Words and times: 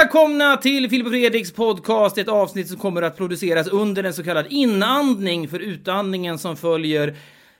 välkomna 0.00 0.56
till 0.56 0.90
Filip 0.90 1.06
och 1.06 1.12
Fredriks 1.12 1.52
podcast, 1.52 2.18
ett 2.18 2.28
avsnitt 2.28 2.68
som 2.68 2.76
kommer 2.76 3.02
att 3.02 3.16
produceras 3.16 3.68
under 3.68 4.04
en 4.04 4.14
så 4.14 4.24
kallad 4.24 4.46
inandning, 4.50 5.48
för 5.48 5.58
utandningen 5.58 6.38
som 6.38 6.56
följer 6.56 7.16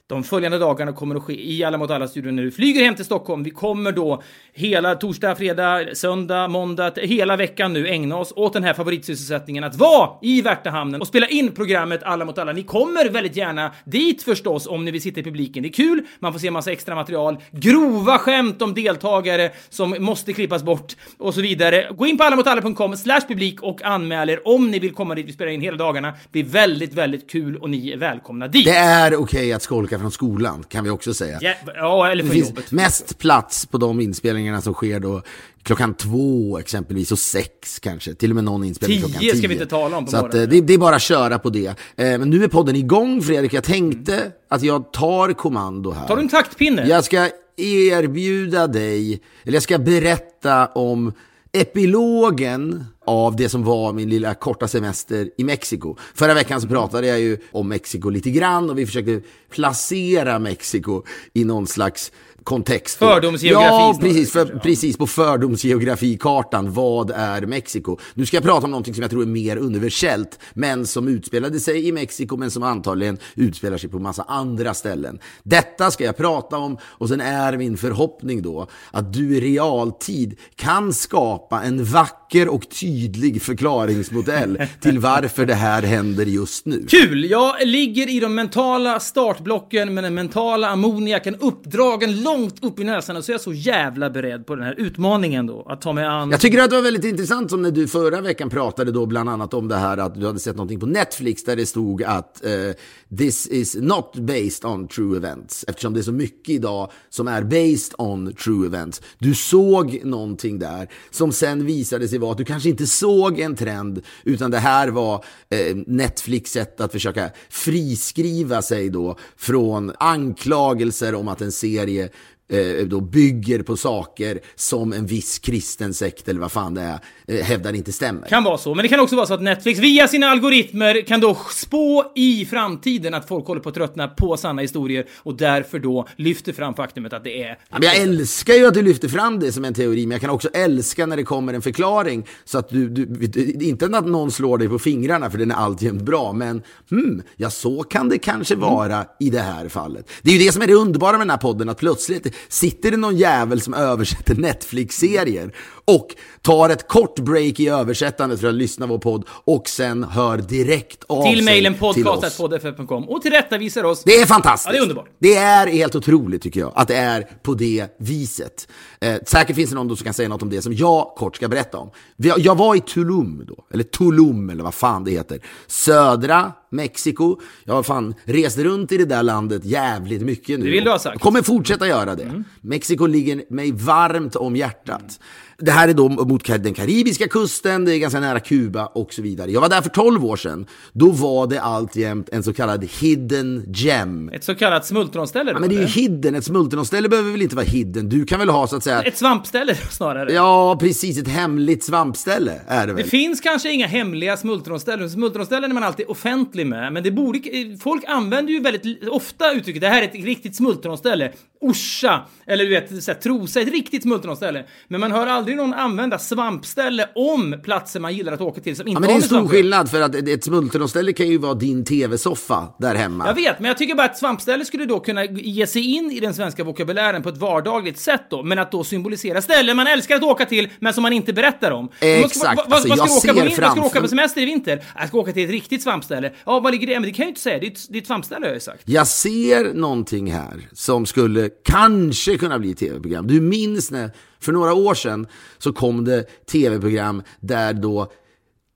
de 0.06 0.24
följande 0.24 0.58
dagarna 0.58 0.92
kommer 0.92 1.14
att 1.14 1.22
ske 1.22 1.52
i 1.52 1.64
Alla 1.64 1.78
mot 1.78 1.90
alla-studion 1.90 2.36
när 2.36 2.42
du 2.42 2.50
flyger 2.50 2.84
hem 2.84 2.94
till 2.94 3.04
Stockholm. 3.04 3.42
Vi 3.42 3.50
kommer 3.50 3.92
då 3.92 4.22
hela 4.52 4.94
torsdag, 4.94 5.34
fredag, 5.34 5.84
söndag, 5.94 6.48
måndag, 6.48 6.92
hela 6.96 7.36
veckan 7.36 7.72
nu 7.72 7.88
ägna 7.88 8.16
oss 8.16 8.32
åt 8.36 8.52
den 8.52 8.64
här 8.64 8.74
favoritsysselsättningen 8.74 9.64
att 9.64 9.76
vara 9.76 10.10
i 10.22 10.42
Värtahamnen 10.42 11.00
och 11.00 11.06
spela 11.06 11.28
in 11.28 11.52
programmet 11.52 12.02
Alla 12.02 12.24
mot 12.24 12.38
alla. 12.38 12.52
Ni 12.52 12.62
kommer 12.62 13.08
väldigt 13.08 13.36
gärna 13.36 13.72
dit 13.84 14.22
förstås 14.22 14.66
om 14.66 14.84
ni 14.84 14.90
vill 14.90 15.02
sitta 15.02 15.20
i 15.20 15.22
publiken. 15.22 15.62
Det 15.62 15.68
är 15.68 15.72
kul, 15.72 16.02
man 16.18 16.32
får 16.32 16.40
se 16.40 16.50
massa 16.50 16.72
extra 16.72 16.94
material, 16.94 17.36
grova 17.50 18.18
skämt 18.18 18.62
om 18.62 18.74
deltagare 18.74 19.50
som 19.68 19.96
måste 19.98 20.32
klippas 20.32 20.62
bort 20.62 20.96
och 21.18 21.34
så 21.34 21.40
vidare. 21.40 21.88
Gå 21.96 22.06
in 22.06 22.18
på 22.18 22.24
allamotalla.com 22.24 22.96
slash 22.96 23.20
publik 23.28 23.62
och 23.62 23.82
anmäl 23.82 24.30
er 24.30 24.48
om 24.48 24.70
ni 24.70 24.78
vill 24.78 24.94
komma 24.94 25.14
dit. 25.14 25.26
Vi 25.26 25.32
spelar 25.32 25.52
in 25.52 25.60
hela 25.60 25.76
dagarna. 25.76 26.10
Det 26.10 26.18
blir 26.32 26.44
väldigt, 26.44 26.94
väldigt 26.94 27.30
kul 27.30 27.56
och 27.56 27.70
ni 27.70 27.90
är 27.90 27.96
välkomna 27.96 28.48
dit. 28.48 28.64
Det 28.64 28.76
är 28.76 29.16
okej 29.16 29.52
att 29.52 29.62
skolka 29.62 29.93
från 30.00 30.10
skolan, 30.10 30.64
kan 30.68 30.84
vi 30.84 30.90
också 30.90 31.14
säga. 31.14 31.38
Ja, 31.40 31.54
ja, 31.74 32.10
eller 32.10 32.24
finns 32.24 32.48
jobbet. 32.48 32.72
mest 32.72 33.18
plats 33.18 33.66
på 33.66 33.78
de 33.78 34.00
inspelningarna 34.00 34.60
som 34.60 34.74
sker 34.74 35.00
då 35.00 35.22
klockan 35.62 35.94
två 35.94 36.58
exempelvis 36.58 37.12
och 37.12 37.18
sex 37.18 37.78
kanske. 37.78 38.14
Till 38.14 38.30
och 38.30 38.34
med 38.34 38.44
någon 38.44 38.64
inspelning 38.64 38.98
Tio 38.98 39.04
klockan 39.04 39.20
tio. 39.20 39.36
ska 39.36 39.48
vi 39.48 39.54
inte 39.54 39.66
tala 39.66 39.96
om 39.96 40.04
på 40.04 40.10
Så 40.10 40.16
att, 40.16 40.34
eh, 40.34 40.42
det, 40.42 40.60
det 40.60 40.74
är 40.74 40.78
bara 40.78 40.96
att 40.96 41.02
köra 41.02 41.38
på 41.38 41.50
det. 41.50 41.66
Eh, 41.66 41.74
Men 41.96 42.30
nu 42.30 42.44
är 42.44 42.48
podden 42.48 42.76
igång 42.76 43.22
Fredrik. 43.22 43.52
Jag 43.52 43.64
tänkte 43.64 44.32
att 44.48 44.62
jag 44.62 44.92
tar 44.92 45.32
kommando 45.32 45.90
här. 45.90 46.06
Tar 46.08 46.16
du 46.16 46.22
en 46.22 46.28
taktpinne? 46.28 46.88
Jag 46.88 47.04
ska 47.04 47.28
erbjuda 47.56 48.66
dig, 48.66 49.20
eller 49.44 49.54
jag 49.56 49.62
ska 49.62 49.78
berätta 49.78 50.66
om 50.66 51.12
epilogen 51.54 52.84
av 53.06 53.36
det 53.36 53.48
som 53.48 53.64
var 53.64 53.92
min 53.92 54.08
lilla 54.08 54.34
korta 54.34 54.68
semester 54.68 55.30
i 55.38 55.44
Mexiko. 55.44 55.96
Förra 56.14 56.34
veckan 56.34 56.60
så 56.60 56.68
pratade 56.68 57.06
jag 57.06 57.20
ju 57.20 57.38
om 57.52 57.68
Mexiko 57.68 58.10
lite 58.10 58.30
grann 58.30 58.70
och 58.70 58.78
vi 58.78 58.86
försökte 58.86 59.20
placera 59.50 60.38
Mexiko 60.38 61.02
i 61.32 61.44
någon 61.44 61.66
slags 61.66 62.12
kontext. 62.44 62.98
Fördomsgeografi 62.98 63.68
Ja, 63.68 63.98
precis, 64.00 64.32
för, 64.32 64.50
ja. 64.54 64.58
precis 64.58 64.96
på 64.96 65.06
fördomsgeografikartan. 65.06 66.72
Vad 66.72 67.10
är 67.10 67.42
Mexiko? 67.42 67.98
Nu 68.14 68.26
ska 68.26 68.36
jag 68.36 68.44
prata 68.44 68.64
om 68.64 68.70
någonting 68.70 68.94
som 68.94 69.02
jag 69.02 69.10
tror 69.10 69.22
är 69.22 69.26
mer 69.26 69.56
universellt, 69.56 70.38
men 70.54 70.86
som 70.86 71.08
utspelade 71.08 71.60
sig 71.60 71.88
i 71.88 71.92
Mexiko, 71.92 72.36
men 72.36 72.50
som 72.50 72.62
antagligen 72.62 73.18
utspelar 73.34 73.78
sig 73.78 73.90
på 73.90 73.98
massa 73.98 74.22
andra 74.22 74.74
ställen. 74.74 75.18
Detta 75.42 75.90
ska 75.90 76.04
jag 76.04 76.16
prata 76.16 76.56
om 76.56 76.78
och 76.84 77.08
sen 77.08 77.20
är 77.20 77.56
min 77.56 77.76
förhoppning 77.76 78.42
då 78.42 78.66
att 78.90 79.12
du 79.12 79.36
i 79.36 79.40
realtid 79.40 80.36
kan 80.56 80.92
skapa 80.92 81.62
en 81.62 81.84
vacker 81.84 82.48
och 82.48 82.68
tydlig 82.80 83.42
förklaringsmodell 83.42 84.62
till 84.80 84.98
varför 84.98 85.46
det 85.46 85.54
här 85.54 85.82
händer 85.82 86.26
just 86.26 86.66
nu. 86.66 86.86
Kul! 86.88 87.30
Jag 87.30 87.66
ligger 87.66 88.10
i 88.10 88.20
de 88.20 88.34
mentala 88.34 89.00
startblocken 89.00 89.94
med 89.94 90.04
den 90.04 90.14
mentala 90.14 90.68
ammoniaken 90.68 91.36
uppdragen 91.40 92.22
långt 92.38 92.64
upp 92.64 92.80
i 92.80 92.84
näsan 92.84 93.16
och 93.16 93.24
så 93.24 93.32
är 93.32 93.34
jag 93.34 93.40
så 93.40 93.52
jävla 93.52 94.10
beredd 94.10 94.46
på 94.46 94.54
den 94.54 94.64
här 94.64 94.74
utmaningen 94.78 95.46
då. 95.46 95.66
Att 95.68 95.80
ta 95.80 95.92
mig 95.92 96.04
an... 96.04 96.30
Jag 96.30 96.40
tycker 96.40 96.62
att 96.62 96.70
det 96.70 96.76
var 96.76 96.82
väldigt 96.82 97.04
intressant 97.04 97.50
som 97.50 97.62
när 97.62 97.70
du 97.70 97.88
förra 97.88 98.20
veckan 98.20 98.50
pratade 98.50 98.92
då 98.92 99.06
bland 99.06 99.28
annat 99.28 99.54
om 99.54 99.68
det 99.68 99.76
här 99.76 99.98
att 99.98 100.14
du 100.14 100.26
hade 100.26 100.38
sett 100.38 100.56
någonting 100.56 100.80
på 100.80 100.86
Netflix 100.86 101.44
där 101.44 101.56
det 101.56 101.66
stod 101.66 102.02
att 102.02 102.42
uh, 102.46 103.16
this 103.18 103.46
is 103.46 103.76
not 103.80 104.16
based 104.16 104.64
on 104.64 104.88
true 104.88 105.16
events. 105.16 105.64
Eftersom 105.68 105.94
det 105.94 106.00
är 106.00 106.02
så 106.02 106.12
mycket 106.12 106.54
idag 106.54 106.90
som 107.10 107.28
är 107.28 107.42
based 107.42 107.94
on 107.98 108.34
true 108.34 108.66
events. 108.66 109.02
Du 109.18 109.34
såg 109.34 110.00
någonting 110.04 110.58
där 110.58 110.88
som 111.10 111.32
sen 111.32 111.66
visade 111.66 112.08
sig 112.08 112.18
vara 112.18 112.32
att 112.32 112.38
du 112.38 112.44
kanske 112.44 112.68
inte 112.68 112.86
såg 112.86 113.40
en 113.40 113.56
trend 113.56 114.02
utan 114.24 114.50
det 114.50 114.58
här 114.58 114.88
var 114.88 115.24
eh, 115.48 115.76
Netflix 115.86 116.50
sätt 116.50 116.80
att 116.80 116.92
försöka 116.92 117.30
friskriva 117.48 118.62
sig 118.62 118.88
då 118.88 119.16
från 119.36 119.92
anklagelser 119.98 121.14
om 121.14 121.28
att 121.28 121.40
en 121.40 121.52
serie 121.52 122.08
eh, 122.48 122.86
då 122.86 123.00
bygger 123.00 123.62
på 123.62 123.76
saker 123.76 124.40
som 124.54 124.92
en 124.92 125.06
viss 125.06 125.38
kristen 125.38 125.94
sekt 125.94 126.28
eller 126.28 126.40
vad 126.40 126.52
fan 126.52 126.74
det 126.74 126.82
är 126.82 127.00
hävdar 127.28 127.72
inte 127.72 127.92
stämmer. 127.92 128.28
Kan 128.28 128.44
vara 128.44 128.58
så, 128.58 128.74
men 128.74 128.82
det 128.82 128.88
kan 128.88 129.00
också 129.00 129.16
vara 129.16 129.26
så 129.26 129.34
att 129.34 129.42
Netflix 129.42 129.80
via 129.80 130.08
sina 130.08 130.26
algoritmer 130.26 131.06
kan 131.06 131.20
då 131.20 131.36
spå 131.50 132.12
i 132.14 132.46
framtiden 132.46 133.14
att 133.14 133.28
folk 133.28 133.46
håller 133.46 133.60
på 133.60 133.68
att 133.68 133.74
tröttna 133.74 134.08
på 134.08 134.36
sanna 134.36 134.62
historier 134.62 135.06
och 135.16 135.36
därför 135.36 135.78
då 135.78 136.08
lyfter 136.16 136.52
fram 136.52 136.74
faktumet 136.74 137.12
att 137.12 137.24
det 137.24 137.42
är... 137.42 137.48
Ja, 137.48 137.78
Men 137.78 137.82
jag 137.82 137.96
älskar 137.96 138.54
ju 138.54 138.66
att 138.66 138.74
du 138.74 138.82
lyfter 138.82 139.08
fram 139.08 139.40
det 139.40 139.52
som 139.52 139.64
en 139.64 139.74
teori, 139.74 140.06
men 140.06 140.10
jag 140.10 140.20
kan 140.20 140.30
också 140.30 140.48
älska 140.48 141.06
när 141.06 141.16
det 141.16 141.22
kommer 141.22 141.54
en 141.54 141.62
förklaring 141.62 142.26
så 142.44 142.58
att 142.58 142.68
du, 142.68 142.88
du 142.88 143.64
inte 143.64 143.86
att 143.86 144.06
någon 144.06 144.30
slår 144.30 144.58
dig 144.58 144.68
på 144.68 144.78
fingrarna 144.78 145.30
för 145.30 145.38
den 145.38 145.50
är 145.50 145.54
alltjämt 145.54 146.02
bra, 146.02 146.32
men 146.32 146.62
hmm, 146.90 147.22
ja 147.36 147.50
så 147.50 147.82
kan 147.82 148.08
det 148.08 148.18
kanske 148.18 148.54
vara 148.54 149.04
i 149.20 149.30
det 149.30 149.40
här 149.40 149.68
fallet. 149.68 150.10
Det 150.22 150.30
är 150.30 150.34
ju 150.34 150.46
det 150.46 150.52
som 150.52 150.62
är 150.62 150.66
det 150.66 150.74
underbara 150.74 151.12
med 151.12 151.20
den 151.20 151.30
här 151.30 151.36
podden, 151.36 151.68
att 151.68 151.78
plötsligt 151.78 152.34
sitter 152.48 152.90
det 152.90 152.96
någon 152.96 153.16
jävel 153.16 153.60
som 153.60 153.74
översätter 153.74 154.34
Netflix-serier 154.34 155.52
och 155.84 156.14
tar 156.44 156.70
ett 156.70 156.88
kort 156.88 157.18
break 157.18 157.60
i 157.60 157.68
översättandet 157.68 158.40
för 158.40 158.48
att 158.48 158.54
lyssna 158.54 158.86
på 158.86 158.92
vår 158.92 158.98
podd 158.98 159.24
och 159.28 159.68
sen 159.68 160.04
hör 160.04 160.38
direkt 160.38 161.04
av 161.08 161.22
Till 161.24 161.36
sig 161.36 161.44
mejlen 161.44 161.74
till 161.74 161.84
oss. 161.84 162.20
podcast.poddff.com 162.20 163.08
och 163.08 163.22
tillrättavisar 163.22 163.84
oss. 163.84 164.02
Det 164.04 164.14
är 164.16 164.26
fantastiskt. 164.26 164.66
Ja, 164.66 164.72
det 164.72 164.78
är 164.78 164.82
underbart. 164.82 165.08
Det 165.18 165.34
är 165.34 165.66
helt 165.66 165.94
otroligt 165.94 166.42
tycker 166.42 166.60
jag, 166.60 166.72
att 166.74 166.88
det 166.88 166.96
är 166.96 167.28
på 167.42 167.54
det 167.54 167.96
viset. 167.98 168.68
Eh, 169.00 169.16
säkert 169.26 169.56
finns 169.56 169.70
det 169.70 169.76
någon 169.76 169.96
som 169.96 170.04
kan 170.04 170.14
säga 170.14 170.28
något 170.28 170.42
om 170.42 170.50
det 170.50 170.62
som 170.62 170.72
jag 170.74 171.12
kort 171.16 171.36
ska 171.36 171.48
berätta 171.48 171.78
om. 171.78 171.90
Jag 172.16 172.54
var 172.58 172.74
i 172.74 172.80
Tulum 172.80 173.44
då, 173.48 173.66
eller 173.72 173.84
Tulum 173.84 174.50
eller 174.50 174.64
vad 174.64 174.74
fan 174.74 175.04
det 175.04 175.10
heter. 175.10 175.40
Södra 175.66 176.52
Mexiko. 176.74 177.40
Jag 177.64 177.74
har 177.74 177.82
fan 177.82 178.14
rest 178.24 178.58
runt 178.58 178.92
i 178.92 178.96
det 178.96 179.04
där 179.04 179.22
landet 179.22 179.64
jävligt 179.64 180.22
mycket 180.22 180.58
nu. 180.58 180.64
Det 180.64 180.70
vill 180.70 180.84
du 180.84 180.90
ha 180.90 180.98
sagt. 180.98 181.14
Jag 181.14 181.20
kommer 181.20 181.42
fortsätta 181.42 181.88
göra 181.88 182.14
det. 182.14 182.44
Mexiko 182.60 183.06
ligger 183.06 183.42
mig 183.48 183.72
varmt 183.72 184.36
om 184.36 184.56
hjärtat. 184.56 185.18
Det 185.58 185.70
här 185.70 185.88
är 185.88 185.94
då 185.94 186.08
mot 186.08 186.44
den 186.46 186.74
karibiska 186.74 187.28
kusten, 187.28 187.84
det 187.84 187.94
är 187.94 187.98
ganska 187.98 188.20
nära 188.20 188.40
Kuba 188.40 188.86
och 188.86 189.12
så 189.12 189.22
vidare. 189.22 189.50
Jag 189.50 189.60
var 189.60 189.68
där 189.68 189.82
för 189.82 189.90
12 189.90 190.24
år 190.24 190.36
sedan. 190.36 190.66
Då 190.92 191.10
var 191.10 191.46
det 191.46 191.58
alltjämt 191.58 192.28
en 192.28 192.42
så 192.42 192.52
kallad 192.52 192.84
hidden 193.00 193.64
gem. 193.66 194.28
Ett 194.28 194.44
så 194.44 194.54
kallat 194.54 194.86
smultronställe 194.86 195.52
då, 195.52 195.56
Ja, 195.56 195.60
men 195.60 195.68
det 195.68 195.76
är 195.76 195.80
ju 195.80 195.86
hidden, 195.86 196.34
ett 196.34 196.44
smultronställe 196.44 197.08
behöver 197.08 197.30
väl 197.30 197.42
inte 197.42 197.56
vara 197.56 197.66
hidden? 197.66 198.08
Du 198.08 198.24
kan 198.24 198.38
väl 198.38 198.48
ha 198.48 198.66
så 198.66 198.76
att 198.76 198.84
säga... 198.84 199.02
Ett 199.02 199.16
svampställe 199.16 199.74
snarare. 199.74 200.32
Ja, 200.32 200.76
precis, 200.80 201.18
ett 201.18 201.28
hemligt 201.28 201.84
svampställe 201.84 202.60
är 202.66 202.86
det 202.86 202.92
väl? 202.92 203.04
Det 203.04 203.10
finns 203.10 203.40
kanske 203.40 203.70
inga 203.70 203.86
hemliga 203.86 204.36
smultronställen. 204.36 205.10
Smultronställen 205.10 205.70
är 205.70 205.74
man 205.74 205.82
alltid 205.82 206.06
offentlig 206.08 206.63
med, 206.64 206.92
men 206.92 207.02
det 207.02 207.10
borde... 207.10 207.40
Folk 207.82 208.04
använder 208.06 208.52
ju 208.52 208.60
väldigt 208.60 209.08
ofta 209.08 209.52
uttrycket 209.52 209.82
det 209.82 209.88
här 209.88 210.02
är 210.02 210.06
ett 210.06 210.14
riktigt 210.24 210.56
smultronställe. 210.56 211.32
Orsa, 211.60 212.20
eller 212.46 212.64
du 212.64 212.70
vet, 212.70 213.04
så 213.04 213.10
här, 213.12 213.18
Trosa, 213.20 213.60
ett 213.60 213.68
riktigt 213.72 214.02
smultronställe. 214.02 214.64
Men 214.88 215.00
man 215.00 215.12
hör 215.12 215.26
aldrig 215.26 215.56
någon 215.56 215.74
använda 215.74 216.18
svampställe 216.18 217.08
om 217.14 217.56
platser 217.64 218.00
man 218.00 218.14
gillar 218.14 218.32
att 218.32 218.40
åka 218.40 218.60
till 218.60 218.76
som 218.76 218.88
inte 218.88 218.96
Ja, 218.96 219.00
men 219.00 219.08
det 219.08 219.12
är 219.14 219.16
en 219.16 219.22
stor 219.22 219.48
skillnad 219.48 219.90
för 219.90 220.00
att 220.00 220.14
ett 220.14 220.44
smultronställe 220.44 221.12
kan 221.12 221.28
ju 221.28 221.38
vara 221.38 221.54
din 221.54 221.84
tv-soffa 221.84 222.68
där 222.78 222.94
hemma. 222.94 223.26
Jag 223.26 223.34
vet, 223.34 223.60
men 223.60 223.68
jag 223.68 223.78
tycker 223.78 223.94
bara 223.94 224.06
att 224.06 224.18
svampställe 224.18 224.64
skulle 224.64 224.84
då 224.84 225.00
kunna 225.00 225.24
ge 225.24 225.66
sig 225.66 225.94
in 225.94 226.10
i 226.10 226.20
den 226.20 226.34
svenska 226.34 226.64
vokabulären 226.64 227.22
på 227.22 227.28
ett 227.28 227.36
vardagligt 227.38 227.98
sätt 227.98 228.22
då, 228.30 228.42
men 228.42 228.58
att 228.58 228.72
då 228.72 228.84
symbolisera 228.84 229.42
ställen 229.42 229.76
man 229.76 229.86
älskar 229.86 230.16
att 230.16 230.22
åka 230.22 230.44
till, 230.44 230.68
men 230.78 230.94
som 230.94 231.02
man 231.02 231.12
inte 231.12 231.32
berättar 231.32 231.70
om. 231.70 231.86
Vad 231.86 232.00
ska- 232.00 232.24
Exakt, 232.24 232.56
Vad, 232.56 232.70
vad, 232.70 232.72
alltså, 232.72 232.88
vad 232.88 232.98
ska 232.98 233.06
jag 233.06 233.16
åka 233.16 233.32
på, 233.32 233.34
ser 233.34 233.34
min, 233.34 233.44
vad 233.44 233.52
ska 233.52 233.62
du 233.62 233.70
åka 233.80 233.80
framför- 233.90 234.00
på 234.00 234.08
semester 234.08 234.40
i 234.40 234.44
vinter? 234.44 234.84
Jag 234.98 235.08
ska 235.08 235.18
åka 235.18 235.32
till 235.32 235.44
ett 235.44 235.50
riktigt 235.50 235.82
svampställe. 235.82 236.32
Ja, 236.46 236.53
var 236.62 236.70
ligger 236.70 236.86
det? 236.86 237.00
Men 237.00 237.02
det 237.02 237.12
kan 237.12 237.22
jag 237.22 237.26
ju 237.26 237.30
inte 237.30 237.40
säga. 237.40 237.58
Det 237.58 237.66
är 237.66 237.70
ett, 237.70 237.86
det 237.88 237.98
är 237.98 238.00
ett 238.02 238.06
svampställe 238.06 238.46
har 238.46 238.52
jag 238.52 238.62
sagt. 238.62 238.82
Jag 238.84 239.06
ser 239.06 239.74
någonting 239.74 240.32
här 240.32 240.68
som 240.72 241.06
skulle 241.06 241.50
kanske 241.64 242.38
kunna 242.38 242.58
bli 242.58 242.74
tv-program. 242.74 243.26
Du 243.26 243.40
minns 243.40 243.90
när, 243.90 244.10
för 244.40 244.52
några 244.52 244.74
år 244.74 244.94
sedan, 244.94 245.26
så 245.58 245.72
kom 245.72 246.04
det 246.04 246.46
tv-program 246.46 247.22
där 247.40 247.72
då 247.72 248.12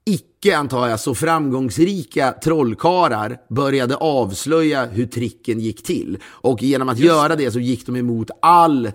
icke, 0.06 0.56
antar 0.56 0.88
jag, 0.88 1.00
så 1.00 1.14
framgångsrika 1.14 2.32
trollkarlar 2.44 3.36
började 3.48 3.96
avslöja 3.96 4.86
hur 4.86 5.06
tricken 5.06 5.60
gick 5.60 5.82
till. 5.82 6.18
Och 6.24 6.62
genom 6.62 6.88
att 6.88 6.98
göra 6.98 7.36
det 7.36 7.50
så 7.50 7.60
gick 7.60 7.86
de 7.86 7.96
emot 7.96 8.30
all 8.42 8.90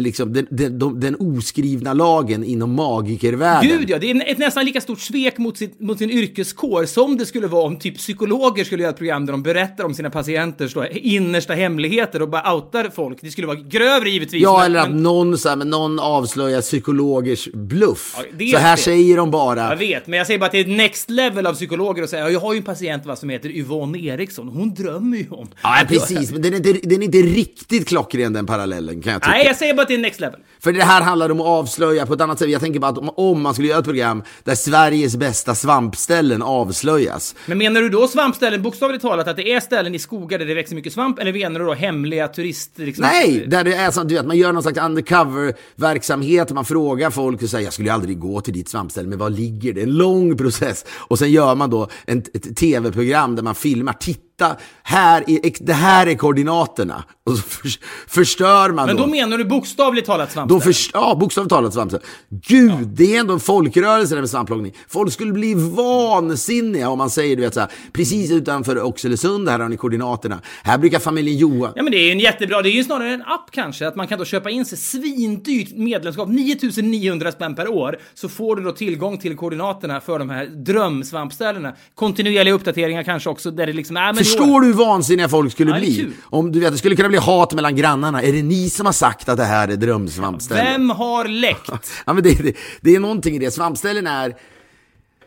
liksom, 0.00 0.32
den, 0.32 0.46
den, 0.50 0.78
de, 0.78 1.00
den 1.00 1.16
oskrivna 1.18 1.92
lagen 1.92 2.44
inom 2.44 2.72
magikervärlden. 2.74 3.78
Gud 3.78 3.90
ja, 3.90 3.98
det 3.98 4.10
är 4.10 4.30
ett 4.32 4.38
nästan 4.38 4.64
lika 4.64 4.80
stort 4.80 5.00
svek 5.00 5.38
mot, 5.38 5.56
sitt, 5.58 5.80
mot 5.80 5.98
sin 5.98 6.10
yrkeskår 6.10 6.84
som 6.86 7.16
det 7.18 7.26
skulle 7.26 7.46
vara 7.46 7.62
om 7.66 7.78
typ 7.78 7.96
psykologer 7.98 8.64
skulle 8.64 8.82
göra 8.82 8.90
ett 8.92 8.98
program 8.98 9.26
där 9.26 9.32
de 9.32 9.42
berättar 9.42 9.84
om 9.84 9.94
sina 9.94 10.10
patienters 10.10 10.74
då, 10.74 10.86
innersta 10.92 11.52
hemligheter 11.54 12.22
och 12.22 12.28
bara 12.30 12.54
outar 12.54 12.90
folk. 12.94 13.18
Det 13.20 13.30
skulle 13.30 13.46
vara 13.46 13.58
grövre 13.58 14.10
givetvis. 14.10 14.42
Ja, 14.42 14.56
men- 14.56 14.66
eller 14.66 14.80
att 14.80 14.90
men- 14.90 15.02
någon, 15.02 15.38
så 15.38 15.48
här, 15.48 15.56
men 15.56 15.70
någon 15.70 15.98
avslöjar 16.00 16.60
psykologers 16.60 17.48
bluff. 17.52 18.16
Ja, 18.38 18.52
så 18.58 18.58
här 18.58 18.76
det. 18.76 18.82
säger 18.82 19.16
de 19.16 19.30
bara. 19.30 19.60
Jag 19.70 19.76
vet, 19.76 20.06
men 20.06 20.18
jag 20.18 20.26
säger 20.26 20.38
bara 20.40 20.46
att 20.46 20.52
det 20.52 20.60
är 20.60 20.66
next 20.66 21.10
level 21.10 21.46
av 21.46 21.54
psykologer 21.54 22.02
att 22.02 22.10
säga 22.10 22.22
"Ja, 22.22 22.30
jag 22.30 22.40
har 22.40 22.52
ju 22.52 22.56
en 22.58 22.62
patient 22.64 23.06
va, 23.06 23.16
som 23.16 23.28
heter 23.30 23.48
Yvonne 23.48 23.98
Eriksson. 23.98 24.48
Hon 24.48 24.74
drömmer 24.74 25.16
ju 25.16 25.26
om... 25.30 25.48
Ja, 25.62 25.82
precis. 25.88 26.32
Men 26.32 26.42
den 26.42 26.52
är, 26.52 26.56
inte, 26.56 26.72
den 26.88 27.02
är 27.02 27.04
inte 27.04 27.18
riktigt 27.18 27.88
klockren 27.88 28.32
den 28.32 28.46
parallellen 28.46 29.02
kan 29.02 29.12
jag 29.12 29.22
tycka. 29.22 29.30
Nej, 29.32 29.46
jag 29.46 29.56
säger 29.56 29.74
bara 29.74 29.85
att 29.86 29.90
det 29.90 29.94
är 29.94 29.98
next 29.98 30.20
level. 30.20 30.40
För 30.60 30.72
det 30.72 30.82
här 30.82 31.02
handlar 31.02 31.30
om 31.30 31.40
att 31.40 31.46
avslöja 31.46 32.06
på 32.06 32.14
ett 32.14 32.20
annat 32.20 32.38
sätt. 32.38 32.50
Jag 32.50 32.60
tänker 32.60 32.80
bara 32.80 32.90
att 32.90 32.98
om, 32.98 33.10
om 33.16 33.42
man 33.42 33.54
skulle 33.54 33.68
göra 33.68 33.78
ett 33.78 33.84
program 33.84 34.22
där 34.44 34.54
Sveriges 34.54 35.16
bästa 35.16 35.54
svampställen 35.54 36.42
avslöjas. 36.42 37.34
Men 37.46 37.58
menar 37.58 37.80
du 37.80 37.88
då 37.88 38.08
svampställen, 38.08 38.62
bokstavligt 38.62 39.02
talat, 39.02 39.28
att 39.28 39.36
det 39.36 39.52
är 39.52 39.60
ställen 39.60 39.94
i 39.94 39.98
skogar 39.98 40.38
där 40.38 40.46
det 40.46 40.54
växer 40.54 40.74
mycket 40.74 40.92
svamp? 40.92 41.18
Eller 41.18 41.32
menar 41.32 41.60
du 41.60 41.66
då 41.66 41.74
hemliga 41.74 42.28
turist... 42.28 42.70
Liksom, 42.78 43.02
Nej, 43.02 43.44
där 43.46 43.64
det 43.64 43.74
är 43.74 43.90
som 43.90 44.08
du 44.08 44.14
vet, 44.14 44.26
man 44.26 44.36
gör 44.36 44.52
någon 44.52 44.62
slags 44.62 44.78
undercover-verksamhet. 44.78 46.50
Man 46.50 46.64
frågar 46.64 47.10
folk 47.10 47.42
och 47.42 47.48
säger 47.48 47.64
jag 47.64 47.72
skulle 47.72 47.92
aldrig 47.92 48.18
gå 48.18 48.40
till 48.40 48.54
ditt 48.54 48.68
svampställe, 48.68 49.08
men 49.08 49.18
var 49.18 49.30
ligger 49.30 49.72
det? 49.72 49.82
En 49.82 49.96
lång 49.96 50.36
process. 50.36 50.84
Och 50.90 51.18
sen 51.18 51.32
gör 51.32 51.54
man 51.54 51.70
då 51.70 51.88
en, 52.04 52.18
ett 52.18 52.56
tv-program 52.56 53.36
där 53.36 53.42
man 53.42 53.54
filmar. 53.54 53.92
Titta, 54.38 54.56
här 54.82 55.24
är, 55.26 55.64
det 55.64 55.72
här 55.72 56.06
är 56.06 56.14
koordinaterna. 56.14 57.04
Och 57.24 57.36
så 57.36 57.42
för, 57.42 57.70
förstör 58.08 58.70
man 58.70 58.86
Men 58.86 58.96
då. 58.96 59.02
då 59.02 59.10
menar 59.10 59.38
du 59.38 59.44
bokstavligt 59.44 60.06
talat 60.06 60.28
Då 60.28 60.32
svampställen? 60.32 60.62
först, 60.62 60.90
ja, 60.94 61.16
bokstavligt 61.20 61.50
talat 61.50 61.74
svampställen. 61.74 62.06
Gud, 62.30 62.88
det 62.88 63.16
är 63.16 63.20
ändå 63.20 63.34
en 63.34 63.40
folkrörelse 63.40 64.14
det 64.14 64.20
med 64.20 64.30
svampplockning. 64.30 64.72
Folk 64.88 65.12
skulle 65.12 65.32
bli 65.32 65.54
vansinniga 65.54 66.88
om 66.88 66.98
man 66.98 67.10
säger, 67.10 67.36
du 67.36 67.42
vet 67.42 67.54
så 67.54 67.60
här, 67.60 67.70
precis 67.92 68.30
utanför 68.30 68.82
Oxelösund, 68.82 69.48
här 69.48 69.58
har 69.58 69.68
ni 69.68 69.76
koordinaterna. 69.76 70.40
Här 70.62 70.78
brukar 70.78 70.98
familjen 70.98 71.36
Johan, 71.38 71.72
Ja 71.76 71.82
men 71.82 71.92
det 71.92 71.98
är 71.98 72.04
ju 72.04 72.12
en 72.12 72.20
jättebra, 72.20 72.62
det 72.62 72.68
är 72.70 72.76
ju 72.76 72.84
snarare 72.84 73.14
en 73.14 73.22
app 73.22 73.48
kanske, 73.50 73.88
att 73.88 73.96
man 73.96 74.06
kan 74.08 74.18
då 74.18 74.24
köpa 74.24 74.50
in 74.50 74.64
sig 74.64 74.78
svindyrt 74.78 75.76
medlemskap, 75.76 76.28
9900 76.28 77.32
spänn 77.32 77.54
per 77.54 77.68
år, 77.68 77.98
så 78.14 78.28
får 78.28 78.56
du 78.56 78.62
då 78.62 78.72
tillgång 78.72 79.18
till 79.18 79.36
koordinaterna 79.36 80.00
för 80.00 80.18
de 80.18 80.30
här 80.30 80.46
drömsvampställena. 80.46 81.72
Kontinuerliga 81.94 82.54
uppdateringar 82.54 83.02
kanske 83.02 83.30
också, 83.30 83.50
där 83.50 83.66
det 83.66 83.72
liksom, 83.72 83.96
äh, 83.96 84.02
men 84.02 84.25
Förstår 84.26 84.60
du 84.60 84.66
hur 84.66 84.74
vansinniga 84.74 85.28
folk 85.28 85.52
skulle 85.52 85.70
Ja, 85.70 85.78
bli? 85.78 86.08
Om 86.22 86.52
du 86.52 86.60
vet, 86.60 86.72
det 86.72 86.78
skulle 86.78 86.96
kunna 86.96 87.08
bli 87.08 87.18
hat 87.18 87.52
mellan 87.54 87.76
grannarna. 87.76 88.22
Är 88.22 88.32
det 88.32 88.42
ni 88.42 88.70
som 88.70 88.86
har 88.86 88.92
sagt 88.92 89.28
att 89.28 89.36
det 89.36 89.44
här 89.44 89.68
är 89.68 89.76
drömsvampställen? 89.76 90.64
Vem 90.64 90.90
har 90.90 91.24
läckt? 91.24 91.70
Ja, 92.06 92.12
men 92.12 92.22
det, 92.22 92.42
det, 92.42 92.56
det 92.80 92.94
är 92.96 93.00
någonting 93.00 93.36
i 93.36 93.38
det. 93.38 93.50
Svampställen 93.50 94.06
är... 94.06 94.34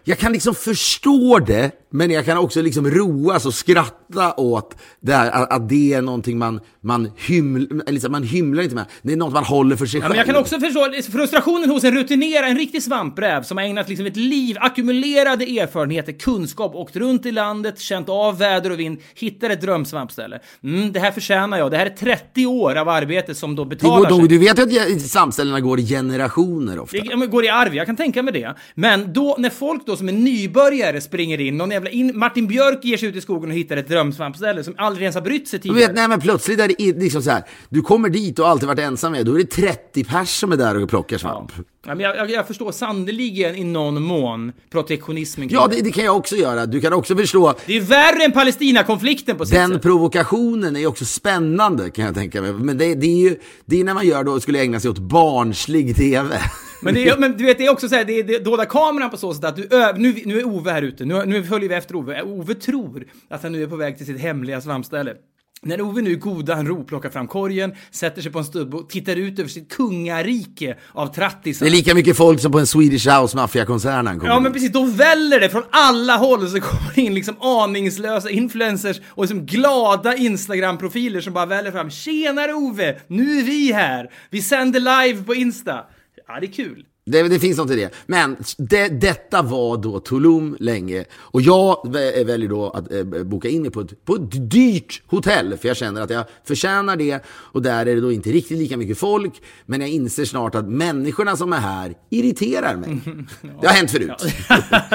Jag 0.03 0.17
kan 0.17 0.33
liksom 0.33 0.55
förstå 0.55 1.39
det, 1.39 1.71
men 1.91 2.11
jag 2.11 2.25
kan 2.25 2.37
också 2.37 2.61
liksom 2.61 2.91
roas 2.91 3.45
och 3.45 3.53
skratta 3.53 4.33
åt 4.37 4.75
det 5.01 5.13
här, 5.13 5.31
att, 5.31 5.51
att 5.51 5.69
det 5.69 5.93
är 5.93 6.01
någonting 6.01 6.37
man, 6.37 6.59
man, 6.81 7.11
hyml, 7.17 7.81
liksom, 7.87 8.11
man 8.11 8.23
hymlar 8.23 8.63
inte 8.63 8.75
med. 8.75 8.85
Det 9.01 9.13
är 9.13 9.17
något 9.17 9.33
man 9.33 9.43
håller 9.43 9.75
för 9.75 9.85
sig 9.85 9.97
Ja, 9.97 10.01
själv. 10.01 10.09
men 10.11 10.17
jag 10.17 10.25
kan 10.25 10.35
också 10.35 10.59
förstå 10.59 11.11
frustrationen 11.11 11.69
hos 11.69 11.83
en 11.83 11.93
rutinerad, 11.93 12.49
en 12.49 12.57
riktig 12.57 12.83
svampräv 12.83 13.43
som 13.43 13.57
har 13.57 13.65
ägnat 13.65 13.89
liksom 13.89 14.05
ett 14.05 14.15
liv, 14.15 14.55
ackumulerade 14.59 15.45
erfarenheter, 15.45 16.11
kunskap, 16.11 16.75
åkt 16.75 16.95
runt 16.95 17.25
i 17.25 17.31
landet, 17.31 17.79
känt 17.79 18.09
av 18.09 18.37
väder 18.37 18.71
och 18.71 18.79
vind, 18.79 18.99
hittar 19.15 19.49
ett 19.49 19.61
drömsvampställe. 19.61 20.39
Mm, 20.63 20.91
det 20.91 20.99
här 20.99 21.11
förtjänar 21.11 21.57
jag. 21.57 21.71
Det 21.71 21.77
här 21.77 21.85
är 21.85 21.89
30 21.89 22.45
år 22.45 22.75
av 22.75 22.89
arbete 22.89 23.35
som 23.35 23.55
då 23.55 23.63
Det 23.63 23.69
betalar 23.69 24.09
går, 24.09 24.19
sig. 24.19 24.27
du 24.27 24.37
vet 24.37 24.59
att 24.59 25.01
svampställena 25.01 25.59
går 25.59 25.79
i 25.79 25.87
generationer 25.87 26.79
ofta. 26.79 26.97
Det 26.97 27.27
går 27.27 27.45
i 27.45 27.49
arv, 27.49 27.75
jag 27.75 27.85
kan 27.85 27.95
tänka 27.95 28.23
mig 28.23 28.33
det. 28.33 28.55
Men 28.75 29.13
då, 29.13 29.35
när 29.39 29.49
folk 29.49 29.85
då 29.85 29.95
som 29.95 30.09
är 30.09 30.13
nybörjare 30.13 31.01
springer 31.01 31.39
in, 31.41 31.57
någon 31.57 31.71
jävla 31.85 31.89
in, 31.89 32.11
Martin 32.19 32.47
Björk 32.47 32.79
ger 32.85 32.97
sig 32.97 33.09
ut 33.09 33.15
i 33.15 33.21
skogen 33.21 33.49
och 33.49 33.55
hittar 33.55 33.77
ett 33.77 33.87
drömsvampställe 33.87 34.63
som 34.63 34.73
aldrig 34.77 35.03
ens 35.03 35.15
har 35.15 35.21
brytt 35.21 35.47
sig 35.47 35.59
Du 35.59 35.63
tidigare. 35.69 35.87
vet, 35.87 35.95
nej 35.95 36.07
men 36.07 36.19
plötsligt 36.21 36.59
är 36.59 36.67
det 36.67 36.99
liksom 36.99 37.21
så 37.21 37.31
här. 37.31 37.43
Du 37.69 37.81
kommer 37.81 38.09
dit 38.09 38.39
och 38.39 38.47
alltid 38.47 38.67
varit 38.67 38.79
ensam 38.79 39.11
med. 39.11 39.25
Då 39.25 39.33
är 39.33 39.37
det 39.37 39.45
30 39.51 40.03
pers 40.03 40.29
som 40.29 40.51
är 40.51 40.57
där 40.57 40.83
och 40.83 40.89
plockar 40.89 41.17
svamp. 41.17 41.51
Ja, 41.85 41.95
men 41.95 41.99
jag, 41.99 42.17
jag, 42.17 42.31
jag 42.31 42.47
förstår 42.47 42.71
sannerligen 42.71 43.55
i 43.55 43.63
någon 43.63 44.01
mån 44.03 44.51
protektionismen 44.71 45.47
Ja, 45.51 45.67
det. 45.67 45.75
det, 45.75 45.81
det 45.81 45.91
kan 45.91 46.03
jag 46.05 46.17
också 46.17 46.35
göra. 46.35 46.65
Du 46.65 46.81
kan 46.81 46.93
också 46.93 47.15
förstå. 47.15 47.53
Det 47.65 47.77
är 47.77 47.81
värre 47.81 48.23
än 48.25 48.31
Palestina-konflikten 48.31 49.37
på 49.37 49.45
sitt 49.45 49.55
Den 49.55 49.69
sätt. 49.73 49.81
provokationen 49.81 50.75
är 50.75 50.87
också 50.87 51.05
spännande 51.05 51.89
kan 51.89 52.05
jag 52.05 52.15
tänka 52.15 52.41
mig. 52.41 52.53
Men 52.53 52.77
det, 52.77 52.95
det 52.95 53.07
är 53.07 53.29
ju 53.29 53.35
det 53.65 53.79
är 53.79 53.83
när 53.83 53.93
man 53.93 54.07
gör 54.07 54.23
då, 54.23 54.39
skulle 54.39 54.59
ägna 54.61 54.79
sig 54.79 54.89
åt 54.91 54.99
barnslig 54.99 55.95
TV. 55.95 56.41
Men, 56.81 56.93
det 56.93 57.07
är, 57.07 57.17
men 57.17 57.37
du 57.37 57.45
vet, 57.45 57.57
det 57.57 57.65
är 57.65 57.71
också 57.71 57.89
så 57.89 57.95
här, 57.95 58.05
det 58.05 58.19
är, 58.19 58.23
det 58.23 58.35
är 58.35 58.43
dolda 58.43 58.65
kameran 58.65 59.09
på 59.09 59.17
så 59.17 59.33
sätt 59.33 59.45
att 59.45 59.55
du 59.55 59.67
nu, 59.95 60.21
nu 60.25 60.39
är 60.39 60.45
Ove 60.45 60.71
här 60.71 60.81
ute, 60.81 61.05
nu, 61.05 61.25
nu 61.25 61.43
följer 61.43 61.69
vi 61.69 61.75
efter 61.75 61.95
Ove. 61.95 62.21
Ove 62.21 62.55
tror 62.55 63.07
att 63.29 63.43
han 63.43 63.51
nu 63.51 63.63
är 63.63 63.67
på 63.67 63.75
väg 63.75 63.97
till 63.97 64.05
sitt 64.05 64.19
hemliga 64.19 64.61
svampställe. 64.61 65.13
När 65.61 65.81
Ove 65.81 66.01
nu 66.01 66.15
goda 66.15 66.63
ro 66.63 66.83
plockar 66.83 67.09
fram 67.09 67.27
korgen, 67.27 67.73
sätter 67.91 68.21
sig 68.21 68.31
på 68.31 68.39
en 68.39 68.45
stubbe 68.45 68.77
och 68.77 68.89
tittar 68.89 69.15
ut 69.15 69.39
över 69.39 69.49
sitt 69.49 69.71
kungarike 69.71 70.77
av 70.93 71.07
trattisar. 71.07 71.65
Det 71.65 71.69
är 71.69 71.75
lika 71.75 71.95
mycket 71.95 72.17
folk 72.17 72.39
som 72.39 72.51
på 72.51 72.59
en 72.59 72.67
Swedish 72.67 73.07
House 73.07 73.37
Mafia-konsert 73.37 74.05
han 74.05 74.19
kommer 74.19 74.33
Ja 74.33 74.39
men 74.39 74.53
precis, 74.53 74.71
då 74.71 74.85
väller 74.85 75.39
det 75.39 75.49
från 75.49 75.63
alla 75.71 76.15
håll 76.15 76.49
så 76.49 76.61
kommer 76.61 76.95
det 76.95 77.01
in 77.01 77.13
liksom 77.13 77.35
aningslösa 77.41 78.29
influencers 78.29 79.01
och 79.07 79.23
liksom 79.23 79.45
glada 79.45 80.15
Instagram-profiler 80.15 81.21
som 81.21 81.33
bara 81.33 81.45
väller 81.45 81.71
fram. 81.71 81.89
Tjenare 81.89 82.53
Ove! 82.53 82.99
Nu 83.07 83.39
är 83.39 83.43
vi 83.43 83.73
här! 83.73 84.09
Vi 84.29 84.41
sänder 84.41 84.79
live 84.79 85.23
på 85.23 85.35
Insta. 85.35 85.85
Ja, 86.29 86.39
det 86.39 86.47
är 86.47 86.51
kul. 86.51 86.88
Det, 87.11 87.27
det 87.27 87.39
finns 87.39 87.57
något 87.57 87.71
i 87.71 87.75
det. 87.75 87.89
Men 88.05 88.37
det, 88.57 88.87
detta 88.87 89.41
var 89.41 89.77
då 89.77 89.99
Tulum 89.99 90.57
länge. 90.59 91.05
Och 91.17 91.41
jag 91.41 91.75
vä- 91.85 92.25
väljer 92.25 92.49
då 92.49 92.69
att 92.69 92.91
eh, 92.91 93.03
boka 93.03 93.47
in 93.47 93.61
mig 93.61 93.71
på 93.71 93.81
ett, 93.81 94.05
på 94.05 94.15
ett 94.15 94.51
dyrt 94.51 95.01
hotell. 95.07 95.57
För 95.57 95.67
jag 95.67 95.77
känner 95.77 96.01
att 96.01 96.09
jag 96.09 96.25
förtjänar 96.47 96.95
det. 96.95 97.25
Och 97.27 97.61
där 97.61 97.85
är 97.85 97.95
det 97.95 98.01
då 98.01 98.11
inte 98.11 98.29
riktigt 98.29 98.57
lika 98.57 98.77
mycket 98.77 98.97
folk. 98.97 99.33
Men 99.65 99.81
jag 99.81 99.89
inser 99.89 100.25
snart 100.25 100.55
att 100.55 100.69
människorna 100.69 101.37
som 101.37 101.53
är 101.53 101.57
här 101.57 101.93
irriterar 102.09 102.75
mig. 102.75 102.99
Det 103.61 103.67
har 103.67 103.73
hänt 103.73 103.91
förut. 103.91 104.09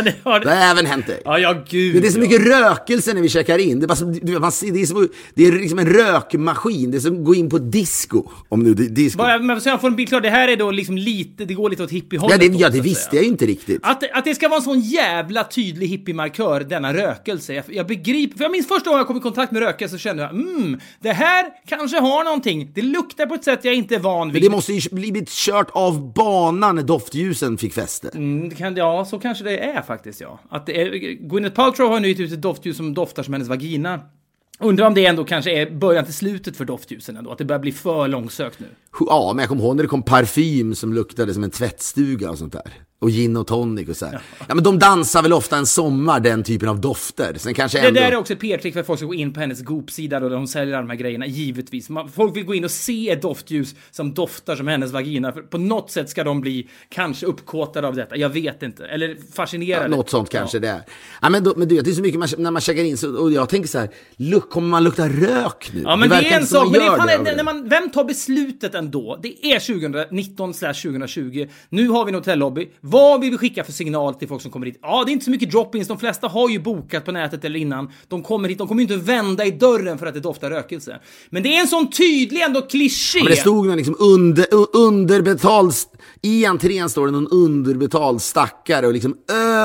det 0.04 0.14
har 0.22 0.40
Det 0.40 0.50
har 0.50 0.70
även 0.70 0.86
hänt 0.86 1.06
dig. 1.06 1.22
Ja, 1.24 1.38
ja 1.38 1.64
gud. 1.68 1.94
Men 1.94 2.02
det 2.02 2.08
är 2.08 2.12
så 2.12 2.18
ja. 2.18 2.22
mycket 2.22 2.46
rökelse 2.46 3.14
när 3.14 3.22
vi 3.22 3.28
checkar 3.28 3.58
in. 3.58 3.80
Det 3.80 3.84
är, 3.84 3.88
bara 3.88 4.50
det 4.72 4.80
är, 4.80 4.86
som, 4.86 5.08
det 5.34 5.46
är 5.46 5.52
liksom 5.52 5.78
en 5.78 5.88
rökmaskin. 5.88 6.90
Det 6.90 6.96
är 6.96 7.00
som 7.00 7.18
att 7.18 7.24
gå 7.24 7.34
in 7.34 7.50
på 7.50 7.58
disco. 7.58 8.24
Om 8.48 8.62
nu 8.62 8.74
disco. 8.74 9.18
Bara, 9.18 9.38
men 9.38 9.60
så 9.60 9.68
jag 9.68 9.80
får 9.80 9.88
en 9.88 9.96
bild 9.96 10.08
klar, 10.08 10.20
det 10.20 10.30
här 10.30 10.48
är 10.48 10.56
då 10.56 10.70
liksom 10.70 10.96
lite, 10.98 11.44
det 11.44 11.54
går 11.54 11.70
lite 11.70 11.82
åt 11.82 11.90
hippiehållet. 12.04 12.42
ja, 12.42 12.48
det, 12.48 12.56
ja, 12.58 12.70
det 12.70 12.80
visste 12.80 13.16
jag 13.16 13.22
ju 13.24 13.30
inte 13.30 13.46
riktigt. 13.46 13.80
Att, 13.82 14.02
att 14.12 14.24
det 14.24 14.34
ska 14.34 14.48
vara 14.48 14.56
en 14.56 14.62
sån 14.62 14.80
jävla 14.80 15.44
tydlig 15.44 15.86
hippiemarkör, 15.86 16.60
denna 16.60 16.94
rökelse. 16.94 17.54
Jag, 17.54 17.64
jag 17.68 17.86
begriper, 17.86 18.36
för 18.36 18.44
jag 18.44 18.52
minns 18.52 18.68
första 18.68 18.90
gången 18.90 18.98
jag 18.98 19.06
kom 19.06 19.16
i 19.16 19.20
kontakt 19.20 19.52
med 19.52 19.62
rökelse 19.62 19.94
så 19.94 19.98
kände 19.98 20.22
jag, 20.22 20.32
mm, 20.32 20.80
det 21.00 21.12
här 21.12 21.46
kanske 21.66 22.00
har 22.00 22.24
någonting. 22.24 22.70
Det 22.74 22.82
luktar 22.82 23.26
på 23.26 23.34
ett 23.34 23.44
sätt 23.44 23.64
jag 23.64 23.74
inte 23.74 23.94
är 23.94 23.98
van 23.98 24.26
vid. 24.26 24.34
Men 24.34 24.42
det 24.42 24.56
måste 24.56 24.72
ju 24.72 24.80
blivit 24.90 25.28
kört 25.28 25.70
av 25.72 26.12
banan 26.12 26.76
när 26.76 26.82
doftljusen 26.82 27.58
fick 27.58 27.74
fäste. 27.74 28.10
Mm, 28.14 28.50
kan, 28.50 28.76
ja, 28.76 29.04
så 29.04 29.18
kanske 29.18 29.44
det 29.44 29.58
är 29.58 29.82
faktiskt, 29.82 30.20
ja. 30.20 30.40
Att 30.48 30.66
det 30.66 30.80
är, 30.82 30.90
Gwyneth 31.28 31.54
Paltrow 31.54 31.90
har 31.90 32.00
nu 32.00 32.08
gett 32.08 32.20
ut 32.20 32.32
ett 32.32 32.42
doftljus 32.42 32.76
som 32.76 32.94
doftar 32.94 33.22
som 33.22 33.34
hennes 33.34 33.48
vagina. 33.48 34.00
Undrar 34.64 34.86
om 34.86 34.94
det 34.94 35.06
ändå 35.06 35.24
kanske 35.24 35.50
är 35.62 35.70
början 35.70 36.04
till 36.04 36.14
slutet 36.14 36.56
för 36.56 36.64
doftljusen 36.64 37.16
ändå, 37.16 37.32
att 37.32 37.38
det 37.38 37.44
börjar 37.44 37.60
bli 37.60 37.72
för 37.72 38.08
långsökt 38.08 38.60
nu. 38.60 38.66
Ja, 39.00 39.32
men 39.34 39.42
jag 39.42 39.48
kommer 39.48 39.62
ihåg 39.62 39.76
när 39.76 39.82
det 39.82 39.88
kom 39.88 40.02
parfym 40.02 40.74
som 40.74 40.92
luktade 40.92 41.34
som 41.34 41.44
en 41.44 41.50
tvättstuga 41.50 42.30
och 42.30 42.38
sånt 42.38 42.52
där. 42.52 42.72
Och 43.04 43.10
gin 43.10 43.36
och 43.36 43.46
tonic 43.46 43.88
och 43.88 43.96
så 43.96 44.06
här. 44.06 44.20
Ja, 44.48 44.54
men 44.54 44.64
de 44.64 44.78
dansar 44.78 45.22
väl 45.22 45.32
ofta 45.32 45.56
en 45.56 45.66
sommar, 45.66 46.20
den 46.20 46.42
typen 46.42 46.68
av 46.68 46.80
dofter. 46.80 47.34
Sen 47.38 47.54
kanske 47.54 47.80
Det 47.80 47.88
ändå... 47.88 48.00
där 48.00 48.12
är 48.12 48.16
också 48.16 48.32
ett 48.32 48.40
PR-trick 48.40 48.72
för 48.72 48.80
att 48.80 48.86
folk 48.86 48.98
ska 48.98 49.06
gå 49.06 49.14
in 49.14 49.32
på 49.32 49.40
hennes 49.40 49.62
Goop-sida 49.62 50.20
då, 50.20 50.28
där 50.28 50.36
hon 50.36 50.48
säljer 50.48 50.74
alla 50.74 50.82
de 50.82 50.90
här 50.90 50.96
grejerna, 50.96 51.26
givetvis. 51.26 51.90
Man, 51.90 52.08
folk 52.08 52.36
vill 52.36 52.44
gå 52.44 52.54
in 52.54 52.64
och 52.64 52.70
se 52.70 53.10
ett 53.10 53.22
doftljus 53.22 53.74
som 53.90 54.14
doftar 54.14 54.56
som 54.56 54.68
hennes 54.68 54.92
vagina. 54.92 55.32
För 55.32 55.42
på 55.42 55.58
något 55.58 55.90
sätt 55.90 56.10
ska 56.10 56.24
de 56.24 56.40
bli 56.40 56.68
kanske 56.88 57.26
uppkåtade 57.26 57.88
av 57.88 57.96
detta. 57.96 58.16
Jag 58.16 58.28
vet 58.28 58.62
inte. 58.62 58.86
Eller 58.86 59.16
fascinerade. 59.34 59.88
Något 59.88 60.10
sånt 60.10 60.30
kanske 60.30 60.58
det 60.58 60.68
är. 60.68 60.82
Ja, 61.22 61.30
men, 61.30 61.44
då, 61.44 61.54
men 61.56 61.68
du 61.68 61.74
vet, 61.74 61.84
det 61.84 61.90
är 61.90 61.94
så 61.94 62.02
mycket 62.02 62.20
man, 62.20 62.28
när 62.38 62.50
man 62.50 62.62
checkar 62.62 62.84
in, 62.84 62.96
så, 62.96 63.16
och 63.16 63.32
jag 63.32 63.48
tänker 63.48 63.68
så 63.68 63.78
här, 63.78 63.88
luk, 64.16 64.50
kommer 64.50 64.68
man 64.68 64.84
lukta 64.84 65.08
rök 65.08 65.70
nu? 65.74 65.82
Ja 65.84 65.96
men 65.96 66.08
det, 66.08 66.14
verkar 66.14 66.36
är 66.36 66.40
en 66.40 66.46
sak, 66.46 66.64
men 66.64 66.72
det 66.72 66.86
är 66.86 66.96
fan, 66.96 67.06
det 67.06 67.22
när, 67.22 67.36
när 67.36 67.44
man, 67.44 67.68
vem 67.68 67.90
tar 67.90 68.04
beslutet 68.04 68.74
ändå? 68.74 69.18
Det 69.22 69.46
är 69.46 69.60
2019 69.60 70.52
2020. 70.52 71.46
Nu 71.68 71.88
har 71.88 72.04
vi 72.04 72.08
en 72.08 72.14
hotellobby. 72.14 72.68
Vad 72.94 73.20
vill 73.20 73.30
vi 73.30 73.38
skicka 73.38 73.64
för 73.64 73.72
signal 73.72 74.14
till 74.14 74.28
folk 74.28 74.42
som 74.42 74.50
kommer 74.50 74.66
hit? 74.66 74.78
Ja, 74.82 75.02
det 75.04 75.10
är 75.10 75.12
inte 75.12 75.24
så 75.24 75.30
mycket 75.30 75.50
drop-ins. 75.50 75.88
De 75.88 75.98
flesta 75.98 76.28
har 76.28 76.48
ju 76.48 76.58
bokat 76.58 77.04
på 77.04 77.12
nätet 77.12 77.44
eller 77.44 77.58
innan. 77.58 77.90
De 78.08 78.22
kommer 78.22 78.48
hit. 78.48 78.58
De 78.58 78.68
kommer 78.68 78.82
ju 78.82 78.94
inte 78.94 79.06
vända 79.12 79.44
i 79.44 79.50
dörren 79.50 79.98
för 79.98 80.06
att 80.06 80.14
det 80.14 80.20
doftar 80.20 80.50
rökelse. 80.50 81.00
Men 81.30 81.42
det 81.42 81.56
är 81.56 81.60
en 81.60 81.68
sån 81.68 81.90
tydlig 81.90 82.42
ändå 82.42 82.62
kliché. 82.62 83.18
Men 83.18 83.30
det 83.30 83.36
stod 83.36 83.66
någon 83.66 83.76
liksom 83.76 83.96
under, 83.98 84.46
underbetald 84.72 85.72
I 86.22 86.46
entrén 86.46 86.88
står 86.88 87.06
det 87.06 87.12
någon 87.12 87.28
underbetald 87.28 88.22
stackare 88.22 88.86
och 88.86 88.92
liksom 88.92 89.16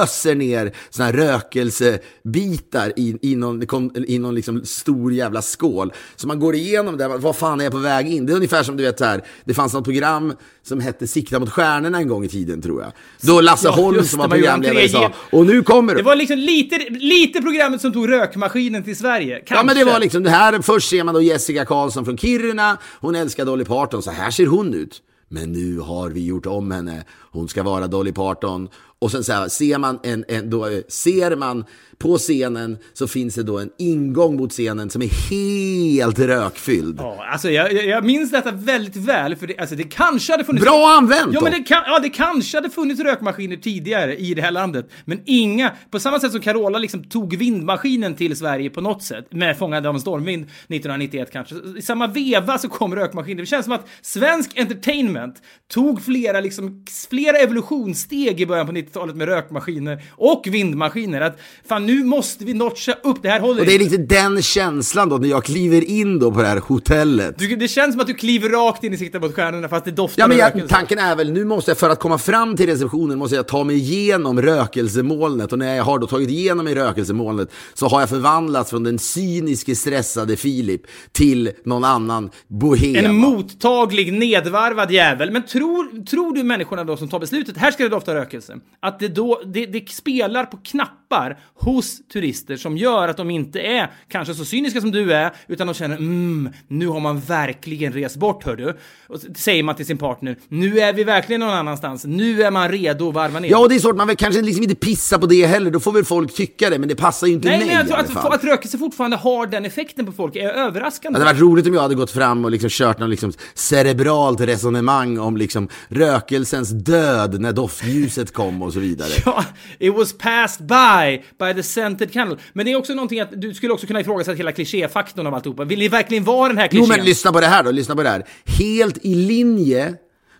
öser 0.01 0.35
ner 0.35 0.75
såna 0.89 1.05
här 1.05 1.13
rökelsebitar 1.13 2.93
i, 2.95 3.17
i 3.21 3.35
någon, 3.35 3.63
i 4.07 4.19
någon 4.19 4.35
liksom 4.35 4.65
stor 4.65 5.13
jävla 5.13 5.41
skål. 5.41 5.93
Så 6.15 6.27
man 6.27 6.39
går 6.39 6.55
igenom 6.55 6.97
det, 6.97 7.07
vad 7.07 7.35
fan 7.35 7.59
är 7.59 7.63
jag 7.63 7.73
på 7.73 7.79
väg 7.79 8.07
in? 8.07 8.25
Det 8.25 8.33
är 8.33 8.35
ungefär 8.35 8.63
som 8.63 8.77
du 8.77 8.83
vet 8.83 8.99
här, 8.99 9.23
det 9.45 9.53
fanns 9.53 9.73
något 9.73 9.83
program 9.83 10.33
som 10.63 10.79
hette 10.79 11.07
Sikta 11.07 11.39
mot 11.39 11.49
stjärnorna 11.49 11.97
en 11.97 12.07
gång 12.07 12.25
i 12.25 12.29
tiden 12.29 12.61
tror 12.61 12.81
jag. 12.81 12.91
Då 13.21 13.41
Lasse 13.41 13.67
Ja, 13.67 13.71
Holm 13.71 14.03
som 14.03 14.19
var 14.19 14.27
programledare 14.27 14.89
sa, 14.89 15.11
och 15.31 15.45
nu 15.45 15.63
kommer 15.63 15.95
Det 15.95 16.03
var 16.03 16.15
liksom 16.15 16.37
lite, 16.37 16.77
lite 16.89 17.41
programmet 17.41 17.81
som 17.81 17.93
tog 17.93 18.09
rökmaskinen 18.11 18.83
till 18.83 18.97
Sverige. 18.97 19.35
Kanske. 19.35 19.55
Ja 19.55 19.63
men 19.63 19.75
det 19.75 19.83
var 19.91 19.99
liksom 19.99 20.23
det 20.23 20.29
här, 20.29 20.61
först 20.61 20.89
ser 20.89 21.03
man 21.03 21.13
då 21.13 21.21
Jessica 21.21 21.65
Karlsson 21.65 22.05
från 22.05 22.17
Kiruna, 22.17 22.77
hon 22.99 23.15
älskar 23.15 23.45
Dolly 23.45 23.65
Parton, 23.65 24.01
så 24.03 24.11
här 24.11 24.31
ser 24.31 24.45
hon 24.45 24.73
ut. 24.73 25.01
Men 25.31 25.51
nu 25.51 25.79
har 25.79 26.09
vi 26.09 26.25
gjort 26.25 26.45
om 26.45 26.71
henne, 26.71 27.03
hon 27.31 27.47
ska 27.47 27.63
vara 27.63 27.87
Dolly 27.87 28.11
Parton. 28.11 28.69
Och 29.01 29.11
sen 29.11 29.23
så 29.23 29.33
här, 29.33 29.47
ser 29.47 29.77
man 29.77 29.99
en, 30.03 30.25
en 30.27 30.49
då, 30.49 30.65
eh, 30.67 30.79
ser 30.87 31.35
man 31.35 31.65
på 31.97 32.17
scenen 32.17 32.77
så 32.93 33.07
finns 33.07 33.35
det 33.35 33.43
då 33.43 33.59
en 33.59 33.69
ingång 33.77 34.35
mot 34.37 34.51
scenen 34.51 34.89
som 34.89 35.01
är 35.01 35.29
helt 35.29 36.19
rökfylld. 36.19 36.95
Ja, 36.99 37.25
alltså 37.31 37.49
jag, 37.51 37.73
jag- 37.73 37.85
jag 37.85 38.05
minns 38.05 38.31
detta 38.31 38.51
väldigt 38.51 38.95
väl, 38.95 39.35
för 39.35 39.47
det, 39.47 39.57
alltså 39.57 39.75
det 39.75 39.83
kanske 39.83 40.33
hade 40.33 40.43
funnits... 40.43 40.63
Bra 40.65 40.95
använt 40.97 41.33
Ja, 41.33 41.41
men 41.41 41.51
det, 41.51 41.59
kan, 41.63 41.83
ja, 41.85 41.99
det 41.99 42.09
kanske 42.09 42.57
hade 42.57 42.69
funnits 42.69 43.01
rökmaskiner 43.01 43.55
tidigare 43.57 44.15
i 44.17 44.33
det 44.33 44.41
här 44.41 44.51
landet, 44.51 44.89
men 45.05 45.19
inga... 45.25 45.71
På 45.91 45.99
samma 45.99 46.19
sätt 46.19 46.31
som 46.31 46.41
Carola 46.41 46.79
liksom 46.79 47.03
tog 47.03 47.35
vindmaskinen 47.37 48.15
till 48.15 48.35
Sverige 48.37 48.69
på 48.69 48.81
något 48.81 49.03
sätt, 49.03 49.27
med 49.31 49.57
Fångad 49.57 49.85
av 49.87 49.95
en 49.95 50.01
stormvind 50.01 50.43
1991 50.43 51.29
kanske. 51.31 51.55
I 51.77 51.81
samma 51.81 52.07
veva 52.07 52.57
så 52.57 52.69
kom 52.69 52.95
rökmaskiner. 52.95 53.41
Det 53.41 53.47
känns 53.47 53.65
som 53.65 53.73
att 53.73 53.87
svensk 54.01 54.57
entertainment 54.59 55.35
tog 55.73 56.01
flera, 56.01 56.39
liksom, 56.39 56.85
flera 57.09 57.37
evolutionssteg 57.37 58.41
i 58.41 58.45
början 58.45 58.65
på 58.67 58.71
90-talet 58.89 59.15
med 59.15 59.27
rökmaskiner 59.27 60.03
och 60.11 60.43
vindmaskiner. 60.45 61.21
Att 61.21 61.39
fan, 61.67 61.85
nu 61.85 62.03
måste 62.03 62.45
vi 62.45 62.53
notcha 62.53 62.93
upp, 63.03 63.17
det 63.21 63.29
här 63.29 63.39
håller 63.39 63.59
Och 63.59 63.65
det 63.65 63.75
är 63.75 63.79
lite 63.79 63.97
den 63.97 64.41
känslan 64.41 65.09
då 65.09 65.17
när 65.17 65.27
jag 65.27 65.43
kliver 65.43 65.89
in 65.89 66.19
då 66.19 66.31
på 66.31 66.41
det 66.41 66.47
här 66.47 66.61
hotellet. 66.67 67.39
Du, 67.39 67.55
det 67.55 67.67
känns 67.67 67.93
som 67.93 68.01
att 68.01 68.07
du 68.07 68.13
kliver 68.13 68.49
rakt 68.49 68.83
in 68.83 68.93
i 68.93 68.97
siktet 68.97 69.21
mot 69.21 69.35
stjärnorna 69.35 69.67
fast 69.69 69.85
det 69.85 69.91
doftar 69.91 70.21
Ja, 70.21 70.27
men 70.27 70.37
jag, 70.37 70.47
rökelse. 70.47 70.67
tanken 70.67 70.99
är 70.99 71.15
väl, 71.15 71.31
nu 71.31 71.45
måste 71.45 71.71
jag, 71.71 71.77
för 71.77 71.89
att 71.89 71.99
komma 71.99 72.17
fram 72.17 72.55
till 72.57 72.65
receptionen, 72.65 73.17
måste 73.17 73.35
jag 73.35 73.47
ta 73.47 73.63
mig 73.63 73.75
igenom 73.75 74.41
rökelsemolnet. 74.41 75.51
Och 75.51 75.59
när 75.59 75.75
jag 75.75 75.83
har 75.83 75.99
då 75.99 76.07
tagit 76.07 76.29
igenom 76.29 76.65
mig 76.65 76.75
rökelsemolnet 76.75 77.51
så 77.73 77.87
har 77.87 77.99
jag 77.99 78.09
förvandlats 78.09 78.69
från 78.69 78.83
den 78.83 78.99
cyniske, 78.99 79.75
stressade 79.75 80.37
Filip 80.37 80.81
till 81.11 81.51
någon 81.65 81.83
annan 81.83 82.29
bohem. 82.47 83.05
En 83.05 83.15
mottaglig, 83.15 84.13
nedvarvad 84.13 84.91
jävel. 84.91 85.31
Men 85.31 85.45
tror, 85.45 86.05
tror 86.05 86.33
du 86.33 86.43
människorna 86.43 86.83
då 86.83 86.97
som 86.97 87.09
tar 87.09 87.19
beslutet, 87.19 87.57
här 87.57 87.71
ska 87.71 87.83
det 87.83 87.89
dofta 87.89 88.15
rökelse, 88.15 88.57
att 88.81 88.99
det 88.99 89.07
då, 89.07 89.41
det, 89.45 89.65
det 89.65 89.89
spelar 89.89 90.45
på 90.45 90.57
knappar 90.57 91.39
hos 91.55 92.07
turister 92.07 92.57
som 92.57 92.77
gör 92.77 93.07
att 93.07 93.17
de 93.17 93.29
inte 93.29 93.59
är 93.59 93.91
kanske 94.09 94.33
så 94.33 94.45
cyniska 94.45 94.81
som 94.81 94.91
du 94.91 95.13
är, 95.13 95.33
utan 95.47 95.67
de 95.67 95.73
känner 95.73 95.97
mm, 95.97 96.49
nu 96.67 96.87
har 96.87 96.99
man 96.99 97.19
verkligen 97.19 97.93
rest 97.93 98.15
bort 98.15 98.43
hör 98.45 98.55
du. 98.55 98.77
Och 99.07 99.19
säger 99.35 99.63
man 99.63 99.75
till 99.75 99.85
sin 99.85 99.97
partner, 99.97 100.37
nu 100.47 100.79
är 100.79 100.93
vi 100.93 101.03
verkligen 101.03 101.39
någon 101.39 101.49
annanstans, 101.49 102.05
nu 102.05 102.43
är 102.43 102.51
man 102.51 102.69
redo 102.69 103.09
att 103.09 103.15
varva 103.15 103.39
ner. 103.39 103.49
Ja, 103.49 103.59
och 103.59 103.69
det 103.69 103.75
är 103.75 103.79
svårt, 103.79 103.95
man 103.95 104.07
vill 104.07 104.17
kanske 104.17 104.41
liksom 104.41 104.63
inte 104.63 104.75
pissa 104.75 105.19
på 105.19 105.25
det 105.25 105.45
heller, 105.45 105.71
då 105.71 105.79
får 105.79 105.91
väl 105.91 106.05
folk 106.05 106.35
tycka 106.35 106.69
det, 106.69 106.79
men 106.79 106.89
det 106.89 106.95
passar 106.95 107.27
ju 107.27 107.33
inte 107.33 107.47
Nej, 107.47 107.57
mig 107.57 107.67
men 107.67 107.77
jag 107.77 107.87
tror 107.87 107.97
att, 107.97 108.09
fall. 108.09 108.33
att 108.33 108.43
rökelse 108.43 108.77
fortfarande 108.77 109.17
har 109.17 109.47
den 109.47 109.65
effekten 109.65 110.05
på 110.05 110.11
folk 110.11 110.35
är 110.35 110.49
överraskande. 110.49 111.19
Det 111.19 111.25
hade 111.25 111.33
varit 111.33 111.41
roligt 111.41 111.67
om 111.67 111.73
jag 111.73 111.81
hade 111.81 111.95
gått 111.95 112.11
fram 112.11 112.45
och 112.45 112.51
liksom 112.51 112.69
kört 112.69 112.99
någon 112.99 113.09
liksom 113.09 113.33
cerebralt 113.53 114.41
resonemang 114.41 115.17
om 115.17 115.37
liksom 115.37 115.69
rökelsens 115.87 116.69
död 116.69 117.41
när 117.41 117.53
doftljuset 117.53 118.33
kom 118.33 118.68
och 118.69 118.73
så 118.73 118.79
vidare. 118.79 119.09
Ja, 119.25 119.45
it 119.79 119.93
was 119.93 120.13
passed 120.17 120.65
by, 120.67 121.23
by 121.39 121.53
the 121.53 121.63
scented 121.63 122.13
candle. 122.13 122.37
Men 122.53 122.65
det 122.65 122.71
är 122.71 122.75
också 122.75 122.93
någonting 122.93 123.19
att 123.19 123.41
du 123.41 123.53
skulle 123.53 123.73
också 123.73 123.87
kunna 123.87 123.99
ifrågasätta 124.01 124.35
hela 124.37 124.51
klichéfaktorn 124.51 125.27
av 125.27 125.33
alltihopa. 125.33 125.63
Vill 125.63 125.79
ni 125.79 125.87
verkligen 125.87 126.23
vara 126.23 126.47
den 126.47 126.57
här 126.57 126.69
Jo 126.71 126.83
klichén? 126.85 126.97
men 126.97 127.05
lyssna 127.05 127.31
på 127.31 127.39
det 127.39 127.47
här 127.47 127.63
då, 127.63 127.71
lyssna 127.71 127.95
på 127.95 128.03
det 128.03 128.09
här. 128.09 128.25
Helt 128.45 128.97
i 129.05 129.15
linje 129.15 129.93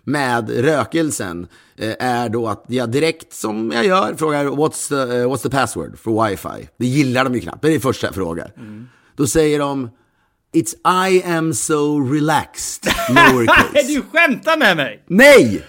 med 0.04 0.50
rökelsen 0.64 1.46
eh, 1.78 1.94
är 1.98 2.28
då 2.28 2.48
att 2.48 2.64
jag 2.68 2.90
direkt 2.90 3.32
som 3.34 3.72
jag 3.74 3.86
gör 3.86 4.14
frågar 4.14 4.44
what's 4.44 4.88
the, 4.88 4.94
eh, 5.16 5.26
what's 5.30 5.42
the 5.42 5.50
password 5.50 5.98
for 5.98 6.28
wifi? 6.28 6.68
Det 6.78 6.86
gillar 6.86 7.24
de 7.24 7.34
ju 7.34 7.40
knappt, 7.40 7.62
det 7.62 7.68
är 7.68 7.72
det 7.72 7.80
första 7.80 8.06
jag 8.06 8.14
frågar. 8.14 8.52
Då 9.16 9.26
säger 9.26 9.58
de 9.58 9.90
It's 10.52 11.08
I 11.10 11.22
am 11.24 11.54
so 11.54 12.00
relaxed, 12.12 12.92
lowercase. 13.08 13.86
du 13.86 14.02
skämtar 14.12 14.56
med 14.56 14.76
mig! 14.76 15.04
Nej! 15.06 15.62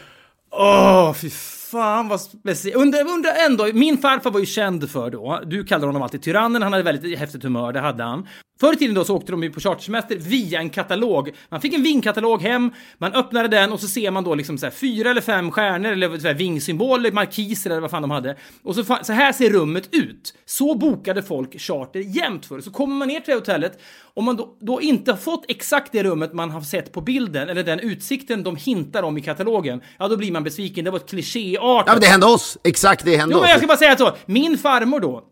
Åh, 0.51 1.13
fy 1.13 1.29
fan 1.71 2.07
vad 2.07 2.21
speciellt. 2.21 2.77
Undrar 2.77 3.07
undra 3.07 3.31
ändå, 3.31 3.67
min 3.73 3.97
farfar 3.97 4.31
var 4.31 4.39
ju 4.39 4.45
känd 4.45 4.89
för 4.89 5.09
då, 5.09 5.41
du 5.45 5.63
kallar 5.63 5.87
honom 5.87 6.01
alltid 6.01 6.21
tyrannen, 6.21 6.61
han 6.61 6.73
hade 6.73 6.83
väldigt 6.83 7.19
häftigt 7.19 7.43
humör, 7.43 7.73
det 7.73 7.79
hade 7.79 8.03
han. 8.03 8.27
Förr 8.59 8.73
i 8.73 8.75
tiden 8.75 8.95
då 8.95 9.03
så 9.03 9.15
åkte 9.15 9.31
de 9.31 9.43
ju 9.43 9.51
på 9.51 9.59
chartersemester 9.59 10.15
via 10.15 10.59
en 10.59 10.69
katalog. 10.69 11.31
Man 11.49 11.61
fick 11.61 11.73
en 11.73 11.83
vinkatalog 11.83 12.41
hem, 12.41 12.71
man 12.97 13.13
öppnade 13.13 13.47
den 13.47 13.71
och 13.71 13.79
så 13.79 13.87
ser 13.87 14.11
man 14.11 14.23
då 14.23 14.35
liksom 14.35 14.57
så 14.57 14.65
här 14.65 14.71
fyra 14.71 15.09
eller 15.09 15.21
fem 15.21 15.51
stjärnor 15.51 15.91
eller 15.91 16.19
så 16.19 16.27
här 16.27 16.33
vingsymboler, 16.33 17.11
markiser 17.11 17.69
eller 17.69 17.81
vad 17.81 17.91
fan 17.91 18.01
de 18.01 18.11
hade. 18.11 18.35
Och 18.63 18.75
så, 18.75 18.83
så 19.01 19.13
här 19.13 19.31
ser 19.31 19.49
rummet 19.49 19.89
ut. 19.91 20.33
Så 20.45 20.75
bokade 20.75 21.23
folk 21.23 21.59
charter 21.59 21.99
jämt 21.99 22.45
för. 22.45 22.61
Så 22.61 22.71
kommer 22.71 22.95
man 22.95 23.07
ner 23.07 23.19
till 23.19 23.31
det 23.31 23.39
hotellet, 23.39 23.79
om 24.13 24.25
man 24.25 24.35
då, 24.35 24.57
då 24.59 24.81
inte 24.81 25.11
har 25.11 25.17
fått 25.17 25.45
exakt 25.47 25.91
det 25.91 26.03
rummet 26.03 26.33
man 26.33 26.51
har 26.51 26.61
sett 26.61 26.91
på 26.91 27.01
bilden 27.01 27.49
eller 27.49 27.63
den 27.63 27.79
utsikten 27.79 28.43
de 28.43 28.55
hintar 28.55 29.03
om 29.03 29.17
i 29.17 29.21
katalogen, 29.21 29.81
ja 29.99 30.07
då 30.07 30.17
blir 30.17 30.31
man 30.31 30.43
besviken. 30.43 30.85
Det 30.85 30.91
var 30.91 30.97
ett 30.97 31.09
klichéartat. 31.09 31.83
Ja 31.87 31.93
men 31.93 32.01
det 32.01 32.07
hände 32.07 32.25
oss, 32.25 32.57
exakt 32.63 33.05
det 33.05 33.15
hände 33.17 33.35
Jo, 33.35 33.41
men 33.41 33.49
jag 33.49 33.55
oss. 33.55 33.59
ska 33.59 33.67
bara 33.67 33.77
säga 33.77 33.97
så. 33.97 34.15
Min 34.25 34.57
farmor 34.57 34.99
då, 34.99 35.23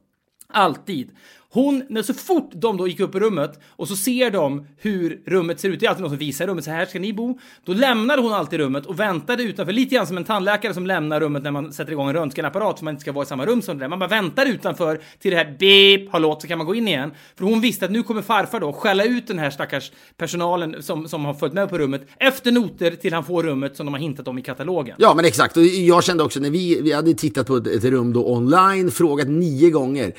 alltid. 0.53 1.11
Hon, 1.51 1.83
när 1.89 2.01
så 2.01 2.13
fort 2.13 2.51
de 2.53 2.77
då 2.77 2.87
gick 2.87 2.99
upp 2.99 3.15
i 3.15 3.19
rummet 3.19 3.59
och 3.67 3.87
så 3.87 3.95
ser 3.95 4.31
de 4.31 4.67
hur 4.77 5.21
rummet 5.25 5.59
ser 5.59 5.69
ut, 5.69 5.79
det 5.79 5.85
är 5.85 5.89
alltid 5.89 6.01
någon 6.01 6.09
som 6.09 6.17
visar 6.17 6.47
rummet, 6.47 6.65
så 6.65 6.71
här 6.71 6.85
ska 6.85 6.99
ni 6.99 7.13
bo. 7.13 7.39
Då 7.65 7.73
lämnade 7.73 8.21
hon 8.21 8.33
alltid 8.33 8.59
rummet 8.59 8.85
och 8.85 8.99
väntade 8.99 9.43
utanför, 9.43 9.73
lite 9.73 9.95
grann 9.95 10.07
som 10.07 10.17
en 10.17 10.23
tandläkare 10.23 10.73
som 10.73 10.87
lämnar 10.87 11.19
rummet 11.19 11.43
när 11.43 11.51
man 11.51 11.73
sätter 11.73 11.91
igång 11.91 12.07
en 12.07 12.13
röntgenapparat 12.13 12.79
så 12.79 12.85
man 12.85 12.93
inte 12.93 13.01
ska 13.01 13.11
vara 13.11 13.23
i 13.23 13.27
samma 13.27 13.45
rum 13.45 13.61
som 13.61 13.77
det 13.77 13.83
där. 13.83 13.89
Man 13.89 13.99
bara 13.99 14.09
väntar 14.09 14.45
utanför 14.45 15.01
till 15.19 15.31
det 15.31 15.37
här 15.37 15.55
beep 15.59 16.11
har 16.11 16.19
låt 16.19 16.41
så 16.41 16.47
kan 16.47 16.57
man 16.57 16.67
gå 16.67 16.75
in 16.75 16.87
igen. 16.87 17.11
För 17.35 17.45
hon 17.45 17.61
visste 17.61 17.85
att 17.85 17.91
nu 17.91 18.03
kommer 18.03 18.21
farfar 18.21 18.59
då 18.59 18.73
skälla 18.73 19.03
ut 19.03 19.27
den 19.27 19.39
här 19.39 19.49
stackars 19.49 19.91
personalen 20.17 20.83
som, 20.83 21.07
som 21.07 21.25
har 21.25 21.33
följt 21.33 21.53
med 21.53 21.69
på 21.69 21.77
rummet 21.77 22.01
efter 22.17 22.51
noter 22.51 22.91
till 22.91 23.13
han 23.13 23.23
får 23.23 23.43
rummet 23.43 23.75
som 23.75 23.85
de 23.85 23.93
har 23.93 24.01
hintat 24.01 24.27
om 24.27 24.39
i 24.39 24.41
katalogen. 24.41 24.95
Ja, 24.99 25.13
men 25.15 25.25
exakt. 25.25 25.57
Och 25.57 25.63
jag 25.63 26.03
kände 26.03 26.23
också 26.23 26.39
när 26.39 26.49
vi, 26.49 26.81
vi 26.81 26.91
hade 26.91 27.13
tittat 27.13 27.47
på 27.47 27.55
ett, 27.55 27.67
ett 27.67 27.83
rum 27.83 28.13
då 28.13 28.25
online, 28.25 28.91
frågat 28.91 29.27
nio 29.27 29.69
gånger. 29.69 30.13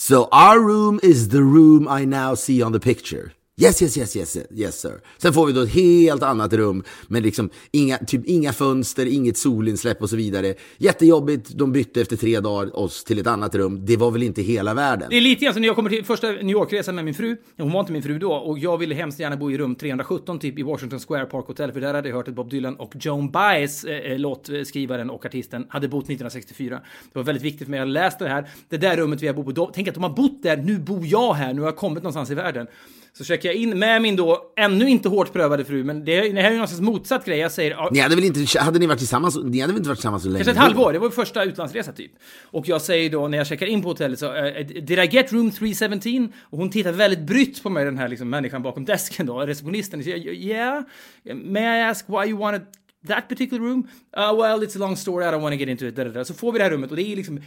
So 0.00 0.28
our 0.30 0.60
room 0.60 1.00
is 1.02 1.30
the 1.30 1.42
room 1.42 1.88
I 1.88 2.04
now 2.04 2.34
see 2.34 2.62
on 2.62 2.70
the 2.70 2.78
picture. 2.78 3.32
Yes, 3.60 3.82
yes, 3.82 3.98
yes, 3.98 4.16
yes, 4.16 4.38
yes 4.50 4.80
sir. 4.80 5.00
Sen 5.16 5.32
får 5.32 5.46
vi 5.46 5.52
då 5.52 5.62
ett 5.62 5.74
helt 5.74 6.22
annat 6.22 6.52
rum 6.52 6.84
med 7.08 7.22
liksom 7.22 7.50
inga, 7.70 7.98
typ 7.98 8.26
inga 8.26 8.52
fönster, 8.52 9.06
inget 9.06 9.36
solinsläpp 9.36 10.02
och 10.02 10.10
så 10.10 10.16
vidare. 10.16 10.54
Jättejobbigt, 10.76 11.50
de 11.54 11.72
bytte 11.72 12.00
efter 12.00 12.16
tre 12.16 12.40
dagar 12.40 12.78
oss 12.78 13.04
till 13.04 13.18
ett 13.18 13.26
annat 13.26 13.54
rum. 13.54 13.86
Det 13.86 13.96
var 13.96 14.10
väl 14.10 14.22
inte 14.22 14.42
hela 14.42 14.74
världen. 14.74 15.08
Det 15.10 15.16
är 15.16 15.20
lite 15.20 15.44
grann 15.44 15.54
som 15.54 15.60
när 15.60 15.66
jag 15.68 15.76
kommer 15.76 15.90
till 15.90 16.04
första 16.04 16.30
New 16.30 16.50
York-resan 16.50 16.94
med 16.94 17.04
min 17.04 17.14
fru. 17.14 17.36
Hon 17.56 17.72
var 17.72 17.80
inte 17.80 17.92
min 17.92 18.02
fru 18.02 18.18
då 18.18 18.32
och 18.32 18.58
jag 18.58 18.78
ville 18.78 18.94
hemskt 18.94 19.20
gärna 19.20 19.36
bo 19.36 19.50
i 19.50 19.58
rum 19.58 19.74
317 19.74 20.38
typ 20.38 20.58
i 20.58 20.62
Washington 20.62 21.00
Square 21.00 21.24
Park 21.24 21.46
Hotel 21.46 21.72
för 21.72 21.80
där 21.80 21.94
hade 21.94 22.08
jag 22.08 22.16
hört 22.16 22.28
att 22.28 22.34
Bob 22.34 22.50
Dylan 22.50 22.76
och 22.76 22.92
Joan 23.00 23.30
Baez, 23.30 23.84
eh, 23.84 24.12
eh, 24.12 24.18
låtskrivaren 24.18 25.10
och 25.10 25.26
artisten, 25.26 25.66
hade 25.68 25.88
bott 25.88 26.04
1964. 26.04 26.80
Det 27.12 27.18
var 27.18 27.24
väldigt 27.24 27.44
viktigt 27.44 27.64
för 27.64 27.70
mig. 27.70 27.78
Jag 27.78 27.88
läste 27.88 28.24
det 28.24 28.30
här. 28.30 28.48
Det 28.68 28.76
där 28.76 28.96
rummet 28.96 29.22
vi 29.22 29.26
har 29.26 29.34
bott 29.34 29.44
på. 29.44 29.52
Då, 29.52 29.70
tänk 29.74 29.88
att 29.88 29.94
de 29.94 30.02
har 30.02 30.10
bott 30.10 30.42
där. 30.42 30.56
Nu 30.56 30.78
bor 30.78 31.06
jag 31.06 31.34
här. 31.34 31.54
Nu 31.54 31.60
har 31.60 31.68
jag 31.68 31.76
kommit 31.76 32.02
någonstans 32.02 32.30
i 32.30 32.34
världen. 32.34 32.66
Så 33.18 33.24
checkar 33.24 33.48
jag 33.48 33.56
in 33.56 33.78
med 33.78 34.02
min 34.02 34.16
då 34.16 34.52
ännu 34.56 34.88
inte 34.90 35.08
hårt 35.08 35.32
prövade 35.32 35.64
fru, 35.64 35.84
men 35.84 36.04
det, 36.04 36.32
det 36.32 36.40
här 36.40 36.48
är 36.48 36.52
ju 36.52 36.58
någon 36.58 36.68
slags 36.68 36.80
motsatt 36.80 37.24
grej. 37.24 37.38
Jag 37.38 37.52
säger 37.52 37.70
ja, 37.70 37.88
Ni 37.92 37.98
hade 37.98 38.14
väl 38.14 38.24
inte, 38.24 38.60
hade 38.60 38.78
ni 38.78 38.86
varit 38.86 38.98
tillsammans, 38.98 39.36
ni 39.44 39.60
hade 39.60 39.72
väl 39.72 39.78
inte 39.78 39.88
varit 39.88 39.98
tillsammans 39.98 40.22
så 40.22 40.28
länge? 40.28 40.44
Kanske 40.44 40.50
ett 40.50 40.68
halvår, 40.68 40.92
det 40.92 40.98
var 40.98 41.10
första 41.10 41.44
utlandsresa 41.44 41.92
typ. 41.92 42.12
Och 42.44 42.68
jag 42.68 42.82
säger 42.82 43.10
då 43.10 43.28
när 43.28 43.38
jag 43.38 43.46
checkar 43.46 43.66
in 43.66 43.82
på 43.82 43.88
hotellet 43.88 44.18
så, 44.18 44.34
eh, 44.34 44.66
did 44.66 44.98
I 44.98 45.08
get 45.10 45.32
room 45.32 45.50
317? 45.50 46.32
Och 46.42 46.58
hon 46.58 46.70
tittar 46.70 46.92
väldigt 46.92 47.20
brytt 47.20 47.62
på 47.62 47.70
mig, 47.70 47.84
den 47.84 47.98
här 47.98 48.08
liksom 48.08 48.30
människan 48.30 48.62
bakom 48.62 48.84
desken 48.84 49.26
då, 49.26 49.40
receptionisten. 49.40 50.04
Så 50.04 50.10
jag, 50.10 50.18
yeah, 50.18 50.82
may 51.34 51.78
I 51.78 51.82
ask 51.82 52.04
why 52.08 52.30
you 52.30 52.38
wanted 52.38 52.62
that 53.06 53.28
particular 53.28 53.64
room? 53.64 53.88
Uh, 54.16 54.34
well, 54.34 54.62
it's 54.62 54.76
a 54.76 54.78
long 54.78 54.96
story, 54.96 55.24
I 55.24 55.30
don't 55.30 55.42
want 55.42 55.52
to 55.52 55.58
get 55.58 55.68
into 55.68 55.86
it. 55.86 55.96
Da, 55.96 56.04
da, 56.04 56.10
da. 56.10 56.24
Så 56.24 56.34
får 56.34 56.52
vi 56.52 56.58
det 56.58 56.64
här 56.64 56.70
rummet 56.70 56.90
och 56.90 56.96
det 56.96 57.02
är 57.02 57.16
liksom, 57.16 57.40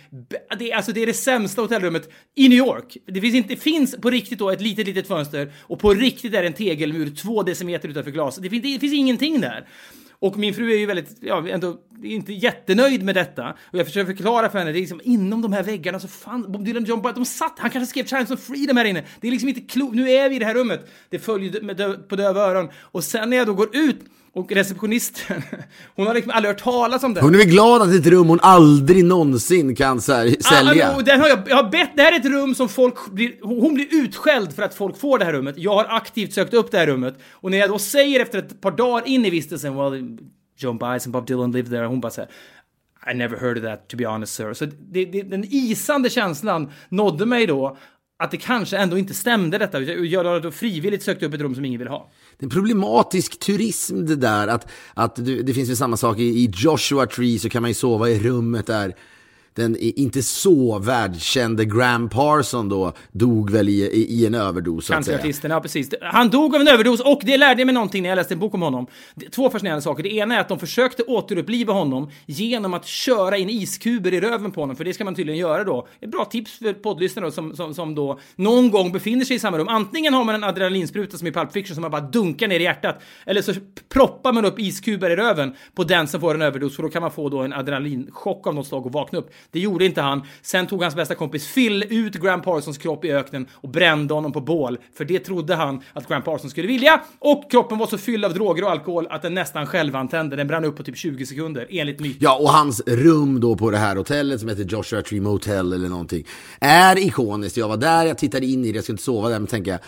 det 0.60 0.72
är, 0.72 0.75
alltså 0.75 0.91
det 0.91 1.01
är 1.01 1.08
det 1.08 1.13
sämsta 1.13 1.62
hotellrummet 1.62 2.10
i 2.36 2.50
New 2.50 2.58
York. 2.58 2.98
Det 3.05 3.22
finns, 3.22 3.36
inte, 3.36 3.50
det 3.50 3.62
finns 3.62 3.96
på 3.96 4.10
riktigt 4.10 4.39
då 4.39 4.50
ett 4.50 4.62
litet, 4.62 4.88
litet 4.88 5.08
fönster 5.08 5.53
och 5.60 5.79
på 5.79 5.93
riktigt 5.93 6.34
är 6.34 6.41
det 6.41 6.48
en 6.48 6.53
tegelmur 6.53 7.10
två 7.15 7.43
decimeter 7.43 7.89
utanför 7.89 8.12
glas. 8.12 8.36
Det 8.36 8.50
finns, 8.50 8.63
det 8.63 8.79
finns 8.79 8.93
ingenting 8.93 9.41
där. 9.41 9.67
Och 10.22 10.38
min 10.38 10.53
fru 10.53 10.72
är 10.72 10.77
ju 10.77 10.86
väldigt, 10.86 11.17
ja, 11.22 11.48
ändå 11.48 11.77
inte 12.03 12.34
jättenöjd 12.34 13.03
med 13.03 13.15
detta. 13.15 13.55
Och 13.72 13.79
jag 13.79 13.86
försöker 13.86 14.05
förklara 14.05 14.50
för 14.50 14.60
henne, 14.60 14.72
det 14.72 14.77
är 14.77 14.81
liksom 14.81 15.01
inom 15.03 15.41
de 15.41 15.53
här 15.53 15.63
väggarna 15.63 16.00
så 16.00 16.08
fanns, 16.08 16.48
Bob 16.48 16.65
Dylan 16.65 16.84
och 16.84 16.89
John 16.89 17.01
Barrett, 17.01 17.15
de 17.15 17.25
satt, 17.25 17.60
han 17.60 17.70
kanske 17.70 17.89
skrev 17.89 18.05
Chimes 18.05 18.31
of 18.31 18.39
Freedom 18.39 18.77
här 18.77 18.86
inne. 18.86 19.03
Det 19.22 19.27
är 19.27 19.31
liksom 19.31 19.50
inte 19.50 19.62
klokt, 19.62 19.96
nu 19.96 20.12
är 20.12 20.29
vi 20.29 20.36
i 20.36 20.39
det 20.39 20.46
här 20.46 20.53
rummet. 20.53 20.89
Det 21.10 21.20
följer 21.20 21.62
med 21.62 21.77
dö, 21.77 21.93
på 21.93 22.15
döva 22.15 22.41
öron. 22.41 22.70
Och 22.75 23.03
sen 23.03 23.29
när 23.29 23.38
jag 23.38 23.48
då 23.48 23.53
går 23.53 23.75
ut 23.75 24.00
och 24.34 24.52
receptionisten, 24.52 25.44
hon 25.96 26.08
har 26.08 26.14
liksom 26.14 26.32
aldrig 26.32 26.54
hört 26.54 26.64
talas 26.64 27.04
om 27.04 27.14
det. 27.14 27.22
Hon 27.22 27.34
är 27.34 27.38
väl 27.38 27.48
glad 27.48 27.82
att 27.82 27.90
det 27.90 27.96
är 27.96 28.00
ett 28.00 28.08
rum 28.08 28.28
hon 28.28 28.40
aldrig 28.42 29.06
någonsin 29.06 29.76
kan 29.76 30.00
här, 30.00 30.44
sälja. 30.44 30.96
Ah, 30.96 31.02
den 31.02 31.20
har 31.20 31.28
jag, 31.28 31.40
jag 31.48 31.56
har 31.56 31.70
bett, 31.70 31.92
det 31.96 32.02
här 32.02 32.12
är 32.12 32.20
ett 32.20 32.26
rum 32.26 32.56
som 32.56 32.70
folk 32.70 33.12
blir, 33.12 33.34
hon 33.42 33.74
blir 33.74 33.88
utskälld 33.92 34.56
för 34.56 34.64
att 34.64 34.74
folk 34.74 34.98
får 34.98 35.20
det 35.20 35.26
här 35.26 35.34
rummet. 35.34 35.56
Jag 35.58 35.76
har 35.76 35.86
aktivt 35.90 36.34
sökt 36.34 36.54
upp 36.54 36.72
det 36.72 36.78
här 36.78 36.88
rummet. 36.88 37.16
Och 37.32 37.52
när 37.52 37.58
jag 37.58 37.70
då 37.70 37.80
säger 37.80 38.20
efter 38.20 38.40
ett 38.40 38.62
par 38.62 38.72
dagar 38.72 39.08
in 39.08 39.26
i 39.26 39.30
vistelsen, 39.30 39.76
well, 39.76 40.18
Joan 40.58 40.78
Baez 40.78 41.06
och 41.06 41.12
Bob 41.12 41.28
Dylan 41.28 41.52
lived 41.52 41.72
there, 41.72 41.86
hon 41.86 42.02
bara 42.02 42.12
säger 42.12 42.30
I 43.12 43.14
never 43.14 43.38
heard 43.38 43.58
of 43.58 43.64
that 43.64 43.90
to 43.90 43.98
be 43.98 44.08
honest 44.08 44.34
sir. 44.34 44.54
Så 44.54 44.66
det, 44.66 45.06
det, 45.06 45.22
den 45.22 45.46
isande 45.50 46.10
känslan 46.10 46.72
nådde 46.90 47.26
mig 47.26 47.48
då 47.48 47.78
att 48.22 48.32
det 48.32 48.38
kanske 48.38 48.78
ändå 48.78 48.98
inte 48.98 49.13
stämde 49.13 49.58
detta. 49.58 49.82
Jag 49.82 50.24
har 50.24 50.40
då 50.40 50.51
frivilligt 50.51 51.04
sökt 51.04 51.24
upp 51.24 51.34
ett 51.34 51.42
rum 51.42 51.56
som 51.56 51.66
ingen 51.66 51.80
vill 51.80 51.88
ha. 51.88 52.12
Det 52.38 52.44
är 52.44 52.46
en 52.46 52.50
problematisk 52.50 53.40
turism 53.40 54.06
det 54.06 54.16
där. 54.16 54.48
Att, 54.48 54.72
att 54.94 55.16
det, 55.16 55.42
det 55.42 55.54
finns 55.54 55.70
ju 55.70 55.75
samma 55.75 55.98
sak 55.98 56.20
i 56.20 56.51
Joshua 56.54 57.06
Tree 57.06 57.40
så 57.40 57.50
kan 57.50 57.62
man 57.62 57.70
ju 57.70 57.75
sova 57.75 58.10
i 58.10 58.20
rummet 58.20 58.68
där 58.68 58.96
den 59.53 59.77
inte 59.79 60.24
så 60.24 60.79
världskände 60.79 61.65
Graham 61.65 62.10
Parson 62.10 62.70
då 62.70 62.93
dog 63.12 63.50
väl 63.50 63.70
i, 63.70 63.81
i, 63.81 64.13
i 64.13 64.25
en 64.25 64.36
överdos. 64.36 64.88
Cancerartisten, 64.88 65.51
ja 65.51 65.62
precis. 65.62 65.89
Han 66.01 66.29
dog 66.29 66.55
av 66.55 66.62
en 66.62 66.67
överdos 66.67 67.00
och 67.00 67.22
det 67.24 67.38
lärde 67.38 67.62
jag 67.62 67.65
mig 67.65 67.74
någonting 67.74 68.03
när 68.03 68.10
jag 68.10 68.15
läste 68.15 68.34
en 68.34 68.39
bok 68.39 68.53
om 68.53 68.62
honom. 68.62 68.88
Två 69.31 69.50
fascinerande 69.50 69.81
saker. 69.81 70.03
Det 70.03 70.13
ena 70.13 70.36
är 70.36 70.39
att 70.39 70.50
de 70.50 70.60
försökte 70.60 71.03
återuppliva 71.03 71.74
honom 71.74 72.10
genom 72.25 72.74
att 72.74 72.86
köra 72.86 73.38
in 73.38 73.50
iskuber 73.50 74.13
i 74.13 74.22
röven 74.22 74.51
på 74.51 74.62
honom, 74.62 74.75
för 74.75 74.84
det 74.84 74.93
ska 74.93 75.05
man 75.05 75.15
tydligen 75.15 75.39
göra 75.39 75.63
då. 75.63 75.88
Ett 76.01 76.12
bra 76.12 76.25
tips 76.25 76.58
för 76.58 76.74
poddlyssnare 76.74 77.31
som, 77.31 77.55
som, 77.55 77.74
som 77.74 77.96
då 77.96 78.20
någon 78.36 78.72
gång 78.72 78.91
befinner 78.91 79.25
sig 79.25 79.36
i 79.36 79.39
samma 79.39 79.58
rum. 79.58 79.67
Antingen 79.67 80.13
har 80.13 80.24
man 80.24 80.36
en 80.36 80.43
adrenalinspruta 80.43 81.17
som 81.17 81.27
i 81.27 81.31
Pulp 81.31 81.51
Fiction 81.51 81.75
som 81.75 81.81
man 81.81 81.91
bara 81.91 82.01
dunkar 82.01 82.48
ner 82.48 82.60
i 82.60 82.63
hjärtat, 82.63 83.01
eller 83.25 83.41
så 83.41 83.53
proppar 83.89 84.34
man 84.34 84.46
upp 84.46 84.60
iskuber 84.60 85.10
i 85.10 85.15
röven 85.15 85.55
på 85.75 85.84
den 85.84 86.08
som 86.08 86.22
får 86.22 86.36
en 86.36 86.41
överdos, 86.41 86.75
för 86.75 86.84
då 86.84 86.89
kan 86.89 87.01
man 87.01 87.12
få 87.12 87.29
då 87.29 87.39
en 87.39 87.53
adrenalinchock 87.53 88.48
av 88.48 88.55
något 88.55 88.67
slag 88.67 88.86
och 88.86 88.91
vakna 88.91 89.20
upp. 89.20 89.31
Det 89.51 89.60
gjorde 89.60 89.86
inte 89.86 90.01
han. 90.01 90.21
Sen 90.41 90.67
tog 90.67 90.83
hans 90.83 90.95
bästa 90.95 91.15
kompis 91.15 91.53
Phil 91.53 91.83
ut 91.89 92.13
Graham 92.13 92.41
Parsons 92.41 92.77
kropp 92.77 93.05
i 93.05 93.12
öknen 93.12 93.48
och 93.53 93.69
brände 93.69 94.13
honom 94.13 94.31
på 94.31 94.41
bål, 94.41 94.77
för 94.98 95.05
det 95.05 95.19
trodde 95.19 95.55
han 95.55 95.81
att 95.93 96.07
Graham 96.07 96.24
Parsons 96.24 96.51
skulle 96.51 96.67
vilja. 96.67 97.01
Och 97.19 97.51
kroppen 97.51 97.77
var 97.77 97.88
så 97.88 97.98
fylld 97.98 98.25
av 98.25 98.33
droger 98.33 98.63
och 98.63 98.71
alkohol 98.71 99.07
att 99.10 99.21
den 99.21 99.33
nästan 99.33 99.65
självantände. 99.65 100.36
Den 100.36 100.48
brann 100.48 100.65
upp 100.65 100.77
på 100.77 100.83
typ 100.83 100.98
20 100.98 101.25
sekunder, 101.25 101.67
enligt 101.69 102.00
myten. 102.00 102.17
Ja, 102.19 102.38
och 102.38 102.50
hans 102.50 102.81
rum 102.88 103.39
då 103.39 103.55
på 103.55 103.71
det 103.71 103.77
här 103.77 103.95
hotellet 103.95 104.39
som 104.39 104.50
heter 104.50 104.63
Joshua 104.63 105.01
Tree 105.01 105.21
Motel 105.21 105.74
eller 105.74 105.89
någonting 105.89 106.25
är 106.60 106.98
ikoniskt. 106.98 107.57
Jag 107.57 107.67
var 107.67 107.77
där, 107.77 108.05
jag 108.05 108.17
tittade 108.17 108.45
in 108.45 108.65
i 108.65 108.71
det, 108.71 108.75
jag 108.75 108.83
skulle 108.83 108.93
inte 108.93 109.03
sova 109.03 109.29
där, 109.29 109.39
men 109.39 109.48
tänkte 109.48 109.71
jag, 109.71 109.79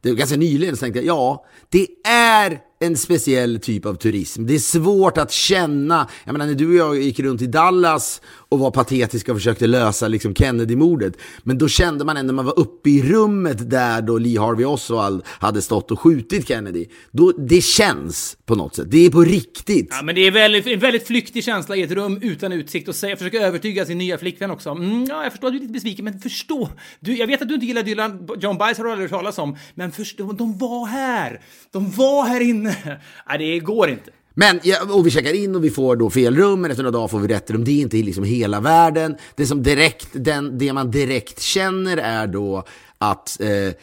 det 0.00 0.08
var 0.08 0.16
ganska 0.16 0.36
nyligen, 0.36 0.76
så 0.76 0.80
tänkte 0.80 1.00
jag, 1.00 1.06
ja, 1.06 1.44
det 1.68 1.86
är 2.08 2.58
en 2.82 2.96
speciell 2.96 3.60
typ 3.60 3.86
av 3.86 3.94
turism. 3.94 4.46
Det 4.46 4.54
är 4.54 4.58
svårt 4.58 5.18
att 5.18 5.32
känna, 5.32 6.08
jag 6.24 6.32
menar 6.32 6.46
när 6.46 6.54
du 6.54 6.68
och 6.68 6.74
jag 6.96 7.02
gick 7.02 7.20
runt 7.20 7.42
i 7.42 7.46
Dallas 7.46 8.20
och 8.24 8.58
var 8.58 8.70
patetiska 8.70 9.32
och 9.32 9.38
försökte 9.38 9.66
lösa 9.66 10.08
liksom 10.08 10.34
Kennedy-mordet. 10.34 11.16
Men 11.42 11.58
då 11.58 11.68
kände 11.68 12.04
man 12.04 12.16
ändå 12.16 12.32
när 12.32 12.36
man 12.36 12.44
var 12.44 12.58
uppe 12.58 12.90
i 12.90 13.02
rummet 13.02 13.70
där 13.70 14.02
då 14.02 14.18
Lee 14.18 14.40
Harvey 14.40 14.64
Oswald 14.64 15.22
hade 15.26 15.62
stått 15.62 15.90
och 15.90 16.00
skjutit 16.00 16.48
Kennedy. 16.48 16.86
Då, 17.10 17.32
det 17.32 17.60
känns 17.60 18.36
på 18.46 18.54
något 18.54 18.76
sätt. 18.76 18.90
Det 18.90 19.06
är 19.06 19.10
på 19.10 19.24
riktigt. 19.24 19.88
Ja, 19.90 20.02
men 20.02 20.14
det 20.14 20.20
är 20.20 20.30
väldigt, 20.30 20.66
en 20.66 20.80
väldigt 20.80 21.06
flyktig 21.06 21.44
känsla 21.44 21.76
i 21.76 21.82
ett 21.82 21.90
rum 21.90 22.18
utan 22.22 22.52
utsikt 22.52 22.88
och 22.88 22.94
säga, 22.94 23.16
försöka 23.16 23.40
övertyga 23.40 23.86
sin 23.86 23.98
nya 23.98 24.18
flickvän 24.18 24.50
också. 24.50 24.70
Mm, 24.70 25.04
ja, 25.04 25.22
jag 25.22 25.32
förstår 25.32 25.48
att 25.48 25.52
du 25.52 25.56
är 25.56 25.60
lite 25.60 25.72
besviken, 25.72 26.04
men 26.04 26.20
förstå. 26.20 26.68
Du, 27.00 27.16
jag 27.16 27.26
vet 27.26 27.42
att 27.42 27.48
du 27.48 27.54
inte 27.54 27.66
gillar 27.66 27.82
Dylan, 27.82 28.28
John 28.40 28.58
Bice 28.58 28.76
har 28.76 28.84
du 28.84 28.90
aldrig 28.90 29.10
hört 29.10 29.18
talas 29.18 29.38
om, 29.38 29.56
men 29.74 29.92
förstå, 29.92 30.32
de 30.32 30.58
var 30.58 30.86
här. 30.86 31.40
De 31.70 31.90
var 31.90 32.24
här 32.24 32.40
inne. 32.40 32.71
Nej, 33.28 33.38
det 33.38 33.58
går 33.58 33.90
inte. 33.90 34.10
Men, 34.34 34.60
ja, 34.62 34.76
och 34.90 35.06
vi 35.06 35.10
checkar 35.10 35.34
in 35.34 35.54
och 35.54 35.64
vi 35.64 35.70
får 35.70 35.96
då 35.96 36.10
fel 36.10 36.36
rum, 36.36 36.60
men 36.60 36.70
efter 36.70 36.82
några 36.82 36.98
dagar 36.98 37.08
får 37.08 37.18
vi 37.18 37.28
rätt 37.28 37.50
rum. 37.50 37.64
Det 37.64 37.70
är 37.70 37.82
inte 37.82 37.96
liksom 37.96 38.24
hela 38.24 38.60
världen. 38.60 39.16
Det, 39.36 39.46
som 39.46 39.62
direkt, 39.62 40.08
den, 40.12 40.58
det 40.58 40.72
man 40.72 40.90
direkt 40.90 41.40
känner 41.40 41.96
är 41.96 42.26
då 42.26 42.64
att 42.98 43.40
eh, 43.40 43.74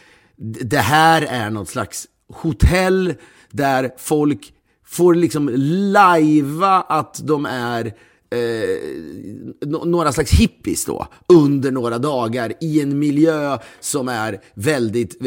det 0.62 0.80
här 0.80 1.22
är 1.22 1.50
något 1.50 1.70
slags 1.70 2.08
hotell 2.34 3.14
där 3.52 3.92
folk 3.98 4.54
får 4.86 5.16
liksom 5.16 5.50
lajva 5.94 6.82
att 6.82 7.28
de 7.28 7.46
är 7.46 7.94
eh, 8.32 9.70
några 9.86 10.12
slags 10.12 10.32
hippies 10.32 10.86
då, 10.86 11.08
under 11.34 11.72
några 11.72 11.98
dagar 11.98 12.54
i 12.62 12.82
en 12.82 13.00
miljö 13.00 13.58
som 13.80 14.08
är 14.08 14.40
väldigt, 14.54 15.20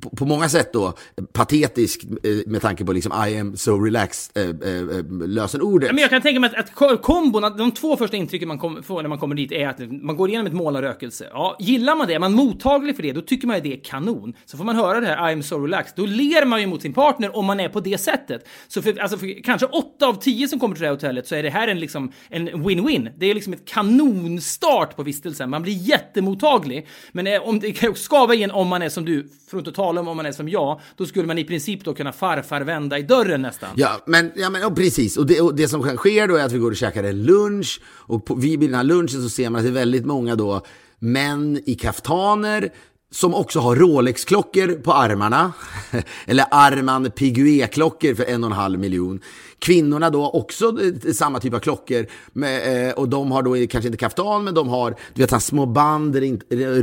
på, 0.00 0.10
på 0.10 0.26
många 0.26 0.48
sätt 0.48 0.72
då, 0.72 0.92
patetisk 1.32 2.04
eh, 2.04 2.30
med 2.46 2.62
tanke 2.62 2.84
på 2.84 2.92
liksom 2.92 3.12
I 3.28 3.38
am 3.38 3.56
so 3.56 3.78
relaxed, 3.78 4.36
eh, 4.36 4.96
eh, 4.98 5.04
lösenordet. 5.28 5.92
Men 5.92 6.02
jag 6.02 6.10
kan 6.10 6.22
tänka 6.22 6.40
mig 6.40 6.50
att, 6.56 6.82
att 6.82 7.02
kombon, 7.02 7.42
de 7.58 7.70
två 7.70 7.96
första 7.96 8.16
intrycken 8.16 8.48
man 8.48 8.58
kom, 8.58 8.82
får 8.82 9.02
när 9.02 9.08
man 9.08 9.18
kommer 9.18 9.34
dit 9.34 9.52
är 9.52 9.68
att 9.68 9.80
man 10.02 10.16
går 10.16 10.28
igenom 10.28 10.46
ett 10.46 10.52
mål 10.52 10.76
av 10.76 10.82
rökelse. 10.82 11.28
Ja, 11.32 11.56
gillar 11.60 11.96
man 11.96 12.06
det, 12.06 12.14
är 12.14 12.18
man 12.18 12.32
mottaglig 12.32 12.96
för 12.96 13.02
det, 13.02 13.12
då 13.12 13.20
tycker 13.20 13.46
man 13.46 13.56
att 13.56 13.62
det 13.62 13.72
är 13.72 13.84
kanon. 13.84 14.34
Så 14.44 14.56
får 14.56 14.64
man 14.64 14.76
höra 14.76 15.00
det 15.00 15.06
här 15.06 15.30
I 15.30 15.32
am 15.32 15.42
so 15.42 15.58
relaxed, 15.58 15.94
då 15.96 16.06
ler 16.06 16.46
man 16.46 16.60
ju 16.60 16.66
mot 16.66 16.82
sin 16.82 16.92
partner 16.92 17.36
om 17.36 17.44
man 17.44 17.60
är 17.60 17.68
på 17.68 17.80
det 17.80 17.98
sättet. 17.98 18.48
Så 18.68 18.82
för, 18.82 19.00
alltså 19.00 19.18
för 19.18 19.42
kanske 19.42 19.66
åtta 19.66 20.06
av 20.06 20.14
tio 20.14 20.48
som 20.48 20.58
kommer 20.58 20.74
till 20.74 20.82
det 20.82 20.86
här 20.86 20.94
hotellet 20.94 21.26
så 21.26 21.34
är 21.34 21.42
det 21.42 21.50
här 21.50 21.68
en 21.68 21.80
liksom 21.80 22.12
en 22.28 22.43
en 22.48 22.64
win-win. 22.64 23.10
Det 23.18 23.30
är 23.30 23.34
liksom 23.34 23.52
ett 23.52 23.64
kanonstart 23.64 24.96
på 24.96 25.02
vistelsen. 25.02 25.50
Man 25.50 25.62
blir 25.62 25.72
jättemottaglig. 25.72 26.86
Men 27.12 27.26
eh, 27.26 27.48
om 27.48 27.60
det 27.60 27.72
kan 27.72 27.94
skava 27.94 28.34
igen 28.34 28.50
om 28.50 28.68
man 28.68 28.82
är 28.82 28.88
som 28.88 29.04
du, 29.04 29.28
för 29.50 29.56
att 29.56 29.60
inte 29.66 29.72
tala 29.72 30.00
om 30.00 30.08
om 30.08 30.16
man 30.16 30.26
är 30.26 30.32
som 30.32 30.48
jag, 30.48 30.80
då 30.96 31.06
skulle 31.06 31.26
man 31.26 31.38
i 31.38 31.44
princip 31.44 31.84
då 31.84 31.94
kunna 31.94 32.12
farfar 32.12 32.60
vända 32.60 32.98
i 32.98 33.02
dörren 33.02 33.42
nästan. 33.42 33.70
Ja, 33.76 34.00
men, 34.06 34.32
ja, 34.36 34.50
men 34.50 34.64
och 34.64 34.76
precis. 34.76 35.16
Och 35.16 35.26
det, 35.26 35.40
och 35.40 35.54
det 35.54 35.68
som 35.68 35.82
sker 35.96 36.28
då 36.28 36.36
är 36.36 36.44
att 36.44 36.52
vi 36.52 36.58
går 36.58 36.70
och 36.70 36.76
käkar 36.76 37.04
en 37.04 37.22
lunch 37.22 37.80
och 37.86 38.24
på, 38.24 38.34
vid 38.34 38.60
den 38.60 38.74
här 38.74 38.84
lunchen 38.84 39.22
så 39.22 39.28
ser 39.28 39.50
man 39.50 39.58
att 39.58 39.64
det 39.64 39.70
är 39.70 39.72
väldigt 39.72 40.06
många 40.06 40.36
då 40.36 40.62
män 40.98 41.60
i 41.66 41.74
kaftaner 41.74 42.70
som 43.14 43.34
också 43.34 43.60
har 43.60 43.76
Rolex-klockor 43.76 44.82
på 44.82 44.92
armarna. 44.92 45.52
Eller 46.26 46.44
Arman 46.50 47.10
Piguet-klockor 47.10 48.14
för 48.14 48.24
en 48.24 48.44
och 48.44 48.50
en 48.50 48.56
halv 48.56 48.78
miljon. 48.78 49.20
Kvinnorna 49.64 50.10
då 50.10 50.30
också 50.30 50.64
eh, 50.64 51.12
samma 51.12 51.40
typ 51.40 51.54
av 51.54 51.58
klockor. 51.58 52.06
Med, 52.32 52.88
eh, 52.88 52.94
och 52.94 53.08
de 53.08 53.32
har 53.32 53.42
då 53.42 53.54
kanske 53.54 53.88
inte 53.88 53.98
kaftan, 53.98 54.44
men 54.44 54.54
de 54.54 54.68
har 54.68 54.96
du 55.14 55.22
vet, 55.22 55.42
små 55.42 55.66
band 55.66 56.16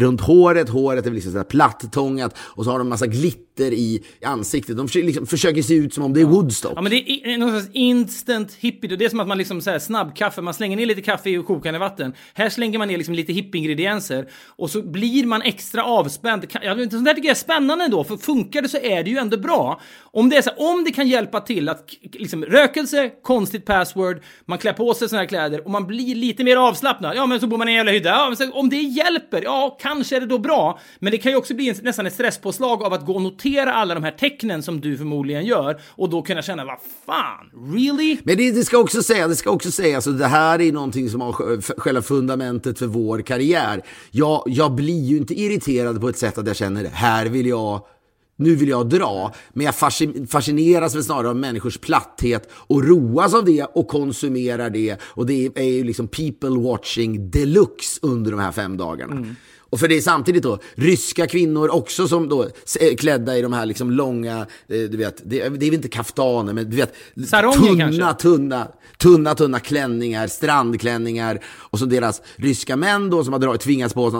runt 0.02 0.22
håret. 0.22 0.70
Håret 0.70 1.06
är 1.06 1.12
liksom 1.12 1.44
plattångat. 1.50 2.38
Och 2.38 2.65
så 2.65 2.72
har 2.72 2.78
de 2.78 2.89
massa 2.89 3.08
glitter 3.08 3.74
i 3.74 4.04
ansiktet. 4.26 4.78
De 4.78 4.88
försöker, 4.88 5.06
liksom, 5.08 5.28
försöker 5.28 5.62
se 5.62 5.74
ut 5.74 5.94
som 5.94 6.04
om 6.04 6.13
det 6.13 6.22
är 6.22 6.26
Woodstock. 6.26 6.74
Ja, 6.76 6.82
men 6.82 6.91
det 6.91 7.10
är 7.10 7.38
någon 7.38 7.50
slags 7.50 7.70
instant 7.74 8.54
hippie. 8.54 8.96
Det 8.96 9.06
är 9.06 9.10
som 9.10 9.20
att 9.20 9.28
man 9.28 9.38
liksom 9.38 9.62
så 9.62 9.70
här 9.70 9.80
snabbkaffe, 9.80 10.41
man 10.41 10.54
slänger 10.54 10.78
ner 10.78 10.86
lite 10.86 11.02
kaffe 11.02 11.30
i 11.30 11.44
kokande 11.44 11.80
vatten. 11.80 12.13
Här 12.34 12.50
slänger 12.50 12.80
man 12.80 12.88
ner 12.88 12.98
liksom 12.98 13.15
lite 13.15 13.34
hippie-ingredienser. 13.34 14.28
Och 14.48 14.70
så 14.70 14.82
blir 14.82 15.26
man 15.26 15.41
extra 15.41 15.84
avspänd. 15.84 16.46
Sånt 16.52 17.06
där 17.06 17.13
tycker 17.13 17.28
jag 17.28 17.36
är 17.36 17.36
spännande 17.36 17.88
då, 17.88 18.04
för 18.04 18.17
funkar 18.17 18.62
det 18.62 18.70
så 18.70 18.78
är 18.78 19.04
det 19.04 19.10
ju 19.10 19.17
ändå 19.17 19.38
bra. 19.38 19.82
Om 20.02 20.30
det, 20.30 20.38
är 20.38 20.41
så, 20.41 20.52
om 20.52 20.84
det 20.84 20.91
kan 20.91 21.08
hjälpa 21.08 21.41
till 21.41 21.70
att 21.70 21.89
liksom, 22.13 22.44
rökelse, 22.71 23.12
konstigt 23.23 23.65
password, 23.65 24.21
man 24.45 24.57
klär 24.57 24.73
på 24.73 24.93
sig 24.93 25.10
såna 25.10 25.19
här 25.21 25.27
kläder 25.27 25.65
och 25.65 25.71
man 25.71 25.88
blir 25.88 26.15
lite 26.15 26.43
mer 26.43 26.57
avslappnad. 26.57 27.15
Ja, 27.15 27.25
men 27.25 27.39
så 27.39 27.47
bor 27.47 27.57
man 27.57 27.69
i 27.69 27.71
en 27.71 27.75
jävla 27.77 27.91
hydda. 27.91 28.10
Ja, 28.10 28.27
men 28.27 28.38
så, 28.38 28.51
om 28.51 28.69
det 28.69 28.75
hjälper, 28.75 29.41
ja, 29.43 29.77
kanske 29.81 30.15
är 30.15 30.19
det 30.19 30.25
då 30.25 30.38
bra. 30.38 30.79
Men 30.99 31.12
det 31.12 31.17
kan 31.17 31.31
ju 31.31 31.38
också 31.38 31.53
bli 31.53 31.69
en, 31.69 31.75
nästan 31.81 32.07
ett 32.07 32.13
stresspåslag 32.13 32.84
av 32.84 32.93
att 32.93 33.05
gå 33.05 33.13
och 33.13 33.21
notera 33.21 33.73
alla 33.73 33.93
de 33.93 34.03
här 34.03 34.12
tecknen 34.12 34.63
som 34.63 34.81
du 34.81 34.97
förmodligen 34.97 35.45
gör 35.45 35.81
och 35.88 36.10
då 36.10 36.21
kunna 36.21 36.41
känna, 36.41 36.65
vad 36.65 36.79
fan, 37.05 37.73
really? 37.75 38.17
Men 38.23 38.38
det, 38.38 38.51
det 38.51 38.63
ska 38.63 38.77
också 38.77 39.03
säga, 39.03 39.27
det 39.27 39.36
ska 39.36 39.49
också 39.49 39.71
säga, 39.71 39.95
alltså 39.95 40.12
det 40.12 40.27
här 40.27 40.62
är 40.62 40.71
någonting 40.71 41.10
som 41.10 41.21
har 41.21 41.62
själva 41.79 42.01
fundamentet 42.01 42.79
för 42.79 42.86
vår 42.86 43.21
karriär. 43.21 43.81
Jag, 44.12 44.43
jag 44.45 44.71
blir 44.71 45.03
ju 45.03 45.17
inte 45.17 45.34
irriterad 45.34 46.01
på 46.01 46.10
ett 46.10 46.17
sätt 46.17 46.38
att 46.38 46.47
jag 46.47 46.55
känner, 46.55 46.86
här 46.86 47.25
vill 47.25 47.47
jag 47.47 47.81
nu 48.41 48.56
vill 48.56 48.69
jag 48.69 48.89
dra. 48.89 49.34
Men 49.54 49.65
jag 49.65 49.75
fascineras 50.30 50.95
väl 50.95 51.04
snarare 51.04 51.30
av 51.30 51.36
människors 51.36 51.77
platthet 51.77 52.49
och 52.54 52.84
roas 52.84 53.34
av 53.34 53.45
det 53.45 53.63
och 53.63 53.88
konsumerar 53.88 54.69
det. 54.69 54.97
Och 55.01 55.25
det 55.25 55.49
är 55.56 55.63
ju 55.63 55.84
liksom 55.84 56.08
people 56.08 56.49
watching 56.49 57.30
deluxe 57.30 57.99
under 58.01 58.32
de 58.32 58.39
här 58.39 58.51
fem 58.51 58.77
dagarna. 58.77 59.15
Mm. 59.15 59.36
Och 59.71 59.79
för 59.79 59.88
det 59.88 59.97
är 59.97 60.01
samtidigt 60.01 60.43
då 60.43 60.60
ryska 60.75 61.27
kvinnor 61.27 61.69
också 61.69 62.07
som 62.07 62.29
då 62.29 62.47
klädda 62.97 63.38
i 63.38 63.41
de 63.41 63.53
här 63.53 63.65
liksom 63.65 63.91
långa, 63.91 64.38
eh, 64.39 64.45
du 64.67 64.97
vet, 64.97 65.21
det, 65.25 65.49
det 65.49 65.65
är 65.65 65.69
väl 65.69 65.73
inte 65.73 65.89
kaftaner, 65.89 66.53
men 66.53 66.69
du 66.69 66.77
vet, 66.77 66.93
Saronger, 67.27 67.57
tunna, 67.57 67.79
kanske? 67.79 68.21
tunna, 68.21 68.67
tunna, 68.97 69.36
tunna 69.36 69.60
klänningar, 69.60 70.27
strandklänningar. 70.27 71.39
Och 71.45 71.79
så 71.79 71.86
deras 71.86 72.21
ryska 72.36 72.75
män 72.75 73.10
då 73.10 73.23
som 73.23 73.34
har 73.34 73.57
tvingats 73.57 73.93
på 73.93 74.12
sig 74.12 74.19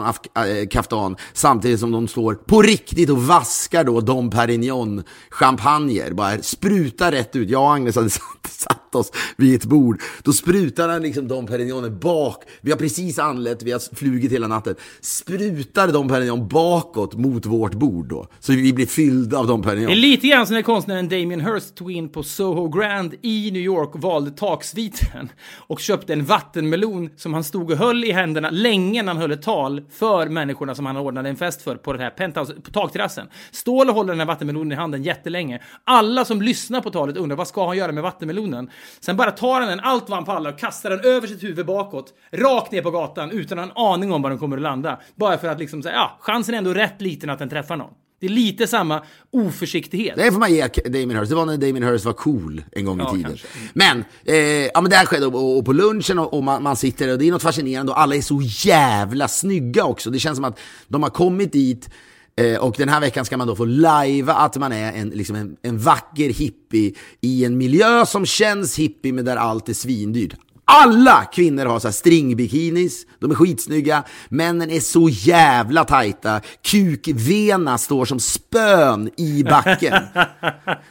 en 0.60 0.68
kaftan 0.68 1.16
samtidigt 1.34 1.80
som 1.80 1.92
de 1.92 2.08
står 2.08 2.34
på 2.34 2.62
riktigt 2.62 3.10
och 3.10 3.24
vaskar 3.24 3.84
då 3.84 4.02
Dom 4.02 4.30
Perignon 4.30 5.04
champagner. 5.30 6.12
Bara 6.12 6.42
sprutar 6.42 7.12
rätt 7.12 7.36
ut. 7.36 7.50
Jag 7.50 7.62
och 7.62 7.74
Agnes 7.74 7.96
hade 7.96 8.10
satt, 8.10 8.48
satt 8.50 8.81
satt 8.92 8.96
oss 8.96 9.12
vid 9.38 9.56
ett 9.56 9.66
bord. 9.66 10.02
Då 10.24 10.34
sprutar 10.34 10.90
han 10.90 11.02
liksom 11.02 11.28
Dom 11.28 11.48
Perignon 11.48 12.00
bak. 12.00 12.44
Vi 12.62 12.72
har 12.72 12.78
precis 12.78 13.20
anlänt, 13.20 13.64
vi 13.64 13.72
har 13.72 13.96
flugit 13.96 14.32
hela 14.32 14.48
natten. 14.48 14.76
Sprutar 15.02 15.88
Dom 15.88 16.08
Perignon 16.08 16.48
bakåt 16.48 17.14
mot 17.14 17.46
vårt 17.46 17.74
bord 17.74 18.10
då. 18.10 18.28
Så 18.40 18.54
vi 18.54 18.74
blir 18.74 18.86
fyllda 18.86 19.38
av 19.38 19.48
Dom 19.48 19.62
Det 19.62 19.70
är 19.70 19.96
lite 19.96 20.28
grann 20.28 20.48
som 20.48 20.56
när 20.56 20.62
konstnären 20.62 21.10
Damien 21.10 21.42
Hirst 21.42 21.76
tog 21.76 21.92
in 21.92 22.10
på 22.10 22.24
Soho 22.24 22.70
Grand 22.70 23.16
i 23.22 23.52
New 23.52 23.62
York 23.62 23.96
och 23.96 24.02
valde 24.02 24.32
taksviten 24.32 25.30
och 25.68 25.80
köpte 25.80 26.14
en 26.14 26.26
vattenmelon 26.26 27.10
som 27.18 27.34
han 27.34 27.44
stod 27.44 27.72
och 27.72 27.78
höll 27.78 28.04
i 28.04 28.12
händerna 28.12 28.50
länge 28.50 29.04
när 29.04 29.14
han 29.14 29.22
höll 29.22 29.32
ett 29.32 29.42
tal 29.42 29.82
för 29.92 30.30
människorna 30.30 30.76
som 30.76 30.86
han 30.86 30.98
ordnade 30.98 31.30
en 31.30 31.36
fest 31.36 31.62
för 31.62 31.76
på 31.76 31.94
det 31.94 32.04
här 32.04 32.10
penthouse, 32.10 32.54
på 32.54 32.72
takterrassen. 32.72 33.28
Stål 33.52 33.90
håller 33.90 34.14
den 34.14 34.20
här 34.20 34.28
vattenmelonen 34.28 34.72
i 34.72 34.76
handen 34.76 35.04
jättelänge. 35.04 35.62
Alla 35.84 36.26
som 36.26 36.42
lyssnar 36.42 36.82
på 36.82 36.90
talet 36.90 37.18
undrar 37.18 37.38
vad 37.38 37.48
ska 37.48 37.68
han 37.68 37.78
göra 37.78 37.92
med 37.92 38.04
vattenmelonen? 38.04 38.70
Sen 39.00 39.18
bara 39.18 39.32
tar 39.32 39.60
han 39.62 39.70
den 39.70 39.80
allt 39.80 40.10
vad 40.10 40.18
han 40.18 40.26
pallar 40.26 40.52
och 40.54 40.60
kastar 40.60 40.90
den 40.90 41.00
över 41.00 41.28
sitt 41.28 41.44
huvud 41.44 41.66
bakåt, 41.66 42.14
rakt 42.32 42.72
ner 42.72 42.82
på 42.82 42.92
gatan 42.92 43.32
utan 43.32 43.60
en 43.60 43.72
aning 43.76 44.12
om 44.12 44.22
var 44.22 44.30
den 44.30 44.40
kommer 44.40 44.58
att 44.58 44.64
landa. 44.64 45.00
Bara 45.16 45.38
för 45.38 45.48
att 45.48 45.60
liksom 45.60 45.84
säga, 45.84 45.96
ja, 45.96 46.18
chansen 46.22 46.54
är 46.54 46.58
ändå 46.58 46.74
rätt 46.74 47.02
liten 47.02 47.30
att 47.30 47.40
den 47.40 47.50
träffar 47.50 47.76
någon. 47.78 47.92
Det 48.20 48.28
är 48.28 48.30
lite 48.30 48.68
samma 48.68 49.02
oförsiktighet. 49.32 50.16
Det 50.18 50.32
får 50.32 50.40
man 50.40 50.54
ge 50.54 50.68
Damien 50.86 51.18
Hirst. 51.20 51.30
Det 51.30 51.36
var 51.36 51.46
när 51.46 51.58
Damien 51.58 51.84
Hirst 51.84 52.06
var 52.06 52.14
cool 52.14 52.64
en 52.72 52.86
gång 52.86 53.00
i 53.00 53.04
Ja, 53.04 53.12
tiden. 53.12 53.24
kanske. 53.24 53.48
Men, 53.74 54.04
eh, 54.26 54.36
ja, 54.66 54.82
men 54.82 54.90
det 54.90 54.96
här 54.96 55.06
skedde 55.06 55.26
och, 55.26 55.58
och 55.58 55.66
på 55.66 55.74
lunchen 55.74 56.20
och, 56.20 56.34
och 56.34 56.44
man, 56.44 56.64
man 56.64 56.76
sitter 56.76 57.12
och 57.12 57.18
det 57.20 57.28
är 57.28 57.32
något 57.32 57.42
fascinerande 57.42 57.92
och 57.92 58.00
alla 58.00 58.16
är 58.16 58.22
så 58.22 58.42
jävla 58.44 59.28
snygga 59.28 59.84
också. 59.86 60.10
Det 60.10 60.20
känns 60.20 60.36
som 60.36 60.46
att 60.46 60.60
de 60.88 61.04
har 61.04 61.10
kommit 61.10 61.52
dit 61.54 61.90
eh, 62.36 62.58
och 62.58 62.76
den 62.78 62.90
här 62.90 63.00
veckan 63.00 63.26
ska 63.26 63.38
man 63.38 63.48
då 63.48 63.56
få 63.56 63.66
lajva 63.66 64.34
att 64.34 64.58
man 64.58 64.72
är 64.72 64.94
en, 64.94 65.10
liksom 65.10 65.36
en, 65.36 65.58
en 65.62 65.78
vacker 65.78 66.30
hippie 66.30 66.94
i 67.22 67.46
en 67.46 67.58
miljö 67.58 68.06
som 68.06 68.26
känns 68.26 68.80
hippie 68.80 69.14
men 69.14 69.26
där 69.26 69.38
allt 69.38 69.70
är 69.70 69.74
svindyrt. 69.74 70.36
Alla 70.66 71.26
kvinnor 71.26 71.66
har 71.66 71.80
så 71.80 71.88
här 71.88 71.94
stringbikinis, 71.94 73.06
de 73.20 73.32
är 73.32 73.36
skitsnygga, 73.36 74.04
männen 74.30 74.72
är 74.72 74.80
så 74.80 75.10
jävla 75.10 75.84
tajta, 75.86 76.42
kukvena 76.64 77.78
står 77.78 78.06
som 78.06 78.20
spön 78.20 79.10
i 79.18 79.44
backen. 79.44 79.94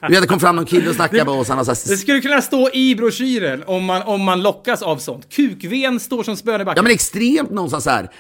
Du 0.01 0.15
vet, 0.15 0.23
det 0.23 0.29
kom 0.29 0.41
fram 0.41 0.57
någon 0.57 0.65
kille 0.65 0.89
och 0.89 0.95
snackade 0.95 1.25
med 1.25 1.35
oss, 1.35 1.49
han 1.49 1.59
har 1.59 1.65
så 1.65 1.71
Det 1.71 1.91
här, 1.91 1.97
skulle 1.97 2.21
kunna 2.21 2.43
stå 2.43 2.71
i 2.73 2.95
broschyren 2.95 3.65
om 3.67 3.85
man, 3.85 4.03
om 4.03 4.23
man 4.23 4.43
lockas 4.43 4.83
av 4.83 4.97
sånt. 4.97 5.29
Kukven 5.29 6.01
står 6.01 6.23
som 6.23 6.37
spön 6.37 6.55
i 6.55 6.59
ja 6.59 6.65
backen. 6.65 6.85
men 6.85 6.93
extremt 6.93 7.51
någonstans 7.51 7.85
så 7.85 7.91
här 7.91 8.11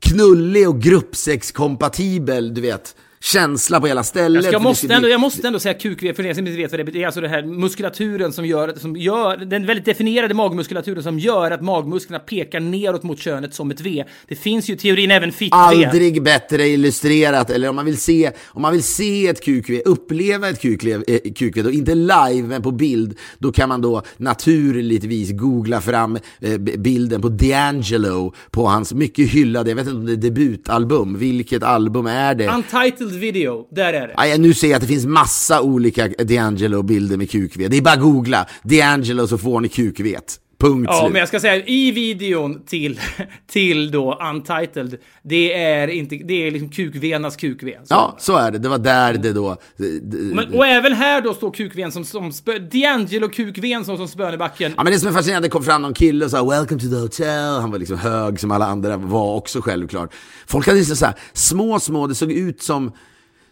knullig 0.00 0.68
och 0.68 0.80
gruppsexkompatibel, 0.80 2.54
du 2.54 2.60
vet, 2.60 2.96
känsla 3.20 3.80
på 3.80 3.86
hela 3.86 4.02
stället. 4.02 4.52
Jag, 4.52 4.62
måste 4.62 4.94
ändå, 4.94 5.08
jag 5.08 5.20
måste 5.20 5.46
ändå 5.46 5.58
säga 5.58 5.74
kukven 5.74 6.14
för 6.14 6.26
er 6.26 6.34
som 6.34 6.46
inte 6.46 6.56
vet 6.56 6.70
vad 6.70 6.80
det 6.80 6.84
betyder. 6.84 7.06
Alltså 7.06 7.20
det 7.20 7.28
här 7.28 7.42
muskulaturen 7.42 8.32
som 8.32 8.46
gör, 8.46 8.74
som 8.76 8.96
gör, 8.96 9.36
den 9.36 9.66
väldigt 9.66 9.84
definierade 9.84 10.34
magmuskulaturen 10.34 11.02
som 11.02 11.18
gör 11.18 11.50
att 11.50 11.62
magmusklerna 11.62 12.18
pekar 12.18 12.60
neråt 12.60 13.02
mot 13.02 13.18
könet 13.18 13.54
som 13.54 13.70
ett 13.70 13.80
V. 13.80 14.04
Det 14.28 14.34
finns 14.34 14.70
ju 14.70 14.76
teorin 14.76 15.10
även 15.10 15.32
fitt-V. 15.32 15.56
Aldrig 15.56 16.22
bättre 16.22 16.68
illustrerat, 16.68 17.50
eller 17.50 17.68
om 17.68 17.76
man 17.76 17.84
vill 17.84 17.98
se, 17.98 18.30
om 18.46 18.62
man 18.62 18.72
vill 18.72 18.82
se 18.82 19.26
ett 19.26 19.44
QQ, 19.44 19.70
uppleva 19.84 20.48
ett 20.48 20.60
QQ, 20.60 20.84
eh, 20.86 21.18
QQ 21.34 21.64
då 21.64 21.70
inte 21.70 21.94
live 21.94 22.42
men 22.42 22.62
på 22.62 22.70
bild, 22.70 23.18
då 23.38 23.52
kan 23.52 23.68
man 23.68 23.80
då 23.80 24.02
naturligtvis 24.16 25.32
googla 25.32 25.80
fram 25.80 26.18
eh, 26.40 26.58
bilden 26.58 27.22
på 27.22 27.28
D'Angelo 27.28 28.34
på 28.50 28.66
hans 28.66 28.94
mycket 28.94 29.30
hyllade, 29.30 29.70
jag 29.70 29.76
vet 29.76 29.86
inte 29.86 29.96
om 29.96 30.06
det 30.06 30.12
är 30.12 30.16
debutalbum, 30.16 31.18
vilket 31.18 31.62
album 31.62 32.06
är 32.06 32.34
det? 32.34 32.46
Untitled 32.46 33.07
video, 33.16 33.66
där 33.70 33.92
är 33.92 34.08
det. 34.08 34.14
Aj, 34.16 34.38
nu 34.38 34.54
ser 34.54 34.68
jag 34.68 34.74
att 34.74 34.80
det 34.82 34.88
finns 34.88 35.06
massa 35.06 35.62
olika 35.62 36.08
D'Angelo-bilder 36.08 37.16
med 37.16 37.30
QQ. 37.30 37.70
Det 37.70 37.76
är 37.76 37.82
bara 37.82 37.94
att 37.94 38.00
googla 38.00 38.46
D'Angelo 38.62 39.26
så 39.26 39.38
får 39.38 39.60
ni 39.60 39.68
QQ. 39.68 40.16
Punkt 40.60 40.88
Ja, 40.92 41.00
slut. 41.00 41.12
men 41.12 41.18
jag 41.20 41.28
ska 41.28 41.40
säga 41.40 41.56
i 41.66 41.90
videon 41.90 42.64
till, 42.66 43.00
till 43.46 43.90
då 43.90 44.18
Untitled, 44.30 44.96
det 45.22 45.52
är 45.62 45.88
inte, 45.88 46.16
det 46.16 46.46
är 46.46 46.50
liksom 46.50 46.70
kukvenas 46.70 47.36
kukven. 47.36 47.86
Så- 47.86 47.94
Ja, 47.94 48.16
så 48.18 48.36
är 48.36 48.50
det. 48.50 48.58
Det 48.58 48.68
var 48.68 48.78
där 48.78 49.12
det 49.14 49.32
då... 49.32 49.56
det- 49.76 50.00
det- 50.00 50.16
Men, 50.34 50.54
och 50.54 50.66
även 50.66 50.92
här 50.92 51.20
då 51.20 51.34
står 51.34 51.50
kukven 51.50 51.92
som, 51.92 52.04
som 52.04 52.32
spö, 52.32 52.52
D'Angelo 52.58 53.28
kukven 53.28 53.84
som, 53.84 53.96
som 53.96 54.08
spön 54.08 54.34
i 54.34 54.36
backen. 54.36 54.72
Ja 54.76 54.84
men 54.84 54.92
det 54.92 54.98
som 54.98 55.08
är 55.08 55.12
fascinerande, 55.12 55.48
det 55.48 55.52
kom 55.52 55.64
fram 55.64 55.82
någon 55.82 55.94
kille 55.94 56.24
och 56.24 56.30
sa 56.30 56.50
“Welcome 56.50 56.80
to 56.80 56.88
the 56.88 56.96
hotel”. 56.96 57.60
Han 57.60 57.70
var 57.70 57.78
liksom 57.78 57.98
hög 57.98 58.40
som 58.40 58.50
alla 58.50 58.66
andra 58.66 58.96
var 58.96 59.34
också 59.34 59.60
självklart. 59.60 60.14
Folk 60.46 60.66
hade 60.66 60.78
liksom 60.78 60.96
så 60.96 61.06
här, 61.06 61.14
små, 61.32 61.80
små, 61.80 62.06
det 62.06 62.14
såg 62.14 62.32
ut 62.32 62.62
som 62.62 62.92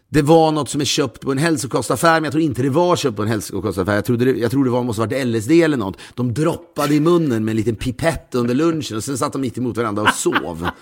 det 0.08 0.22
var 0.22 0.52
något 0.52 0.68
som 0.68 0.80
är 0.80 0.84
köpt 0.84 1.20
på 1.20 1.32
en 1.32 1.38
hälsokostaffär, 1.38 2.14
men 2.14 2.24
jag 2.24 2.32
tror 2.32 2.42
inte 2.42 2.62
det 2.62 2.70
var 2.70 2.96
köpt 2.96 3.16
på 3.16 3.22
en 3.22 3.28
hälsokostaffär. 3.28 3.94
Jag, 3.94 4.04
trodde 4.04 4.24
det, 4.24 4.38
jag 4.38 4.50
tror 4.50 4.64
det 4.64 4.70
var, 4.70 4.82
måste 4.82 5.00
varit 5.00 5.26
LSD 5.26 5.50
eller 5.50 5.76
något. 5.76 5.98
De 6.14 6.34
droppade 6.34 6.94
i 6.94 7.00
munnen 7.00 7.44
med 7.44 7.52
en 7.52 7.56
liten 7.56 7.76
pipett 7.76 8.34
under 8.34 8.54
lunchen 8.54 8.96
och 8.96 9.04
sen 9.04 9.18
satt 9.18 9.32
de 9.32 9.40
mitt 9.40 9.58
emot 9.58 9.76
varandra 9.76 10.02
och 10.02 10.14
sov. 10.14 10.68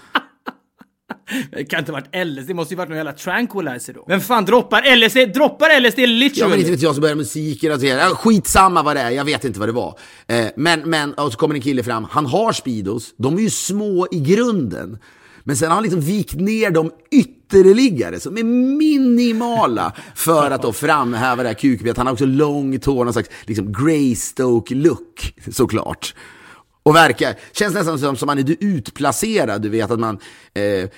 Det 1.53 1.65
kan 1.65 1.79
inte 1.79 1.93
ha 1.93 2.01
varit 2.01 2.27
LSD, 2.27 2.49
det 2.49 2.55
måste 2.55 2.75
ju 2.75 2.79
varit 2.79 2.89
någon 2.89 2.97
jävla 2.97 3.13
tranquilizer 3.13 3.93
då. 3.93 4.05
Vem 4.09 4.21
fan 4.21 4.45
droppar 4.45 4.97
LSD? 4.97 5.35
Droppar 5.35 5.81
LSD 5.81 5.99
Ja 5.99 6.07
literally? 6.07 6.51
men 6.51 6.59
inte 6.59 6.71
vet 6.71 6.83
jag 6.83 6.95
så 6.95 7.01
börjar 7.01 7.15
musiken 7.15 7.73
och 7.73 7.79
så 7.79 7.83
vidare. 7.83 8.01
Ja, 8.01 8.17
Skitsamma 8.17 8.83
vad 8.83 8.97
det 8.97 9.01
är, 9.01 9.11
jag 9.11 9.25
vet 9.25 9.45
inte 9.45 9.61
vad 9.61 9.69
det 9.69 9.73
var. 9.73 9.99
Eh, 10.27 10.47
men, 10.57 10.81
men, 10.81 11.15
och 11.15 11.33
så 11.33 11.39
kommer 11.39 11.55
en 11.55 11.61
kille 11.61 11.83
fram, 11.83 12.07
han 12.11 12.27
har 12.27 12.53
Speedos, 12.53 13.15
de 13.17 13.39
är 13.39 13.43
ju 13.43 13.51
små 13.51 14.09
i 14.11 14.21
grunden. 14.21 14.99
Men 15.45 15.57
sen 15.57 15.69
har 15.69 15.75
han 15.75 15.83
liksom 15.83 16.01
vikt 16.01 16.35
ner 16.35 16.71
dem 16.71 16.91
ytterligare, 17.11 18.21
som 18.21 18.39
är 18.39 18.45
minimala, 18.79 19.93
för 20.15 20.51
att 20.51 20.63
då 20.63 20.73
framhäva 20.73 21.43
det 21.43 21.49
här 21.49 21.55
kukbetet. 21.55 21.97
Han 21.97 22.07
har 22.07 22.13
också 22.13 22.27
långt 22.27 22.85
hår, 22.85 23.05
någon 23.05 23.13
slags 23.13 23.29
liksom 23.47 23.73
Greystoke-look, 23.73 25.35
såklart. 25.53 26.15
Och 26.83 26.97
verkar, 26.97 27.35
känns 27.53 27.75
nästan 27.75 27.99
som, 27.99 28.17
som 28.17 28.27
man 28.27 28.39
är 28.39 28.57
utplacerad, 28.61 29.63
du 29.63 29.69
vet 29.69 29.91
att 29.91 30.01
man... 30.01 30.19
Eh, 30.55 30.89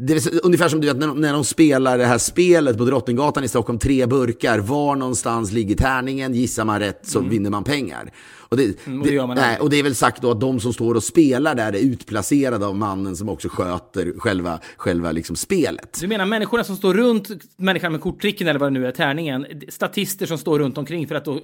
det 0.00 0.12
är 0.12 0.44
ungefär 0.44 0.68
som 0.68 0.80
du 0.80 0.86
vet 0.86 0.96
när, 0.96 1.14
när 1.14 1.32
de 1.32 1.44
spelar 1.44 1.98
det 1.98 2.06
här 2.06 2.18
spelet 2.18 2.78
på 2.78 2.84
Drottninggatan 2.84 3.44
i 3.44 3.48
Stockholm, 3.48 3.78
tre 3.78 4.06
burkar, 4.06 4.58
var 4.58 4.96
någonstans 4.96 5.52
ligger 5.52 5.76
tärningen, 5.76 6.34
gissar 6.34 6.64
man 6.64 6.80
rätt 6.80 7.00
så 7.02 7.20
vinner 7.20 7.50
man 7.50 7.64
pengar. 7.64 8.12
Och 8.54 8.58
det, 8.58 8.86
Mm, 8.86 9.00
och 9.00 9.06
det 9.06 9.26
man 9.26 9.36
nej, 9.36 9.58
och 9.60 9.70
det 9.70 9.76
är 9.78 9.82
väl 9.82 9.94
sagt 9.94 10.22
då 10.22 10.30
att 10.30 10.40
de 10.40 10.60
som 10.60 10.72
står 10.72 10.94
och 10.94 11.02
spelar 11.02 11.54
där 11.54 11.72
är 11.72 11.78
utplacerade 11.78 12.66
av 12.66 12.76
mannen 12.76 13.16
som 13.16 13.28
också 13.28 13.48
sköter 13.48 14.12
själva, 14.18 14.60
själva 14.76 15.12
liksom 15.12 15.36
spelet. 15.36 15.98
Du 16.00 16.06
menar 16.08 16.26
människorna 16.26 16.64
som 16.64 16.76
står 16.76 16.94
runt 16.94 17.28
människan 17.56 17.92
med 17.92 18.00
korttricken 18.00 18.48
eller 18.48 18.60
vad 18.60 18.72
det 18.72 18.80
nu 18.80 18.86
är, 18.86 18.92
tärningen, 18.92 19.46
statister 19.68 20.26
som 20.26 20.38
står 20.38 20.58
runt 20.58 20.78
omkring 20.78 21.06
för 21.08 21.14
att 21.14 21.24
då... 21.24 21.40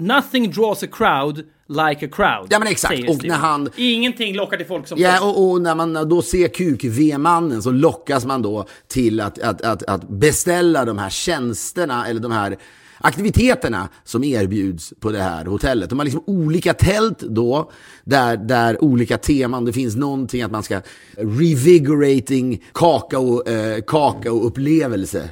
Nothing 0.00 0.50
draws 0.50 0.82
a 0.82 0.86
crowd 0.92 1.36
like 1.68 2.06
a 2.06 2.08
crowd. 2.12 2.46
Ja, 2.50 2.58
men 2.58 2.68
exakt. 2.68 3.08
Och 3.10 3.24
när 3.24 3.34
han- 3.34 3.70
Ingenting 3.76 4.36
lockar 4.36 4.56
till 4.56 4.66
folk 4.66 4.86
som... 4.88 4.98
Ja, 4.98 5.24
och, 5.28 5.50
och 5.50 5.60
när 5.62 5.74
man 5.74 6.08
då 6.08 6.22
ser 6.22 6.48
kuk-V-mannen 6.48 7.62
så 7.62 7.70
lockas 7.70 8.24
man 8.26 8.42
då 8.42 8.66
till 8.88 9.20
att, 9.20 9.38
att, 9.38 9.62
att, 9.62 9.82
att 9.82 10.08
beställa 10.08 10.84
de 10.84 10.98
här 10.98 11.10
tjänsterna 11.10 12.06
eller 12.06 12.20
de 12.20 12.32
här 12.32 12.56
aktiviteterna 12.98 13.88
som 14.04 14.24
erbjuds 14.24 14.94
på 15.00 15.12
det 15.12 15.22
här 15.22 15.44
hotellet. 15.44 15.90
De 15.90 15.98
har 15.98 16.04
liksom 16.04 16.24
olika 16.26 16.74
tält 16.74 17.18
då, 17.18 17.70
där, 18.04 18.36
där 18.36 18.84
olika 18.84 19.18
teman, 19.18 19.64
det 19.64 19.72
finns 19.72 19.96
någonting 19.96 20.42
att 20.42 20.50
man 20.50 20.62
ska 20.62 20.80
revigorating 21.16 22.64
kakao, 22.72 23.48
eh, 23.48 23.82
kakaoupplevelse 23.86 25.30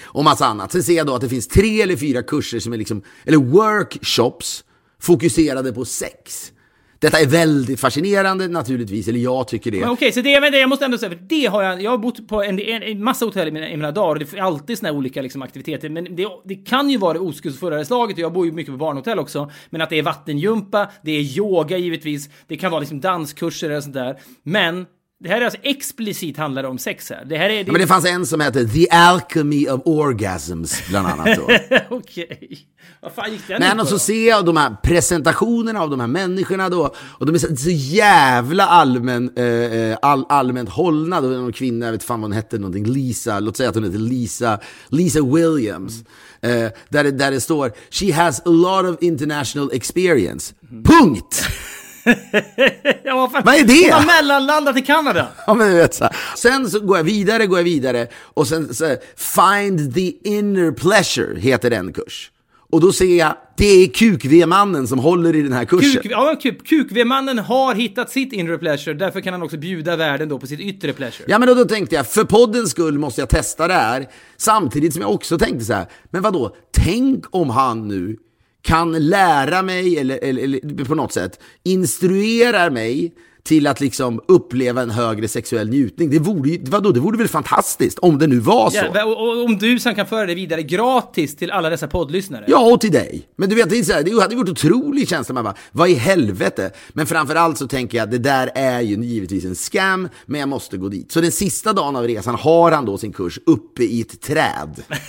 och 0.00 0.24
massa 0.24 0.46
annat. 0.46 0.72
Sen 0.72 0.82
ser 0.82 0.96
jag 0.96 1.06
då 1.06 1.14
att 1.14 1.20
det 1.20 1.28
finns 1.28 1.48
tre 1.48 1.82
eller 1.82 1.96
fyra 1.96 2.22
kurser 2.22 2.60
som 2.60 2.72
är 2.72 2.76
liksom, 2.76 3.02
eller 3.24 3.38
workshops 3.38 4.64
fokuserade 5.00 5.72
på 5.72 5.84
sex. 5.84 6.52
Detta 7.00 7.20
är 7.20 7.26
väldigt 7.26 7.80
fascinerande 7.80 8.48
naturligtvis, 8.48 9.08
eller 9.08 9.18
jag 9.18 9.48
tycker 9.48 9.70
det. 9.70 9.80
Men 9.80 9.88
Okej, 9.88 10.12
så 10.12 10.20
det, 10.20 10.40
men 10.40 10.52
det 10.52 10.58
jag 10.58 10.68
måste 10.68 10.84
ändå 10.84 10.98
säga, 10.98 11.10
för 11.10 11.18
det 11.28 11.46
har 11.46 11.62
jag, 11.62 11.82
jag 11.82 11.90
har 11.90 11.98
bott 11.98 12.28
på 12.28 12.42
en, 12.42 12.60
en, 12.60 12.82
en 12.82 13.04
massa 13.04 13.24
hotell 13.24 13.48
i 13.48 13.50
mina, 13.50 13.68
i 13.68 13.76
mina 13.76 13.92
dagar 13.92 14.08
och 14.08 14.18
det 14.18 14.32
är 14.32 14.42
alltid 14.42 14.78
såna 14.78 14.88
här 14.88 14.96
olika 14.96 15.22
liksom, 15.22 15.42
aktiviteter. 15.42 15.88
Men 15.88 16.16
det, 16.16 16.26
det 16.44 16.54
kan 16.54 16.90
ju 16.90 16.98
vara 16.98 17.12
det 17.12 17.18
oskuldsfullare 17.18 17.84
slaget 17.84 18.16
och 18.16 18.20
jag 18.20 18.32
bor 18.32 18.46
ju 18.46 18.52
mycket 18.52 18.72
på 18.72 18.78
barnhotell 18.78 19.18
också. 19.18 19.50
Men 19.70 19.80
att 19.80 19.90
det 19.90 19.98
är 19.98 20.02
vattenjumpa, 20.02 20.90
det 21.02 21.10
är 21.10 21.20
yoga 21.20 21.76
givetvis, 21.76 22.30
det 22.46 22.56
kan 22.56 22.70
vara 22.70 22.80
liksom 22.80 23.00
danskurser 23.00 23.70
eller 23.70 23.80
sånt 23.80 23.94
där. 23.94 24.18
Men 24.42 24.86
det 25.22 25.28
här 25.28 25.40
är 25.40 25.44
alltså 25.44 25.60
explicit 25.62 26.36
handlar 26.36 26.62
det 26.62 26.68
om 26.68 26.78
sex 26.78 27.10
här. 27.10 27.24
Det 27.24 27.36
här 27.36 27.50
är... 27.50 27.58
Ja, 27.58 27.72
men 27.72 27.80
det 27.80 27.86
fanns 27.86 28.04
en 28.04 28.26
som 28.26 28.40
hette 28.40 28.68
The 28.68 28.90
Alchemy 28.90 29.68
of 29.68 29.80
Orgasms, 29.84 30.88
bland 30.88 31.06
annat. 31.06 31.36
Då. 31.36 31.48
Okej. 31.96 32.58
Vad 33.02 33.12
fan 33.12 33.32
gick 33.32 33.48
den 33.48 33.60
Men 33.60 33.72
ut 33.72 33.74
och 33.74 33.80
på 33.80 33.86
så 33.86 33.94
då? 33.94 33.98
ser 33.98 34.28
jag 34.28 34.44
de 34.44 34.56
här 34.56 34.76
presentationerna 34.82 35.80
av 35.80 35.90
de 35.90 36.00
här 36.00 36.06
människorna 36.06 36.68
då, 36.68 36.94
och 37.18 37.26
de 37.26 37.34
är 37.34 37.38
så, 37.38 37.56
så 37.56 37.70
jävla 37.70 38.66
allmän, 38.66 39.30
eh, 39.36 39.44
eh, 39.44 39.98
all, 40.02 40.26
allmänt 40.28 40.68
hållna. 40.68 41.20
Då 41.20 41.26
är 41.26 41.32
det 41.32 41.38
någon 41.38 41.52
kvinna, 41.52 41.86
jag 41.86 41.92
vet 41.92 42.04
fan 42.04 42.20
vad 42.20 42.30
hon 42.30 42.36
hette, 42.36 42.58
någonting, 42.58 42.86
Lisa, 42.86 43.40
låt 43.40 43.56
säga 43.56 43.68
att 43.68 43.74
hon 43.74 43.84
heter 43.84 43.98
Lisa, 43.98 44.60
Lisa 44.88 45.22
Williams. 45.22 46.04
Eh, 46.40 46.50
där, 46.88 47.04
det, 47.04 47.10
där 47.10 47.30
det 47.30 47.40
står, 47.40 47.72
she 47.90 48.12
has 48.12 48.40
a 48.40 48.50
lot 48.50 48.84
of 48.84 49.02
international 49.02 49.70
experience. 49.72 50.54
Punkt! 50.84 51.44
Ja, 53.04 53.14
vad, 53.14 53.32
fan. 53.32 53.42
Vad 53.44 53.54
är 53.54 53.64
det? 53.64 53.92
Hon 53.92 53.92
har 53.92 54.06
mellanlandat 54.06 54.76
i 54.78 54.82
Kanada. 54.82 55.28
Ja, 55.46 55.54
men 55.54 55.70
du 55.70 55.76
vet, 55.76 55.94
så. 55.94 56.08
Sen 56.36 56.70
så 56.70 56.80
går 56.80 56.96
jag 56.96 57.04
vidare, 57.04 57.46
går 57.46 57.58
jag 57.58 57.64
vidare 57.64 58.06
och 58.22 58.46
sen 58.46 58.74
så, 58.74 58.96
Find 59.16 59.94
the 59.94 60.28
inner 60.28 60.72
pleasure 60.72 61.40
heter 61.40 61.70
en 61.70 61.92
kurs. 61.92 62.30
Och 62.72 62.80
då 62.80 62.92
ser 62.92 63.18
jag, 63.18 63.36
det 63.56 63.66
är 63.66 63.88
kuk-V-mannen 63.88 64.86
som 64.88 64.98
håller 64.98 65.36
i 65.36 65.42
den 65.42 65.52
här 65.52 65.64
kursen. 65.64 66.02
Kuk, 66.02 66.12
ja, 66.12 66.36
kuk, 66.42 66.66
Kuk-V-mannen 66.66 67.38
har 67.38 67.74
hittat 67.74 68.10
sitt 68.10 68.32
inre 68.32 68.58
pleasure, 68.58 68.94
därför 68.94 69.20
kan 69.20 69.32
han 69.32 69.42
också 69.42 69.56
bjuda 69.56 69.96
världen 69.96 70.28
då 70.28 70.38
på 70.38 70.46
sitt 70.46 70.60
yttre 70.60 70.92
pleasure. 70.92 71.24
Ja 71.28 71.38
men 71.38 71.48
då, 71.48 71.54
då 71.54 71.64
tänkte 71.64 71.96
jag, 71.96 72.06
för 72.06 72.24
poddens 72.24 72.70
skull 72.70 72.98
måste 72.98 73.20
jag 73.20 73.28
testa 73.28 73.68
det 73.68 73.74
här. 73.74 74.06
Samtidigt 74.36 74.92
som 74.92 75.02
jag 75.02 75.10
också 75.10 75.38
tänkte 75.38 75.64
så 75.64 75.72
här, 75.72 75.86
men 76.10 76.22
vad 76.22 76.32
då? 76.32 76.56
tänk 76.72 77.24
om 77.30 77.50
han 77.50 77.88
nu 77.88 78.16
kan 78.62 79.08
lära 79.08 79.62
mig, 79.62 79.98
eller, 79.98 80.18
eller, 80.22 80.42
eller 80.42 80.84
på 80.84 80.94
något 80.94 81.12
sätt 81.12 81.40
instruera 81.62 82.70
mig 82.70 83.14
till 83.42 83.66
att 83.66 83.80
liksom 83.80 84.20
uppleva 84.28 84.82
en 84.82 84.90
högre 84.90 85.28
sexuell 85.28 85.68
njutning. 85.68 86.10
Det 86.10 86.18
vore, 86.18 86.58
vadå, 86.62 86.92
det 86.92 87.00
vore 87.00 87.18
väl 87.18 87.28
fantastiskt 87.28 87.98
om 87.98 88.18
det 88.18 88.26
nu 88.26 88.38
var 88.38 88.70
så. 88.70 88.86
Ja, 88.94 89.04
och, 89.04 89.44
om 89.44 89.58
du 89.58 89.78
sen 89.78 89.94
kan 89.94 90.06
föra 90.06 90.26
det 90.26 90.34
vidare 90.34 90.62
gratis 90.62 91.36
till 91.36 91.50
alla 91.50 91.70
dessa 91.70 91.88
poddlyssnare. 91.88 92.44
Ja, 92.48 92.72
och 92.72 92.80
till 92.80 92.92
dig. 92.92 93.28
Men 93.36 93.48
du 93.48 93.54
vet, 93.54 93.70
det, 93.70 93.78
är 93.78 93.82
så 93.82 93.92
här, 93.92 94.02
det 94.02 94.20
hade 94.20 94.36
varit 94.36 94.48
otrolig 94.48 95.08
känsla. 95.08 95.34
Man 95.34 95.44
bara, 95.44 95.54
vad 95.72 95.88
i 95.88 95.94
helvete? 95.94 96.70
Men 96.88 97.06
framförallt 97.06 97.58
så 97.58 97.68
tänker 97.68 97.98
jag, 97.98 98.10
det 98.10 98.18
där 98.18 98.50
är 98.54 98.80
ju 98.80 99.04
givetvis 99.04 99.44
en 99.44 99.54
scam, 99.54 100.08
men 100.26 100.40
jag 100.40 100.48
måste 100.48 100.76
gå 100.76 100.88
dit. 100.88 101.12
Så 101.12 101.20
den 101.20 101.32
sista 101.32 101.72
dagen 101.72 101.96
av 101.96 102.06
resan 102.06 102.34
har 102.34 102.72
han 102.72 102.84
då 102.84 102.98
sin 102.98 103.12
kurs 103.12 103.38
uppe 103.46 103.82
i 103.82 104.00
ett 104.00 104.20
träd. 104.20 104.82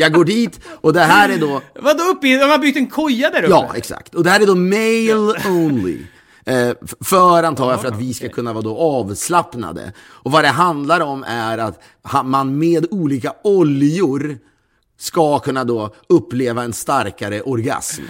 jag 0.00 0.12
går 0.12 0.24
dit 0.24 0.60
och 0.66 0.92
det 0.92 1.00
här 1.00 1.28
är 1.28 1.38
då, 1.38 1.62
Vadå 1.80 2.04
uppe 2.04 2.28
i... 2.28 2.36
De 2.36 2.50
har 2.50 2.58
byggt 2.58 2.76
en 2.76 2.86
koja 2.86 3.30
där 3.30 3.42
uppe? 3.42 3.50
ja 3.50 3.70
exakt, 3.74 4.14
och 4.14 4.24
det 4.24 4.30
här 4.30 4.40
är 4.40 4.46
då 4.46 4.54
male 4.54 5.48
only. 5.48 5.98
Eh, 6.44 6.72
för 7.00 7.42
antar 7.42 7.70
jag 7.70 7.80
för 7.80 7.88
att 7.88 8.00
vi 8.00 8.14
ska 8.14 8.28
kunna 8.28 8.52
vara 8.52 8.62
då 8.62 8.78
avslappnade. 8.78 9.92
Och 9.98 10.32
vad 10.32 10.44
det 10.44 10.48
handlar 10.48 11.00
om 11.00 11.24
är 11.24 11.58
att 11.58 11.82
man 12.24 12.58
med 12.58 12.86
olika 12.90 13.32
oljor 13.44 14.38
ska 14.98 15.38
kunna 15.38 15.64
då 15.64 15.94
uppleva 16.08 16.62
en 16.62 16.72
starkare 16.72 17.42
orgasm. 17.42 18.02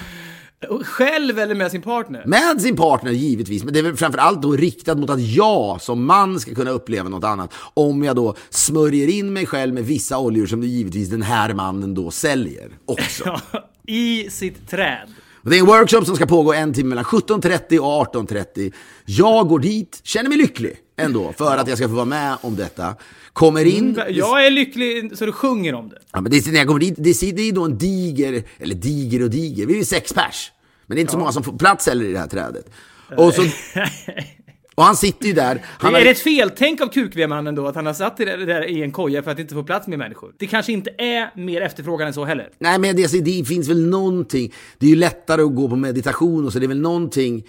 Själv 0.68 1.38
eller 1.38 1.54
med 1.54 1.70
sin 1.70 1.82
partner? 1.82 2.22
Med 2.26 2.60
sin 2.60 2.76
partner 2.76 3.12
givetvis, 3.12 3.64
men 3.64 3.72
det 3.72 3.78
är 3.78 3.82
väl 3.82 3.96
framförallt 3.96 4.42
då 4.42 4.52
riktat 4.52 4.98
mot 4.98 5.10
att 5.10 5.20
jag 5.20 5.80
som 5.82 6.06
man 6.06 6.40
ska 6.40 6.54
kunna 6.54 6.70
uppleva 6.70 7.08
något 7.08 7.24
annat. 7.24 7.54
Om 7.74 8.02
jag 8.02 8.16
då 8.16 8.34
smörjer 8.50 9.08
in 9.08 9.32
mig 9.32 9.46
själv 9.46 9.74
med 9.74 9.84
vissa 9.84 10.18
oljor 10.18 10.46
som 10.46 10.62
givetvis 10.62 11.08
den 11.08 11.22
här 11.22 11.54
mannen 11.54 11.94
då 11.94 12.10
säljer 12.10 12.70
också. 12.84 13.40
I 13.86 14.30
sitt 14.30 14.70
träd. 14.70 15.08
Och 15.42 15.50
Det 15.50 15.56
är 15.56 15.60
en 15.60 15.66
workshop 15.66 16.04
som 16.04 16.16
ska 16.16 16.26
pågå 16.26 16.52
en 16.52 16.74
timme 16.74 16.88
mellan 16.88 17.04
17.30 17.04 17.78
och 17.78 18.14
18.30. 18.14 18.72
Jag 19.04 19.48
går 19.48 19.58
dit, 19.58 20.00
känner 20.02 20.28
mig 20.28 20.38
lycklig 20.38 20.76
ändå 20.96 21.32
för 21.38 21.56
att 21.56 21.68
jag 21.68 21.78
ska 21.78 21.88
få 21.88 21.94
vara 21.94 22.04
med 22.04 22.36
om 22.40 22.56
detta. 22.56 22.94
Kommer 23.32 23.64
in... 23.64 24.00
Jag 24.08 24.46
är 24.46 24.50
lycklig 24.50 25.18
så 25.18 25.26
du 25.26 25.32
sjunger 25.32 25.74
om 25.74 25.88
det. 25.88 25.98
Ja, 26.12 26.20
men 26.20 26.32
det, 26.32 26.46
när 26.46 26.58
jag 26.58 26.66
kommer 26.66 26.80
dit, 26.80 26.94
det, 26.96 27.32
det 27.36 27.48
är 27.48 27.52
då 27.52 27.64
en 27.64 27.78
diger, 27.78 28.42
eller 28.58 28.74
diger 28.74 29.22
och 29.22 29.30
diger, 29.30 29.66
vi 29.66 29.74
är 29.74 29.78
ju 29.78 29.84
sex 29.84 30.12
pers. 30.12 30.52
Men 30.86 30.96
det 30.96 30.98
är 30.98 31.00
inte 31.00 31.12
så 31.12 31.18
många 31.18 31.32
som 31.32 31.42
får 31.42 31.52
plats 31.52 31.86
heller 31.86 32.04
i 32.04 32.12
det 32.12 32.18
här 32.18 32.26
trädet. 32.26 32.70
Och, 33.16 33.34
så, 33.34 33.42
och 34.74 34.82
han 34.84 34.96
sitter 34.96 35.26
ju 35.26 35.32
där. 35.32 35.60
Han 35.66 35.94
är 35.94 35.98
har- 35.98 36.04
det 36.04 36.10
ett 36.10 36.18
feltänk 36.18 36.80
av 36.80 36.86
kuk-V-mannen 36.88 37.54
då 37.54 37.66
att 37.66 37.74
han 37.74 37.86
har 37.86 37.92
satt 37.94 38.16
det 38.16 38.24
där 38.46 38.68
i 38.70 38.82
en 38.82 38.92
koja 38.92 39.22
för 39.22 39.30
att 39.30 39.38
inte 39.38 39.54
få 39.54 39.62
plats 39.62 39.86
med 39.88 39.98
människor? 39.98 40.32
Det 40.38 40.46
kanske 40.46 40.72
inte 40.72 40.90
är 40.98 41.30
mer 41.36 41.60
efterfrågan 41.60 42.06
än 42.08 42.14
så 42.14 42.24
heller. 42.24 42.48
Nej, 42.58 42.78
men 42.78 42.96
det, 42.96 43.02
alltså, 43.02 43.18
det 43.18 43.44
finns 43.44 43.68
väl 43.68 43.86
någonting. 43.88 44.52
Det 44.78 44.86
är 44.86 44.90
ju 44.90 44.96
lättare 44.96 45.42
att 45.42 45.54
gå 45.54 45.68
på 45.68 45.76
meditation 45.76 46.46
och 46.46 46.52
så 46.52 46.58
det 46.58 46.66
är 46.66 46.68
väl 46.68 46.80
någonting. 46.80 47.44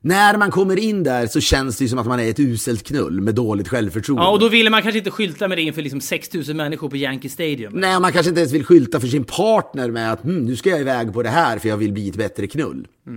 När 0.00 0.36
man 0.36 0.50
kommer 0.50 0.78
in 0.78 1.02
där 1.04 1.26
så 1.26 1.40
känns 1.40 1.78
det 1.78 1.84
ju 1.84 1.88
som 1.88 1.98
att 1.98 2.06
man 2.06 2.20
är 2.20 2.30
ett 2.30 2.40
uselt 2.40 2.82
knull 2.86 3.20
med 3.20 3.34
dåligt 3.34 3.68
självförtroende. 3.68 4.22
Ja, 4.24 4.30
och 4.30 4.38
då 4.40 4.48
ville 4.48 4.70
man 4.70 4.82
kanske 4.82 4.98
inte 4.98 5.10
skylta 5.10 5.48
med 5.48 5.58
det 5.58 5.62
inför 5.62 5.82
liksom 5.82 6.00
6000 6.00 6.56
människor 6.56 6.88
på 6.90 6.96
Yankee 6.96 7.28
Stadium. 7.28 7.72
Nej, 7.76 8.00
man 8.00 8.12
kanske 8.12 8.28
inte 8.28 8.40
ens 8.40 8.52
vill 8.52 8.64
skylta 8.64 9.00
för 9.00 9.06
sin 9.06 9.24
partner 9.24 9.90
med 9.90 10.12
att 10.12 10.24
hm, 10.24 10.38
nu 10.44 10.56
ska 10.56 10.70
jag 10.70 10.80
iväg 10.80 11.12
på 11.12 11.22
det 11.22 11.28
här 11.28 11.58
för 11.58 11.68
jag 11.68 11.76
vill 11.76 11.92
bli 11.92 12.08
ett 12.08 12.16
bättre 12.16 12.46
knull. 12.46 12.86
Eh, 13.06 13.12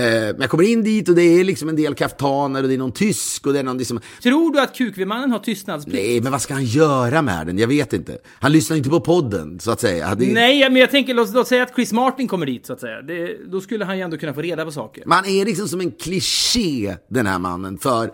men 0.00 0.40
jag 0.40 0.50
kommer 0.50 0.64
in 0.64 0.82
dit 0.82 1.08
och 1.08 1.14
det 1.14 1.22
är 1.22 1.44
liksom 1.44 1.68
en 1.68 1.76
del 1.76 1.94
kaftaner 1.94 2.62
och 2.62 2.68
det 2.68 2.74
är 2.74 2.78
någon 2.78 2.92
tysk 2.92 3.46
och 3.46 3.52
det 3.52 3.58
är 3.58 3.62
någon 3.62 3.78
liksom... 3.78 4.00
Tror 4.22 4.52
du 4.52 4.60
att 4.60 4.76
kuk-V-mannen 4.76 5.32
har 5.32 5.38
tystnadsplikt? 5.38 5.98
Nej, 5.98 6.20
men 6.20 6.32
vad 6.32 6.42
ska 6.42 6.54
han 6.54 6.64
göra 6.64 7.22
med 7.22 7.46
den? 7.46 7.58
Jag 7.58 7.68
vet 7.68 7.92
inte. 7.92 8.18
Han 8.40 8.52
lyssnar 8.52 8.76
inte 8.76 8.90
på 8.90 9.00
podden, 9.00 9.60
så 9.60 9.70
att 9.70 9.80
säga. 9.80 10.14
Det... 10.14 10.32
Nej, 10.32 10.70
men 10.70 10.80
jag 10.80 10.90
tänker, 10.90 11.14
låt, 11.14 11.34
låt 11.34 11.48
säga 11.48 11.62
att 11.62 11.74
Chris 11.74 11.92
Martin 11.92 12.28
kommer 12.28 12.46
dit 12.46 12.66
så 12.66 12.72
att 12.72 12.80
säga. 12.80 13.02
Det, 13.02 13.36
då 13.50 13.60
skulle 13.60 13.84
han 13.84 13.96
ju 13.96 14.02
ändå 14.02 14.16
kunna 14.16 14.34
få 14.34 14.42
reda 14.42 14.64
på 14.64 14.72
saker. 14.72 15.02
Man 15.06 15.24
är 15.24 15.44
liksom 15.44 15.68
som 15.68 15.80
en 15.80 15.90
kliché, 15.90 16.96
den 17.08 17.26
här 17.26 17.38
mannen, 17.38 17.78
för, 17.78 18.10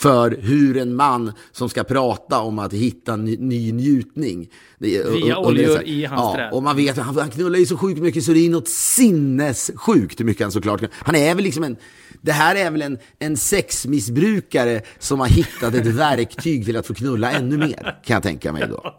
för 0.00 0.38
hur 0.40 0.76
en 0.76 0.94
man 0.94 1.32
som 1.52 1.68
ska 1.68 1.84
prata 1.84 2.40
om 2.40 2.58
att 2.58 2.72
hitta 2.72 3.16
ny, 3.16 3.36
ny 3.36 3.72
njutning. 3.72 4.48
Via 4.78 5.04
och- 5.38 5.44
och 5.44 5.46
oljor 5.46 5.76
här- 5.76 5.88
i 5.88 6.04
hans 6.04 6.20
ja, 6.20 6.34
träd. 6.34 6.52
Och 6.52 6.62
man 6.62 6.76
vet, 6.76 6.96
han, 6.98 7.16
han 7.18 7.30
knullar 7.30 7.58
ju 7.58 7.66
så 7.66 7.76
sjukt 7.76 8.00
mycket 8.00 8.24
så 8.24 8.32
det 8.32 8.46
är 8.46 8.50
något 8.50 8.68
sinnessjukt 8.68 10.20
hur 10.20 10.24
mycket 10.24 10.42
han 10.44 10.52
såklart 10.52 10.82
Han 10.92 11.14
är 11.14 11.34
väl 11.34 11.44
liksom 11.44 11.64
en, 11.64 11.76
det 12.20 12.32
här 12.32 12.56
är 12.56 12.70
väl 12.70 12.82
en, 12.82 12.98
en 13.18 13.36
sexmissbrukare 13.36 14.80
som 14.98 15.20
har 15.20 15.26
hittat 15.26 15.74
ett 15.74 15.86
verktyg 15.96 16.64
till 16.64 16.76
att 16.76 16.86
få 16.86 16.94
knulla 16.94 17.30
ännu 17.32 17.56
mer, 17.56 17.98
kan 18.04 18.14
jag 18.14 18.22
tänka 18.22 18.52
mig 18.52 18.66
då. 18.70 18.94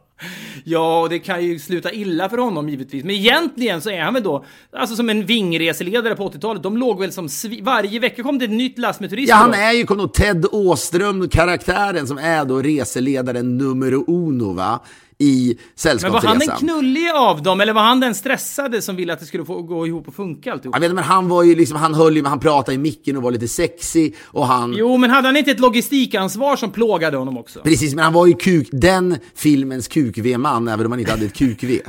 Ja, 0.63 1.01
och 1.01 1.09
det 1.09 1.19
kan 1.19 1.45
ju 1.45 1.59
sluta 1.59 1.91
illa 1.91 2.29
för 2.29 2.37
honom 2.37 2.69
givetvis. 2.69 3.03
Men 3.03 3.15
egentligen 3.15 3.81
så 3.81 3.89
är 3.89 4.01
han 4.01 4.13
väl 4.13 4.23
då, 4.23 4.45
alltså 4.71 4.95
som 4.95 5.09
en 5.09 5.25
vingreseledare 5.25 6.15
på 6.15 6.29
80-talet. 6.29 6.63
De 6.63 6.77
låg 6.77 6.99
väl 6.99 7.11
som 7.11 7.29
varje 7.61 7.99
vecka 7.99 8.23
kom 8.23 8.39
det 8.39 8.45
ett 8.45 8.51
nytt 8.51 8.77
last 8.77 8.99
med 8.99 9.09
turister. 9.09 9.33
Ja, 9.33 9.37
han 9.37 9.53
är 9.53 9.71
ju, 9.71 9.85
kom 9.85 9.97
då, 9.97 10.07
Ted 10.07 10.45
Åström, 10.51 11.29
karaktären 11.29 12.07
som 12.07 12.17
är 12.17 12.45
då 12.45 12.61
reseledaren 12.61 13.57
numero 13.57 14.03
uno, 14.07 14.53
va? 14.53 14.79
I 15.21 15.47
Men 15.47 15.55
var 15.57 15.71
Sällskapsresan. 15.75 16.27
han 16.27 16.39
den 16.39 16.57
knullige 16.57 17.13
av 17.13 17.43
dem, 17.43 17.61
eller 17.61 17.73
var 17.73 17.81
han 17.81 17.99
den 17.99 18.15
stressade 18.15 18.81
som 18.81 18.95
ville 18.95 19.13
att 19.13 19.19
det 19.19 19.25
skulle 19.25 19.45
få 19.45 19.61
gå 19.61 19.87
ihop 19.87 20.07
och 20.07 20.13
funka 20.13 20.51
alltihop? 20.51 20.75
Jag 20.75 20.79
vet, 20.79 20.85
inte, 20.85 20.95
men 20.95 21.03
han 21.03 21.29
var 21.29 21.43
ju 21.43 21.55
liksom, 21.55 21.77
han 21.77 21.93
höll 21.93 22.15
ju, 22.15 22.25
han 22.25 22.39
pratade 22.39 22.75
i 22.75 22.77
micken 22.77 23.17
och 23.17 23.23
var 23.23 23.31
lite 23.31 23.47
sexy 23.47 24.11
och 24.23 24.47
han... 24.47 24.73
Jo, 24.77 24.97
men 24.97 25.09
hade 25.09 25.27
han 25.27 25.37
inte 25.37 25.51
ett 25.51 25.59
logistikansvar 25.59 26.55
som 26.55 26.71
plågade 26.71 27.17
honom 27.17 27.37
också? 27.37 27.59
Precis, 27.59 27.95
men 27.95 28.03
han 28.03 28.13
var 28.13 28.25
ju 28.25 28.33
kuk, 28.33 28.69
den 28.71 29.17
filmens 29.35 29.87
kuk-V-man, 29.87 30.67
även 30.67 30.85
om 30.85 30.91
han 30.91 30.99
inte 30.99 31.11
hade 31.11 31.25
ett 31.25 31.35
kuk-V. 31.35 31.79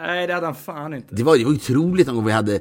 Nej, 0.00 0.26
det 0.26 0.34
hade 0.34 0.46
han 0.46 0.54
fan 0.54 0.94
inte. 0.94 1.14
Det 1.14 1.22
var 1.22 1.36
ju 1.36 1.46
otroligt 1.46 2.06
någon 2.06 2.16
gång 2.16 2.26
vi 2.26 2.32
hade, 2.32 2.54
eh, 2.54 2.60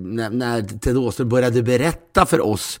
när, 0.00 0.30
när 0.30 0.62
Ted 0.62 0.96
Åström 0.96 1.28
började 1.28 1.62
berätta 1.62 2.26
för 2.26 2.40
oss 2.40 2.80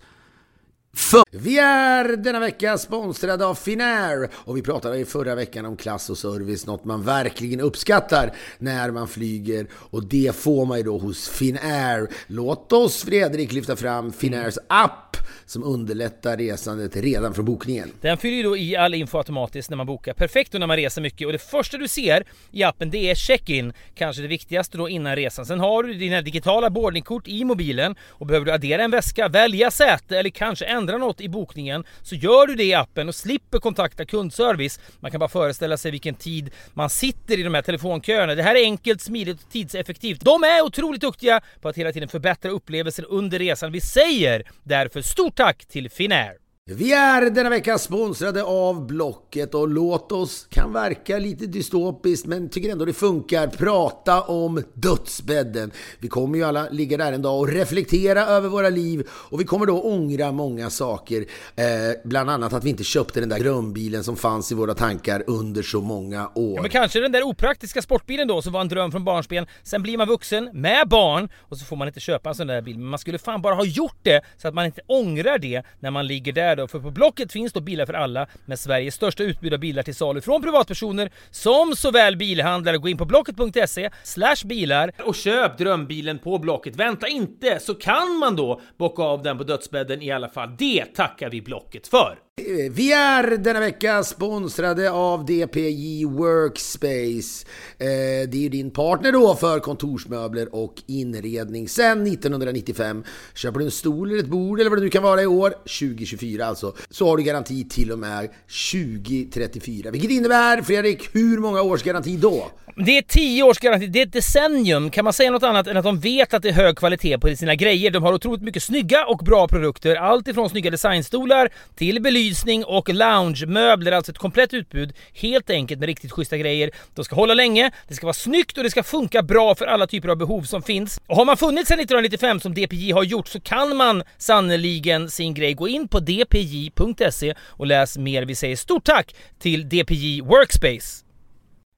för... 0.96 1.22
Vi 1.30 1.58
är 1.58 2.16
denna 2.16 2.40
vecka 2.40 2.78
sponsrade 2.78 3.46
av 3.46 3.54
Finnair 3.54 4.28
och 4.34 4.56
vi 4.56 4.62
pratade 4.62 4.98
i 4.98 5.04
förra 5.04 5.34
veckan 5.34 5.64
om 5.64 5.76
klass 5.76 6.10
och 6.10 6.18
service, 6.18 6.66
något 6.66 6.84
man 6.84 7.02
verkligen 7.02 7.60
uppskattar 7.60 8.32
när 8.58 8.90
man 8.90 9.08
flyger 9.08 9.66
och 9.72 10.04
det 10.04 10.36
får 10.36 10.66
man 10.66 10.78
ju 10.78 10.84
då 10.84 10.98
hos 10.98 11.28
Finnair. 11.28 12.08
Låt 12.26 12.72
oss 12.72 13.02
Fredrik 13.04 13.52
lyfta 13.52 13.76
fram 13.76 14.12
Finnairs 14.12 14.58
app 14.68 15.16
som 15.46 15.64
underlättar 15.64 16.36
resandet 16.36 16.96
redan 16.96 17.34
från 17.34 17.44
bokningen. 17.44 17.90
Den 18.00 18.18
fyller 18.18 18.36
ju 18.36 18.42
då 18.42 18.56
i 18.56 18.76
all 18.76 18.94
info 18.94 19.18
automatiskt 19.18 19.70
när 19.70 19.76
man 19.76 19.86
bokar. 19.86 20.12
Perfekt 20.12 20.52
då 20.52 20.58
när 20.58 20.66
man 20.66 20.76
reser 20.76 21.02
mycket 21.02 21.26
och 21.26 21.32
det 21.32 21.38
första 21.38 21.78
du 21.78 21.88
ser 21.88 22.24
i 22.50 22.62
appen 22.62 22.90
det 22.90 23.10
är 23.10 23.14
check-in. 23.14 23.72
Kanske 23.94 24.22
det 24.22 24.28
viktigaste 24.28 24.78
då 24.78 24.88
innan 24.88 25.16
resan. 25.16 25.46
Sen 25.46 25.60
har 25.60 25.82
du 25.82 25.94
dina 25.94 26.20
digitala 26.20 26.70
boardingkort 26.70 27.28
i 27.28 27.44
mobilen 27.44 27.96
och 28.08 28.26
behöver 28.26 28.46
du 28.46 28.52
addera 28.52 28.82
en 28.82 28.90
väska, 28.90 29.28
välja 29.28 29.70
säte 29.70 30.18
eller 30.18 30.30
kanske 30.30 30.64
ändra 30.82 30.98
något 30.98 31.20
i 31.20 31.28
bokningen 31.28 31.84
så 32.02 32.14
gör 32.14 32.46
du 32.46 32.54
det 32.54 32.64
i 32.64 32.74
appen 32.74 33.08
och 33.08 33.14
slipper 33.14 33.58
kontakta 33.58 34.04
kundservice. 34.04 34.80
Man 35.00 35.10
kan 35.10 35.20
bara 35.20 35.28
föreställa 35.28 35.76
sig 35.76 35.90
vilken 35.90 36.14
tid 36.14 36.50
man 36.74 36.90
sitter 36.90 37.38
i 37.38 37.42
de 37.42 37.54
här 37.54 37.62
telefonköerna. 37.62 38.34
Det 38.34 38.42
här 38.42 38.54
är 38.54 38.64
enkelt, 38.64 39.00
smidigt 39.00 39.42
och 39.42 39.50
tidseffektivt. 39.50 40.20
De 40.20 40.44
är 40.44 40.62
otroligt 40.62 41.00
duktiga 41.00 41.40
på 41.60 41.68
att 41.68 41.76
hela 41.76 41.92
tiden 41.92 42.08
förbättra 42.08 42.50
upplevelsen 42.50 43.04
under 43.04 43.38
resan. 43.38 43.72
Vi 43.72 43.80
säger 43.80 44.42
därför 44.62 45.02
stort 45.02 45.36
tack 45.36 45.64
till 45.66 45.90
Finnair! 45.90 46.41
Vi 46.64 46.92
är 46.92 47.30
denna 47.30 47.50
vecka 47.50 47.78
sponsrade 47.78 48.42
av 48.42 48.86
Blocket 48.86 49.54
och 49.54 49.68
låt 49.68 50.12
oss, 50.12 50.46
kan 50.50 50.72
verka 50.72 51.18
lite 51.18 51.46
dystopiskt 51.46 52.26
men 52.26 52.48
tycker 52.48 52.72
ändå 52.72 52.84
det 52.84 52.92
funkar, 52.92 53.46
prata 53.46 54.22
om 54.22 54.62
dödsbädden. 54.74 55.70
Vi 55.98 56.08
kommer 56.08 56.38
ju 56.38 56.44
alla 56.44 56.68
ligga 56.68 56.96
där 56.96 57.12
en 57.12 57.22
dag 57.22 57.38
och 57.38 57.48
reflektera 57.48 58.26
över 58.26 58.48
våra 58.48 58.68
liv 58.68 59.08
och 59.10 59.40
vi 59.40 59.44
kommer 59.44 59.66
då 59.66 59.82
ångra 59.82 60.32
många 60.32 60.70
saker. 60.70 61.24
Eh, 61.56 61.64
bland 62.04 62.30
annat 62.30 62.52
att 62.52 62.64
vi 62.64 62.70
inte 62.70 62.84
köpte 62.84 63.20
den 63.20 63.28
där 63.28 63.38
drömbilen 63.38 64.04
som 64.04 64.16
fanns 64.16 64.52
i 64.52 64.54
våra 64.54 64.74
tankar 64.74 65.24
under 65.26 65.62
så 65.62 65.80
många 65.80 66.30
år. 66.34 66.56
Ja, 66.56 66.62
men 66.62 66.70
kanske 66.70 67.00
den 67.00 67.12
där 67.12 67.22
opraktiska 67.22 67.82
sportbilen 67.82 68.28
då 68.28 68.42
som 68.42 68.52
var 68.52 68.60
en 68.60 68.68
dröm 68.68 68.90
från 68.90 69.04
barnsben. 69.04 69.46
Sen 69.62 69.82
blir 69.82 69.98
man 69.98 70.08
vuxen 70.08 70.50
med 70.52 70.88
barn 70.88 71.28
och 71.38 71.58
så 71.58 71.64
får 71.64 71.76
man 71.76 71.88
inte 71.88 72.00
köpa 72.00 72.28
en 72.28 72.34
sån 72.34 72.46
där 72.46 72.62
bil. 72.62 72.78
Men 72.78 72.88
man 72.88 72.98
skulle 72.98 73.18
fan 73.18 73.42
bara 73.42 73.54
ha 73.54 73.64
gjort 73.64 73.98
det 74.02 74.22
så 74.38 74.48
att 74.48 74.54
man 74.54 74.66
inte 74.66 74.80
ångrar 74.86 75.38
det 75.38 75.62
när 75.80 75.90
man 75.90 76.06
ligger 76.06 76.32
där 76.32 76.51
då. 76.56 76.68
För 76.68 76.78
på 76.78 76.90
Blocket 76.90 77.32
finns 77.32 77.52
då 77.52 77.60
bilar 77.60 77.86
för 77.86 77.94
alla 77.94 78.26
med 78.46 78.58
Sveriges 78.58 78.94
största 78.94 79.22
utbud 79.22 79.54
av 79.54 79.60
bilar 79.60 79.82
till 79.82 79.94
salu 79.94 80.20
från 80.20 80.42
privatpersoner 80.42 81.10
som 81.30 81.76
såväl 81.76 82.16
bilhandlare. 82.16 82.78
Gå 82.78 82.88
in 82.88 82.96
på 82.96 83.04
blocket.se 83.04 83.90
slash 84.02 84.36
bilar 84.44 84.92
och 85.04 85.14
köp 85.14 85.58
drömbilen 85.58 86.18
på 86.18 86.38
Blocket. 86.38 86.76
Vänta 86.76 87.08
inte 87.08 87.58
så 87.60 87.74
kan 87.74 88.18
man 88.18 88.36
då 88.36 88.60
bocka 88.78 89.02
av 89.02 89.22
den 89.22 89.38
på 89.38 89.44
dödsbädden 89.44 90.02
i 90.02 90.10
alla 90.10 90.28
fall. 90.28 90.56
Det 90.58 90.84
tackar 90.84 91.30
vi 91.30 91.42
Blocket 91.42 91.88
för! 91.88 92.31
Eh, 92.40 92.72
vi 92.72 92.92
är 92.92 93.36
denna 93.36 93.60
vecka 93.60 94.04
sponsrade 94.04 94.90
av 94.90 95.26
DPJ 95.26 96.04
Workspace. 96.04 97.46
Eh, 97.78 98.28
det 98.28 98.34
är 98.34 98.40
ju 98.40 98.48
din 98.48 98.70
partner 98.70 99.12
då 99.12 99.34
för 99.34 99.60
kontorsmöbler 99.60 100.54
och 100.54 100.74
inredning 100.86 101.68
sedan 101.68 102.06
1995. 102.06 103.04
Köper 103.34 103.58
du 103.58 103.64
en 103.64 103.70
stol 103.70 104.10
eller 104.10 104.20
ett 104.20 104.26
bord 104.28 104.60
eller 104.60 104.70
vad 104.70 104.78
det 104.78 104.82
nu 104.82 104.90
kan 104.90 105.02
vara 105.02 105.22
i 105.22 105.26
år, 105.26 105.50
2024 105.50 106.46
alltså, 106.46 106.74
så 106.90 107.08
har 107.08 107.16
du 107.16 107.22
garanti 107.22 107.68
till 107.68 107.92
och 107.92 107.98
med 107.98 108.30
2034. 108.72 109.90
Vilket 109.90 110.10
innebär, 110.10 110.62
Fredrik, 110.62 111.14
hur 111.14 111.38
många 111.38 111.62
års 111.62 111.82
garanti 111.82 112.16
då? 112.16 112.50
Det 112.76 112.98
är 112.98 113.02
tio 113.02 113.42
års 113.42 113.58
garanti, 113.58 113.86
det 113.86 113.98
är 113.98 114.06
ett 114.06 114.12
decennium. 114.12 114.90
Kan 114.90 115.04
man 115.04 115.12
säga 115.12 115.30
något 115.30 115.42
annat 115.42 115.66
än 115.66 115.76
att 115.76 115.84
de 115.84 116.00
vet 116.00 116.34
att 116.34 116.42
det 116.42 116.48
är 116.48 116.52
hög 116.52 116.76
kvalitet 116.76 117.18
på 117.18 117.36
sina 117.36 117.54
grejer? 117.54 117.90
De 117.90 118.02
har 118.02 118.12
otroligt 118.12 118.42
mycket 118.42 118.62
snygga 118.62 119.06
och 119.06 119.18
bra 119.18 119.48
produkter. 119.48 119.96
Allt 119.96 120.28
ifrån 120.28 120.50
snygga 120.50 120.70
designstolar 120.70 121.48
till 121.74 122.02
belysning 122.02 122.21
och 122.66 122.88
loungemöbler. 122.88 123.92
Alltså 123.92 124.12
ett 124.12 124.18
komplett 124.18 124.54
utbud, 124.54 124.92
helt 125.14 125.50
enkelt 125.50 125.80
med 125.80 125.86
riktigt 125.86 126.12
schyssta 126.12 126.36
grejer. 126.36 126.70
De 126.94 127.04
ska 127.04 127.16
hålla 127.16 127.34
länge, 127.34 127.70
det 127.88 127.94
ska 127.94 128.06
vara 128.06 128.14
snyggt 128.14 128.58
och 128.58 128.64
det 128.64 128.70
ska 128.70 128.82
funka 128.82 129.22
bra 129.22 129.54
för 129.54 129.66
alla 129.66 129.86
typer 129.86 130.08
av 130.08 130.16
behov 130.16 130.42
som 130.42 130.62
finns. 130.62 131.00
Och 131.06 131.16
har 131.16 131.24
man 131.24 131.36
funnits 131.36 131.68
sedan 131.68 131.80
1995 131.80 132.40
som 132.40 132.54
DPJ 132.54 132.92
har 132.92 133.02
gjort 133.02 133.28
så 133.28 133.40
kan 133.40 133.76
man 133.76 134.02
sannoliken 134.18 135.10
sin 135.10 135.34
grej. 135.34 135.54
Gå 135.54 135.68
in 135.68 135.88
på 135.88 136.00
dpj.se 136.00 137.34
och 137.40 137.66
läs 137.66 137.98
mer. 137.98 138.22
Vi 138.22 138.34
säger 138.34 138.56
stort 138.56 138.84
tack 138.84 139.14
till 139.38 139.68
DPJ 139.68 140.20
Workspace. 140.20 141.11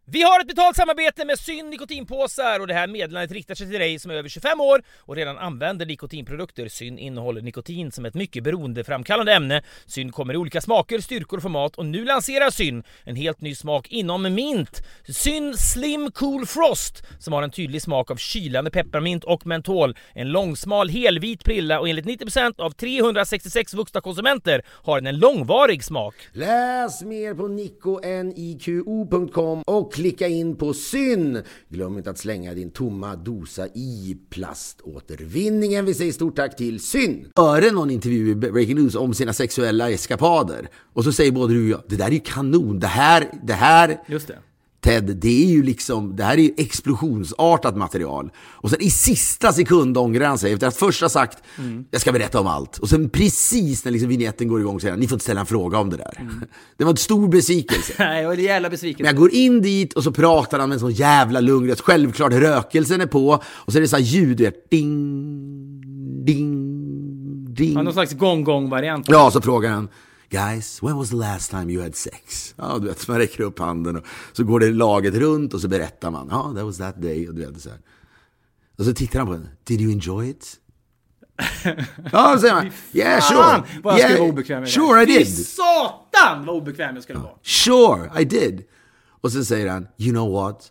Vi 0.07 0.23
har 0.23 0.41
ett 0.41 0.47
betalt 0.47 0.77
samarbete 0.77 1.25
med 1.25 1.39
Syn 1.39 1.71
nikotinpåsar 1.71 2.61
och 2.61 2.67
det 2.67 2.75
här 2.75 2.87
meddelandet 2.87 3.31
riktar 3.31 3.55
sig 3.55 3.71
till 3.71 3.79
dig 3.79 3.99
som 3.99 4.11
är 4.11 4.15
över 4.15 4.29
25 4.29 4.61
år 4.61 4.83
och 4.99 5.17
redan 5.17 5.39
använder 5.39 5.87
nikotinprodukter. 5.87 6.69
Syn 6.69 6.99
innehåller 6.99 7.43
nikotin 7.43 7.93
som 7.93 8.05
ett 8.05 8.15
mycket 8.15 8.45
beroendeframkallande 8.45 9.33
ämne. 9.33 9.63
Syn 9.87 10.13
kommer 10.13 10.35
i 10.35 10.37
olika 10.37 10.61
smaker, 10.61 10.99
styrkor 10.99 11.37
och 11.37 11.43
format 11.43 11.77
och 11.77 11.87
nu 11.87 12.05
lanserar 12.05 12.51
Syn 12.51 12.85
en 13.05 13.17
helt 13.17 13.41
ny 13.41 13.55
smak 13.55 13.89
inom 13.89 14.23
mint. 14.35 14.83
Syn 15.09 15.57
Slim 15.57 16.11
Cool 16.11 16.47
Frost 16.47 17.03
som 17.19 17.33
har 17.33 17.43
en 17.43 17.51
tydlig 17.51 17.83
smak 17.83 18.11
av 18.11 18.17
kylande 18.17 18.71
pepparmint 18.71 19.25
och 19.25 19.47
mentol. 19.47 19.97
En 20.13 20.29
långsmal 20.29 20.89
helvit 20.89 21.45
prilla 21.45 21.81
och 21.81 21.89
enligt 21.89 22.07
90% 22.07 22.61
av 22.61 22.71
366 22.71 23.75
vuxna 23.75 24.01
konsumenter 24.01 24.63
har 24.69 25.01
den 25.01 25.07
en 25.07 25.19
långvarig 25.19 25.85
smak. 25.85 26.15
Läs 26.33 27.03
mer 27.03 27.35
på 27.35 27.49
nikoniko.com 27.49 28.75
och 29.67 29.94
klicka 29.95 30.29
in 30.29 30.57
på 30.57 30.75
syn. 30.75 31.43
Glöm 31.69 31.99
inte 31.99 32.11
att 32.11 32.19
slänga 32.19 32.55
din 32.55 32.71
tomma 32.71 33.17
dosa 33.17 33.67
i 33.67 34.17
plaståtervinningen. 34.31 35.85
Vi 35.85 35.95
säger 35.95 36.13
stort 36.13 36.37
tack 36.37 36.57
till 36.57 36.81
syn. 36.81 37.31
Hörde 37.37 37.71
någon 37.71 37.91
intervju 37.91 38.31
i 38.31 38.35
Breaking 38.35 38.77
News 38.77 38.95
om 38.95 39.15
sina 39.15 39.33
sexuella 39.33 39.91
eskapader 39.91 40.69
och 40.93 41.05
så 41.05 41.13
säger 41.13 41.33
både 41.33 41.55
du 41.55 41.65
och 41.65 41.71
jag, 41.71 41.83
det 41.89 41.97
där 41.97 42.07
är 42.07 42.11
ju 42.11 42.21
kanon. 42.21 42.81
Det 42.81 42.87
här, 42.87 43.31
det 43.43 43.53
här 43.53 44.01
Just 44.09 44.29
det. 44.29 44.39
Ted, 44.85 45.17
det 45.17 45.45
är 45.45 45.49
ju 45.49 45.63
liksom, 45.63 46.17
det 46.17 46.25
här 46.25 46.39
är 46.39 46.43
ju 46.43 46.51
explosionsartat 46.57 47.77
material. 47.77 48.31
Och 48.37 48.71
sen 48.71 48.81
i 48.83 48.91
sista 48.91 49.53
sekund 49.53 49.99
ångrar 49.99 50.27
han 50.27 50.39
sig 50.39 50.53
efter 50.53 50.67
att 50.67 50.77
först 50.77 51.03
ha 51.03 51.09
sagt, 51.09 51.39
jag 51.91 52.01
ska 52.01 52.13
berätta 52.13 52.41
om 52.41 52.47
allt. 52.47 52.79
Och 52.79 52.89
sen 52.89 53.11
precis 53.11 53.85
när 53.85 53.93
liksom 53.93 54.09
vignetten 54.09 54.49
går 54.49 54.61
igång 54.61 54.81
säger 54.81 54.93
han, 54.93 55.01
ni 55.01 55.07
får 55.09 55.17
inte 55.17 55.23
ställa 55.23 55.41
en 55.41 55.47
fråga 55.47 55.79
om 55.79 55.91
det 55.91 55.97
där. 55.97 56.29
Det 56.77 56.85
var 56.85 56.91
en 56.91 56.97
stor 56.97 57.29
besvikelse. 57.29 57.93
Nej, 57.99 58.23
jag 58.23 58.33
är 58.33 58.37
jävla 58.39 58.69
Men 58.69 58.71
besviken. 58.71 59.07
jag 59.07 59.17
går 59.17 59.35
in 59.35 59.63
dit 59.63 59.93
och 59.93 60.05
så 60.05 60.13
pratar 60.13 60.59
han 60.59 60.69
med 60.69 60.77
en 60.77 60.81
sån 60.81 60.93
jävla 60.93 61.41
lugn 61.41 61.69
röst. 61.69 61.81
Självklart 61.81 62.33
rökelsen 62.33 63.01
är 63.01 63.07
på. 63.07 63.43
Och 63.45 63.73
så 63.73 63.79
är 63.79 63.83
det 63.83 63.89
så 63.89 63.97
här 63.97 64.03
ljud, 64.03 64.37
du 64.37 64.45
vet, 64.45 64.71
ding, 64.71 64.95
ding, 66.27 67.55
ding. 67.55 67.73
Ja, 67.75 67.83
någon 67.83 67.93
slags 67.93 68.13
gong-gong-variant. 68.13 69.07
Ja, 69.09 69.31
så 69.31 69.41
frågar 69.41 69.71
han 69.71 69.89
Guys, 70.31 70.83
when 70.83 70.97
was 70.97 71.11
the 71.11 71.17
last 71.17 71.51
time 71.51 71.71
you 71.73 71.83
had 71.83 71.95
sex? 71.97 72.55
Ja, 72.59 72.79
du 72.79 72.89
vet, 72.89 73.09
man 73.09 73.19
räcker 73.19 73.43
upp 73.45 73.59
handen 73.59 73.97
och 73.97 74.05
så 74.33 74.45
går 74.45 74.61
det 74.61 74.71
laget 74.71 75.15
runt 75.15 75.55
och 75.55 75.61
så 75.61 75.69
berättar 75.69 76.11
man. 76.11 76.29
Ja, 76.31 76.53
that 76.57 76.65
was 76.65 76.79
that 76.79 77.03
day. 77.03 77.29
Och 77.29 77.35
du 77.35 77.47
vet, 77.47 77.63
så 77.63 77.69
här. 77.71 77.79
Och 78.79 78.85
så 78.85 78.95
tittar 78.95 79.19
han 79.19 79.29
på 79.29 79.33
henne. 79.35 79.49
Did 79.65 79.81
you 79.81 79.93
enjoy 79.93 80.29
it? 80.31 80.61
ja, 82.13 82.35
så 82.35 82.41
säger 82.41 82.55
man. 82.55 82.71
Yeah, 82.93 83.21
Fan, 83.21 83.63
sure. 83.67 83.81
vad 83.83 83.95
jag 83.95 84.01
skulle 84.01 84.13
Yeah, 84.15 84.21
vara 84.21 84.31
obekväm 84.33 84.61
med. 84.61 84.69
Sure, 84.71 85.03
I 85.03 85.07
Fy 85.07 85.19
did. 85.19 85.47
satan 85.47 86.47
vad 86.47 86.57
obekväm 86.57 86.95
jag 86.95 87.03
skulle 87.05 87.19
vara. 87.19 87.33
Sure, 87.43 88.11
I 88.21 88.25
did. 88.25 88.65
Och 89.21 89.33
så 89.33 89.45
säger 89.45 89.69
han, 89.71 89.87
you 89.99 90.13
know 90.13 90.33
what? 90.33 90.71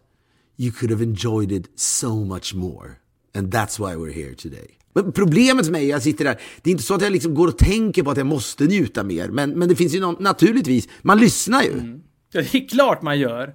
You 0.57 0.71
could 0.71 0.91
have 0.91 1.03
enjoyed 1.03 1.51
it 1.51 1.79
so 1.79 2.15
much 2.25 2.53
more. 2.55 2.89
And 3.35 3.53
that's 3.53 3.79
why 3.79 3.95
we're 3.95 4.13
here 4.13 4.35
today. 4.35 4.77
Men 4.93 5.11
problemet 5.11 5.65
för 5.65 5.71
mig, 5.71 5.87
jag 5.87 6.01
sitter 6.01 6.25
där, 6.25 6.39
det 6.61 6.69
är 6.69 6.71
inte 6.71 6.83
så 6.83 6.93
att 6.93 7.01
jag 7.01 7.11
liksom 7.11 7.33
går 7.35 7.47
och 7.47 7.57
tänker 7.57 8.03
på 8.03 8.11
att 8.11 8.17
jag 8.17 8.27
måste 8.27 8.63
njuta 8.65 9.03
mer. 9.03 9.29
Men, 9.29 9.49
men 9.51 9.69
det 9.69 9.75
finns 9.75 9.95
ju 9.95 9.99
någon, 9.99 10.15
naturligtvis, 10.23 10.87
man 11.01 11.19
lyssnar 11.19 11.63
ju. 11.63 11.99
Ja, 12.33 12.41
det 12.41 12.55
är 12.57 12.67
klart 12.69 13.01
man 13.01 13.19
gör. 13.19 13.53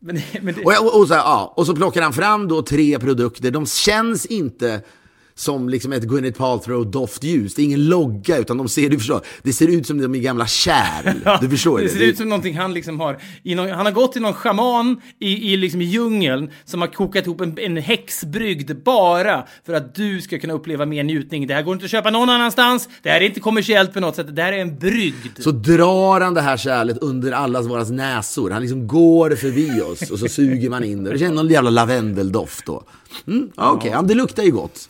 Men, 0.00 0.20
men 0.42 0.54
det, 0.54 0.64
Och, 0.64 0.72
jag- 0.72 0.86
och, 0.86 1.00
och, 1.00 1.08
så, 1.08 1.14
här, 1.14 1.20
ja, 1.20 1.52
och 1.56 1.66
så 1.66 1.76
plockar 1.76 2.02
han 2.02 2.12
fram 2.12 2.48
då 2.48 2.62
tre 2.62 2.98
produkter. 2.98 3.50
De 3.50 3.66
känns 3.66 4.26
inte 4.26 4.80
som 5.38 5.68
liksom 5.68 5.92
ett 5.92 6.02
Gwyneth 6.02 6.38
Paltrow-doftljus. 6.40 7.54
Det 7.54 7.62
är 7.62 7.64
ingen 7.64 7.88
logga, 7.88 8.36
utan 8.38 8.58
de 8.58 8.68
ser, 8.68 8.90
du 8.90 8.98
förstår, 8.98 9.20
det 9.42 9.52
ser 9.52 9.68
ut 9.68 9.86
som 9.86 9.98
de 10.02 10.14
är 10.14 10.18
gamla 10.18 10.46
kärl. 10.46 11.38
Du 11.40 11.48
förstår 11.48 11.78
det 11.78 11.84
det. 11.84 11.90
ser 11.90 12.00
ut 12.00 12.16
som 12.16 12.28
någonting 12.28 12.56
han 12.56 12.74
liksom 12.74 13.00
har, 13.00 13.18
någon, 13.44 13.70
han 13.70 13.86
har 13.86 13.92
gått 13.92 14.12
till 14.12 14.22
någon 14.22 14.32
schaman 14.32 15.00
i, 15.18 15.52
i, 15.52 15.56
liksom 15.56 15.80
i 15.80 15.84
djungeln 15.84 16.50
som 16.64 16.80
har 16.80 16.88
kokat 16.88 17.26
ihop 17.26 17.40
en, 17.40 17.58
en 17.58 17.76
häxbrygd 17.76 18.82
bara 18.84 19.44
för 19.66 19.72
att 19.72 19.94
du 19.94 20.20
ska 20.20 20.38
kunna 20.38 20.52
uppleva 20.52 20.86
mer 20.86 21.04
njutning. 21.04 21.46
Det 21.46 21.54
här 21.54 21.62
går 21.62 21.74
inte 21.74 21.84
att 21.84 21.90
köpa 21.90 22.10
någon 22.10 22.30
annanstans, 22.30 22.88
det 23.02 23.10
här 23.10 23.20
är 23.20 23.24
inte 23.24 23.40
kommersiellt 23.40 23.92
på 23.92 24.00
något 24.00 24.16
sätt, 24.16 24.36
det 24.36 24.42
här 24.42 24.52
är 24.52 24.58
en 24.58 24.78
brygd. 24.78 25.42
Så 25.42 25.50
drar 25.50 26.20
han 26.20 26.34
det 26.34 26.40
här 26.40 26.56
kärlet 26.56 26.98
under 26.98 27.32
allas 27.32 27.66
våras 27.66 27.90
näsor. 27.90 28.50
Han 28.50 28.62
liksom 28.62 28.86
går 28.86 29.30
förbi 29.30 29.80
oss 29.80 30.10
och 30.10 30.18
så 30.18 30.28
suger 30.28 30.70
man 30.70 30.84
in 30.84 31.04
det. 31.04 31.12
Det 31.12 31.18
känns 31.18 31.34
någon 31.34 31.48
jävla 31.48 31.70
lavendeldoft 31.70 32.66
då. 32.66 32.82
Mm, 33.26 33.50
Okej, 33.56 33.90
ja, 33.90 34.02
det 34.02 34.14
luktar 34.14 34.42
ju 34.42 34.50
gott. 34.50 34.88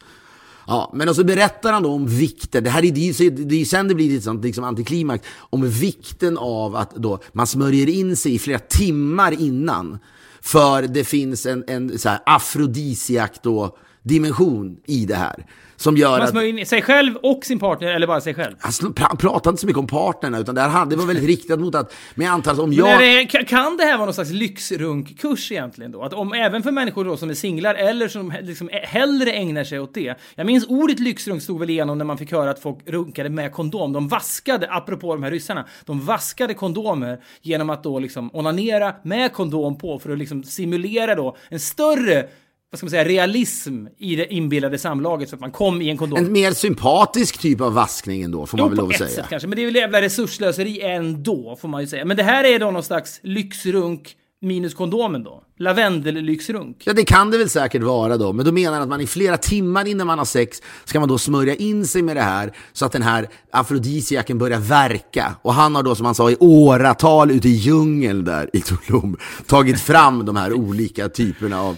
Ja, 0.70 0.90
men 0.94 1.08
och 1.08 1.16
så 1.16 1.24
berättar 1.24 1.72
han 1.72 1.82
då 1.82 1.92
om 1.92 2.06
vikten, 2.06 2.64
det 2.64 2.70
här 2.70 2.84
är, 2.84 2.92
det 2.92 3.08
är, 3.08 3.22
ju 3.22 3.30
det 3.30 3.60
är 3.60 3.64
sen 3.64 3.88
det 3.88 3.94
blir 3.94 4.16
ett 4.16 4.24
sånt 4.24 4.44
liksom 4.44 4.64
antiklimax, 4.64 5.26
om 5.36 5.70
vikten 5.70 6.38
av 6.38 6.76
att 6.76 6.94
då 6.94 7.18
man 7.32 7.46
smörjer 7.46 7.88
in 7.88 8.16
sig 8.16 8.34
i 8.34 8.38
flera 8.38 8.58
timmar 8.58 9.32
innan. 9.40 9.98
För 10.40 10.82
det 10.82 11.04
finns 11.04 11.46
en, 11.46 11.64
en 11.66 11.98
så 11.98 12.08
här 12.08 12.20
afrodisiak 12.26 13.42
då 13.42 13.76
dimension 14.02 14.76
i 14.86 15.06
det 15.06 15.14
här. 15.14 15.46
Som 15.80 15.96
gör 15.96 16.18
Man 16.18 16.28
smörjer 16.28 16.58
in 16.58 16.66
sig 16.66 16.82
själv 16.82 17.16
och 17.16 17.44
sin 17.44 17.58
partner, 17.58 17.88
eller 17.94 18.06
bara 18.06 18.20
sig 18.20 18.34
själv. 18.34 18.54
Han 18.58 18.72
pra- 18.72 19.16
pratade 19.16 19.50
inte 19.52 19.60
så 19.60 19.66
mycket 19.66 19.78
om 19.80 19.86
partnerna, 19.86 20.38
utan 20.38 20.54
det, 20.54 20.60
här, 20.60 20.68
hade- 20.68 20.90
det 20.90 20.96
var 20.96 21.06
väldigt 21.06 21.24
riktat 21.26 21.60
mot 21.60 21.74
att, 21.74 21.94
men 22.14 22.26
jag 22.26 22.32
antar 22.34 22.52
att 22.52 22.58
om 22.58 22.68
Men 22.68 22.78
jag... 22.78 23.00
det, 23.00 23.22
ka- 23.22 23.44
kan 23.44 23.76
det 23.76 23.84
här 23.84 23.96
vara 23.96 24.04
någon 24.04 24.14
slags 24.14 24.30
lyxrunkkurs 24.30 25.52
egentligen 25.52 25.92
då? 25.92 26.02
Att 26.02 26.12
om, 26.12 26.32
även 26.32 26.62
för 26.62 26.70
människor 26.70 27.04
då 27.04 27.16
som 27.16 27.30
är 27.30 27.34
singlar 27.34 27.74
eller 27.74 28.08
som 28.08 28.32
liksom 28.42 28.70
hellre 28.72 29.32
ägnar 29.32 29.64
sig 29.64 29.80
åt 29.80 29.94
det. 29.94 30.14
Jag 30.34 30.46
minns 30.46 30.66
ordet 30.68 30.98
lyxrunk 31.00 31.42
stod 31.42 31.60
väl 31.60 31.70
igenom 31.70 31.98
när 31.98 32.04
man 32.04 32.18
fick 32.18 32.32
höra 32.32 32.50
att 32.50 32.58
folk 32.62 32.78
runkade 32.86 33.28
med 33.30 33.52
kondom. 33.52 33.92
De 33.92 34.08
vaskade, 34.08 34.66
apropå 34.70 35.14
de 35.14 35.22
här 35.22 35.30
ryssarna, 35.30 35.66
de 35.84 36.00
vaskade 36.00 36.54
kondomer 36.54 37.18
genom 37.42 37.70
att 37.70 37.82
då 37.82 37.98
liksom 37.98 38.30
onanera 38.32 38.94
med 39.02 39.32
kondom 39.32 39.78
på 39.78 39.98
för 39.98 40.10
att 40.12 40.18
liksom 40.18 40.44
simulera 40.44 41.14
då 41.14 41.36
en 41.48 41.60
större 41.60 42.26
vad 42.70 42.78
ska 42.78 42.84
man 42.84 42.90
säga, 42.90 43.04
realism 43.04 43.86
i 43.98 44.16
det 44.16 44.34
inbillade 44.34 44.78
samlaget 44.78 45.28
så 45.28 45.34
att 45.34 45.40
man 45.40 45.50
kom 45.50 45.82
i 45.82 45.90
en 45.90 45.96
kondom. 45.96 46.18
En 46.18 46.32
mer 46.32 46.52
sympatisk 46.52 47.38
typ 47.38 47.60
av 47.60 47.74
vaskning 47.74 48.22
ändå, 48.22 48.46
får 48.46 48.58
man 48.58 48.64
Jo, 48.66 48.68
väl 48.68 48.76
på 48.76 48.82
lov 48.82 48.90
att 48.90 48.96
säga. 48.98 49.10
sätt 49.10 49.26
kanske, 49.30 49.48
men 49.48 49.56
det 49.56 49.62
är 49.62 49.66
väl 49.66 49.74
jävla 49.74 50.00
resurslöseri 50.02 50.80
ändå, 50.82 51.56
får 51.60 51.68
man 51.68 51.80
ju 51.80 51.86
säga. 51.86 52.04
Men 52.04 52.16
det 52.16 52.22
här 52.22 52.44
är 52.44 52.58
då 52.58 52.70
någon 52.70 52.82
slags 52.82 53.20
lyxrunk 53.22 54.14
minus 54.40 54.74
kondomen 54.74 55.24
då? 55.24 55.42
Lavendellyxrunk. 55.58 56.82
Ja, 56.84 56.92
det 56.92 57.04
kan 57.04 57.30
det 57.30 57.38
väl 57.38 57.48
säkert 57.48 57.82
vara 57.82 58.16
då, 58.16 58.32
men 58.32 58.44
då 58.46 58.52
menar 58.52 58.80
att 58.80 58.88
man 58.88 59.00
i 59.00 59.06
flera 59.06 59.36
timmar 59.36 59.86
innan 59.86 60.06
man 60.06 60.18
har 60.18 60.24
sex 60.24 60.62
ska 60.84 61.00
man 61.00 61.08
då 61.08 61.18
smörja 61.18 61.54
in 61.54 61.86
sig 61.86 62.02
med 62.02 62.16
det 62.16 62.22
här 62.22 62.52
så 62.72 62.86
att 62.86 62.92
den 62.92 63.02
här 63.02 63.28
afrodisiaken 63.52 64.38
börjar 64.38 64.58
verka. 64.60 65.34
Och 65.42 65.54
han 65.54 65.74
har 65.74 65.82
då, 65.82 65.94
som 65.94 66.06
han 66.06 66.14
sa, 66.14 66.30
i 66.30 66.36
åratal 66.40 67.30
ute 67.30 67.48
i 67.48 67.52
djungeln 67.52 68.24
där 68.24 68.50
i 68.52 68.60
Tulum 68.60 69.16
tagit 69.46 69.80
fram 69.80 70.24
de 70.24 70.36
här 70.36 70.52
olika 70.52 71.08
typerna 71.08 71.60
av 71.62 71.76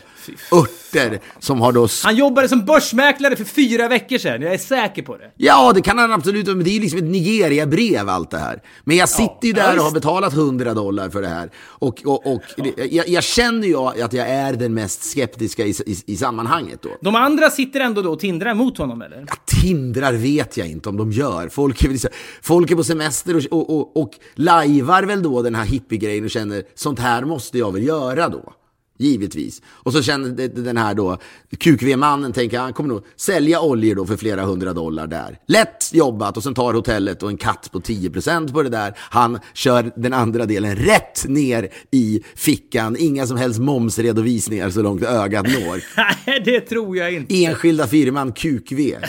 örter 0.53 1.21
som 1.39 1.61
har 1.61 1.73
då... 1.73 1.89
Han 2.05 2.17
jobbade 2.17 2.49
som 2.49 2.65
börsmäklare 2.65 3.37
för 3.37 3.45
fyra 3.45 3.89
veckor 3.89 4.19
sedan, 4.19 4.43
jag 4.43 4.55
är 4.55 4.59
säker 4.59 5.03
på 5.03 5.17
det. 5.17 5.31
Ja, 5.37 5.73
det 5.75 5.83
kan 5.83 5.99
han 5.99 6.13
absolut, 6.13 6.47
men 6.47 6.65
det 6.65 6.71
är 6.71 6.75
ju 6.75 6.81
liksom 6.81 6.99
ett 6.99 7.05
Nigeria-brev 7.05 8.09
allt 8.09 8.31
det 8.31 8.39
här. 8.39 8.63
Men 8.85 8.97
jag 8.97 9.09
sitter 9.09 9.45
ju 9.49 9.49
Ja, 9.51 9.55
där 9.67 9.79
och 9.79 9.85
har 9.85 9.91
betalat 9.93 10.33
100 10.33 10.75
dollar 10.75 11.11
för 11.11 11.23
det 11.23 11.29
här. 11.29 11.51
Och, 11.67 12.01
och, 12.05 12.27
och 12.35 12.43
det, 12.57 12.85
jag, 12.95 13.09
jag 13.09 13.25
känner 13.25 13.69
ju 13.69 13.77
att 13.77 14.13
jag 14.13 14.29
är 14.29 14.53
den 14.53 14.75
mest 14.75 15.03
skeptiska 15.05 15.65
i, 15.67 15.71
i, 15.87 15.97
i 16.07 16.17
sammanhanget 16.17 16.83
då. 16.83 16.89
De 17.01 17.15
andra 17.15 17.51
sitter 17.51 17.81
ändå 17.81 18.03
då 18.03 18.11
och 18.13 18.19
tindrar 18.21 18.55
mot 18.55 18.79
honom 18.79 19.03
eller? 19.03 19.25
Ja, 19.29 19.35
tindrar 19.63 20.13
vet 20.13 20.57
jag 20.57 20.69
inte 20.69 20.89
om 20.89 20.97
de 20.97 21.13
gör. 21.13 21.49
Folk 21.49 21.85
är, 21.85 21.97
så- 21.97 22.09
folk 22.43 22.71
är 22.71 22.77
på 22.77 22.85
semester 22.85 23.37
och, 23.37 23.43
och, 23.53 23.77
och, 23.81 23.97
och 24.03 24.11
lajvar 24.35 25.03
väl 25.03 25.23
då 25.23 25.43
den 25.43 25.55
här 25.55 25.65
hippiegrejen 25.65 26.25
och 26.25 26.31
känner 26.31 26.63
sånt 26.75 26.99
här 26.99 27.25
måste 27.25 27.59
jag 27.59 27.73
väl 27.73 27.87
göra 27.87 28.29
då. 28.29 28.53
Givetvis. 29.01 29.63
Och 29.67 29.93
så 29.93 30.03
känner 30.03 30.49
den 30.49 30.77
här 30.77 30.95
då 30.95 31.19
QQV-mannen, 31.59 32.33
tänker 32.33 32.59
han 32.59 32.73
kommer 32.73 32.89
nog 32.89 33.05
sälja 33.17 33.61
oljor 33.61 33.95
då 33.95 34.07
för 34.07 34.17
flera 34.17 34.43
hundra 34.43 34.73
dollar 34.73 35.07
där. 35.07 35.39
Lätt 35.47 35.91
jobbat 35.93 36.37
och 36.37 36.43
sen 36.43 36.55
tar 36.55 36.75
hotellet 36.75 37.23
och 37.23 37.31
en 37.31 37.37
katt 37.37 37.69
på 37.73 37.81
10% 37.81 38.53
på 38.53 38.63
det 38.63 38.69
där. 38.69 38.95
Han 38.97 39.39
kör 39.55 39.93
den 39.97 40.13
andra 40.13 40.47
delen 40.47 40.77
rätt 40.77 41.29
ner 41.29 41.69
i 41.91 42.23
fickan. 42.35 42.97
Inga 42.99 43.27
som 43.27 43.37
helst 43.37 43.61
momsredovisningar 43.61 44.71
så 44.71 44.83
långt 44.83 45.03
ögat 45.03 45.47
når. 45.47 45.83
Nej, 46.27 46.43
det 46.45 46.61
tror 46.61 46.97
jag 46.97 47.13
inte. 47.13 47.45
Enskilda 47.45 47.87
firman 47.87 48.33
QQV. 48.33 48.81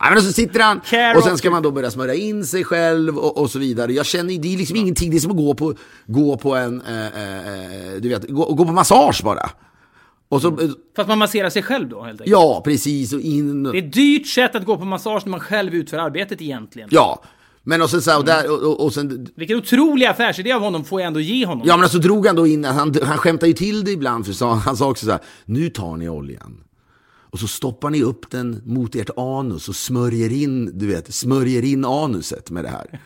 Ja, 0.00 0.06
men 0.08 0.18
och 0.18 0.24
så 0.24 0.32
sitter 0.32 0.60
han 0.60 0.80
Care 0.80 1.18
och 1.18 1.24
sen 1.24 1.38
ska 1.38 1.50
man 1.50 1.62
då 1.62 1.70
börja 1.70 1.90
smörja 1.90 2.14
in 2.14 2.46
sig 2.46 2.64
själv 2.64 3.18
och, 3.18 3.38
och 3.38 3.50
så 3.50 3.58
vidare. 3.58 3.92
Jag 3.92 4.06
känner, 4.06 4.38
det 4.38 4.54
är 4.54 4.58
liksom 4.58 4.76
ingenting, 4.76 5.10
det 5.10 5.16
är 5.16 5.20
som 5.20 5.30
att 5.30 5.36
gå 5.36 5.54
på, 5.54 5.74
gå 6.06 6.36
på 6.36 6.54
en, 6.56 6.80
eh, 6.80 7.06
eh, 7.06 7.92
du 8.00 8.08
vet, 8.08 8.28
gå, 8.28 8.54
gå 8.54 8.64
på 8.64 8.72
massage 8.72 9.20
bara. 9.24 9.50
Och 10.28 10.42
så, 10.42 10.48
eh, 10.48 10.70
Fast 10.96 11.08
man 11.08 11.18
masserar 11.18 11.50
sig 11.50 11.62
själv 11.62 11.88
då 11.88 12.02
helt 12.02 12.20
enkelt. 12.20 12.30
ja 12.30 12.62
precis, 12.64 13.12
och 13.12 13.20
in. 13.20 13.62
Det 13.62 13.78
är 13.78 13.86
ett 13.86 13.92
dyrt 13.92 14.26
sätt 14.26 14.54
att 14.54 14.64
gå 14.64 14.76
på 14.76 14.84
massage 14.84 15.22
när 15.24 15.30
man 15.30 15.40
själv 15.40 15.74
utför 15.74 15.98
arbetet 15.98 16.42
egentligen. 16.42 16.88
Ja, 16.92 17.22
men 17.62 17.82
och 17.82 17.90
sen 17.90 18.02
så 18.02 18.10
här, 18.10 18.18
och, 18.18 18.24
där, 18.24 18.66
och, 18.66 18.84
och, 18.84 18.94
sen, 18.94 19.28
Vilken 19.34 19.56
otrolig 19.58 20.06
affärsidé 20.06 20.52
av 20.52 20.60
honom 20.60 20.84
får 20.84 21.00
jag 21.00 21.06
ändå 21.06 21.20
ge 21.20 21.46
honom. 21.46 21.66
ja 21.66 21.76
men 21.76 21.88
så 21.88 21.98
drog 21.98 22.26
han 22.26 22.36
då 22.36 22.46
in, 22.46 22.64
han, 22.64 22.94
han 23.02 23.18
skämtade 23.18 23.48
ju 23.48 23.52
till 23.52 23.84
det 23.84 23.90
ibland, 23.90 24.26
för 24.26 24.32
sa, 24.32 24.54
han 24.54 24.76
sa 24.76 24.90
också 24.90 25.06
så 25.06 25.12
här, 25.12 25.20
nu 25.44 25.68
tar 25.68 25.96
ni 25.96 26.08
oljan. 26.08 26.60
Och 27.32 27.38
så 27.38 27.46
stoppar 27.48 27.90
ni 27.90 28.02
upp 28.02 28.30
den 28.30 28.62
mot 28.64 28.94
ert 28.94 29.10
anus 29.16 29.68
och 29.68 29.76
smörjer 29.76 30.32
in, 30.32 30.78
du 30.78 30.86
vet, 30.86 31.14
smörjer 31.14 31.64
in 31.64 31.84
anuset 31.84 32.50
med 32.50 32.64
det 32.64 32.68
här. 32.68 33.00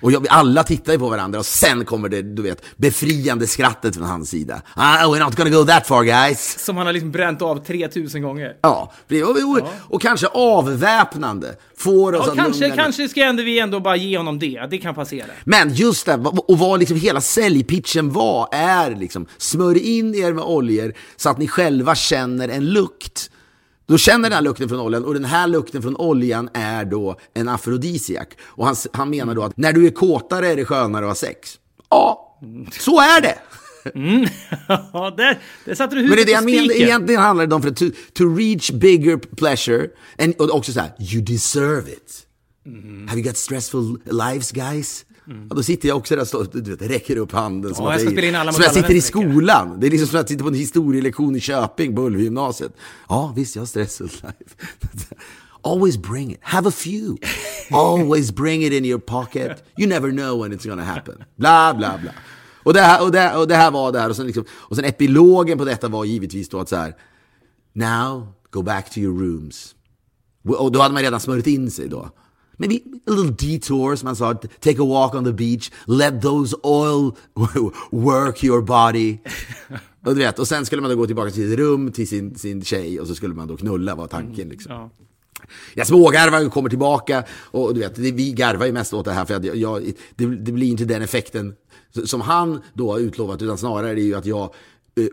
Och 0.00 0.12
jag, 0.12 0.26
alla 0.28 0.64
tittar 0.64 0.92
ju 0.92 0.98
på 0.98 1.08
varandra 1.08 1.38
och 1.38 1.46
sen 1.46 1.84
kommer 1.84 2.08
det, 2.08 2.22
du 2.22 2.42
vet, 2.42 2.62
befriande 2.76 3.46
skrattet 3.46 3.96
från 3.96 4.06
hans 4.06 4.30
sida. 4.30 4.62
Ah, 4.74 5.04
we're 5.04 5.24
not 5.24 5.36
gonna 5.36 5.50
go 5.50 5.64
that 5.64 5.86
far 5.86 6.04
guys. 6.04 6.64
Som 6.64 6.76
han 6.76 6.86
har 6.86 6.92
liksom 6.92 7.10
bränt 7.10 7.42
av 7.42 7.64
3000 7.64 8.22
gånger. 8.22 8.56
Ja, 8.62 8.92
och, 9.10 9.30
och, 9.30 9.68
och 9.94 10.02
kanske 10.02 10.26
avväpnande. 10.26 11.56
Får 11.76 12.14
oss 12.14 12.22
Ja, 12.26 12.32
att 12.32 12.38
kanske, 12.38 12.60
lugna 12.60 12.82
kanske 12.82 13.08
ska 13.08 13.24
ändå 13.24 13.42
vi 13.42 13.58
ändå 13.58 13.80
bara 13.80 13.96
ge 13.96 14.18
honom 14.18 14.38
det. 14.38 14.66
Det 14.70 14.78
kan 14.78 14.94
passera. 14.94 15.26
Men 15.44 15.74
just 15.74 16.06
det, 16.06 16.14
och 16.48 16.58
vad 16.58 16.80
liksom 16.80 16.96
hela 16.96 17.20
säljpitchen 17.20 18.12
var, 18.12 18.48
är 18.52 18.94
liksom 18.94 19.26
smörj 19.38 19.78
in 19.98 20.14
er 20.14 20.32
med 20.32 20.44
oljor 20.44 20.94
så 21.16 21.30
att 21.30 21.38
ni 21.38 21.48
själva 21.48 21.94
känner 21.94 22.48
en 22.48 22.66
lukt. 22.66 23.30
Då 23.86 23.98
känner 23.98 24.22
den 24.22 24.32
här 24.32 24.42
lukten 24.42 24.68
från 24.68 24.80
oljan 24.80 25.04
och 25.04 25.14
den 25.14 25.24
här 25.24 25.46
lukten 25.46 25.82
från 25.82 25.96
oljan 25.96 26.48
är 26.54 26.84
då 26.84 27.16
en 27.34 27.48
afrodisiak. 27.48 28.28
Och 28.42 28.66
han, 28.66 28.76
han 28.92 29.10
menar 29.10 29.34
då 29.34 29.42
att 29.42 29.56
när 29.56 29.72
du 29.72 29.86
är 29.86 29.90
kåtare 29.90 30.48
är 30.48 30.56
det 30.56 30.64
skönare 30.64 31.04
att 31.04 31.10
ha 31.10 31.14
sex. 31.14 31.54
Ja, 31.90 32.38
så 32.72 33.00
är 33.00 33.20
det. 33.20 33.38
Ja, 34.92 35.14
där, 35.16 35.38
där 35.64 35.74
satte 35.74 35.96
du 35.96 36.02
Men 36.02 36.10
det 36.10 36.16
är 36.16 36.16
huvudet 36.16 36.26
det 36.26 36.32
jag 36.32 36.44
menar, 36.44 36.74
egentligen 36.74 37.20
handlar 37.20 37.46
det 37.46 37.54
om 37.54 37.62
för 37.62 37.68
att 37.68 37.76
to, 37.76 37.84
to 38.12 38.24
reach 38.24 38.70
bigger 38.70 39.16
pleasure, 39.16 39.88
and, 40.18 40.34
och 40.38 40.54
också 40.54 40.72
så 40.72 40.80
här, 40.80 40.90
you 40.98 41.22
deserve 41.22 41.92
it. 41.92 42.26
Have 43.08 43.20
you 43.20 43.22
got 43.22 43.36
stressful 43.36 43.98
lives 44.04 44.52
guys? 44.52 45.04
Ja, 45.26 45.54
då 45.56 45.62
sitter 45.62 45.88
jag 45.88 45.96
också 45.96 46.16
där 46.16 46.36
och 46.36 46.46
du 46.52 46.76
vet, 46.76 46.90
räcker 46.90 47.16
upp 47.16 47.32
handen 47.32 47.74
som 47.74 47.84
Ja, 47.84 48.00
jag 48.00 48.34
Alla 48.34 48.52
som 48.52 48.62
jag 48.62 48.72
sitter 48.74 48.90
i 48.90 48.94
vecka. 48.94 49.06
skolan. 49.06 49.80
Det 49.80 49.86
är 49.86 49.90
liksom 49.90 50.08
som 50.08 50.16
att 50.16 50.22
jag 50.22 50.28
sitter 50.28 50.42
på 50.42 50.48
en 50.48 50.54
historielektion 50.54 51.36
i 51.36 51.40
Köping 51.40 51.94
på. 51.96 52.80
Ja, 53.08 53.32
visst, 53.36 53.56
jag 53.56 53.62
har 53.62 53.66
life. 54.22 54.56
Always 55.62 55.96
bring 55.96 56.32
it. 56.32 56.38
Have 56.42 56.68
a 56.68 56.72
few. 56.72 57.16
Always 57.70 58.34
bring 58.34 58.62
it 58.64 58.72
in 58.72 58.84
your 58.84 59.00
pocket. 59.00 59.64
You 59.78 59.88
never 59.88 60.10
know 60.10 60.42
when 60.42 60.58
it's 60.58 60.68
gonna 60.68 60.84
happen. 60.84 61.24
Bla, 61.36 61.74
bla, 61.74 61.98
bla. 61.98 62.10
Och 62.62 62.74
det 62.74 62.80
här, 62.80 63.02
och 63.02 63.12
det, 63.12 63.36
och 63.36 63.48
det 63.48 63.54
här 63.54 63.70
var 63.70 63.92
det 63.92 64.00
här. 64.00 64.10
Och 64.10 64.16
sen, 64.16 64.26
liksom, 64.26 64.44
och 64.50 64.76
sen 64.76 64.84
epilogen 64.84 65.58
på 65.58 65.64
detta 65.64 65.88
var 65.88 66.04
givetvis 66.04 66.48
då 66.48 66.60
att 66.60 66.68
så 66.68 66.76
här. 66.76 66.94
Now, 67.72 68.32
go 68.50 68.62
back 68.62 68.90
to 68.90 68.98
your 68.98 69.20
rooms. 69.20 69.74
Och 70.48 70.72
då 70.72 70.80
hade 70.80 70.94
man 70.94 71.02
redan 71.02 71.20
smörjt 71.20 71.46
in 71.46 71.70
sig 71.70 71.88
då. 71.88 72.10
Maybe 72.56 72.82
a 73.06 73.10
little 73.10 73.30
detour, 73.30 73.96
som 73.96 74.06
man 74.06 74.16
sa. 74.16 74.34
Take 74.34 74.78
a 74.78 74.84
walk 74.84 75.14
on 75.14 75.24
the 75.24 75.32
beach. 75.32 75.70
Let 75.86 76.22
those 76.22 76.56
oil 76.64 77.16
work 77.90 78.44
your 78.44 78.62
body. 78.62 79.18
Och, 80.04 80.14
du 80.14 80.20
vet, 80.20 80.38
och 80.38 80.48
sen 80.48 80.66
skulle 80.66 80.82
man 80.82 80.90
då 80.90 80.96
gå 80.96 81.06
tillbaka 81.06 81.30
till 81.30 81.50
sitt 81.50 81.58
rum, 81.58 81.92
till 81.92 82.08
sin, 82.08 82.34
sin 82.34 82.64
tjej 82.64 83.00
och 83.00 83.06
så 83.06 83.14
skulle 83.14 83.34
man 83.34 83.48
då 83.48 83.56
knulla 83.56 83.94
var 83.94 84.06
tanken. 84.06 84.48
Liksom. 84.48 84.72
Ja. 84.72 84.90
Jag 85.74 85.86
smågarvar 85.86 86.46
och 86.46 86.52
kommer 86.52 86.68
tillbaka 86.68 87.24
och 87.30 87.74
du 87.74 87.80
vet, 87.80 87.94
det, 87.94 88.12
vi 88.12 88.32
garvar 88.32 88.66
ju 88.66 88.72
mest 88.72 88.94
åt 88.94 89.04
det 89.04 89.12
här 89.12 89.24
för 89.24 89.34
att 89.34 89.44
jag, 89.44 89.56
jag, 89.56 89.92
det, 90.16 90.26
det 90.26 90.52
blir 90.52 90.68
inte 90.68 90.84
den 90.84 91.02
effekten 91.02 91.54
som 92.04 92.20
han 92.20 92.60
då 92.74 92.92
har 92.92 92.98
utlovat 92.98 93.42
utan 93.42 93.58
snarare 93.58 93.90
är 93.90 93.94
det 93.94 94.00
ju 94.00 94.14
att 94.14 94.26
jag 94.26 94.54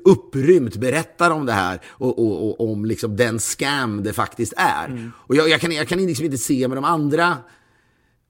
upprymt 0.03 0.75
berättar 0.75 1.31
om 1.31 1.45
det 1.45 1.53
här 1.53 1.81
och, 1.89 2.19
och, 2.19 2.49
och 2.49 2.71
om 2.71 2.85
liksom 2.85 3.15
den 3.15 3.39
scam 3.39 4.03
det 4.03 4.13
faktiskt 4.13 4.53
är. 4.57 5.11
Och 5.15 5.35
jag, 5.35 5.49
jag 5.49 5.61
kan, 5.61 5.71
jag 5.71 5.87
kan 5.87 6.05
liksom 6.05 6.25
inte 6.25 6.37
se 6.37 6.67
med 6.67 6.77
de 6.77 6.83
andra 6.83 7.37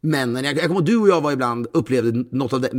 männen, 0.02 0.44
jag, 0.44 0.58
jag 0.58 0.68
kommer 0.68 0.82
du 0.82 0.98
och 0.98 1.08
jag 1.08 1.22
var 1.22 1.32
ibland 1.32 1.68
upplevde 1.74 2.26
något 2.32 2.54
av 2.54 2.62
det 2.62 2.72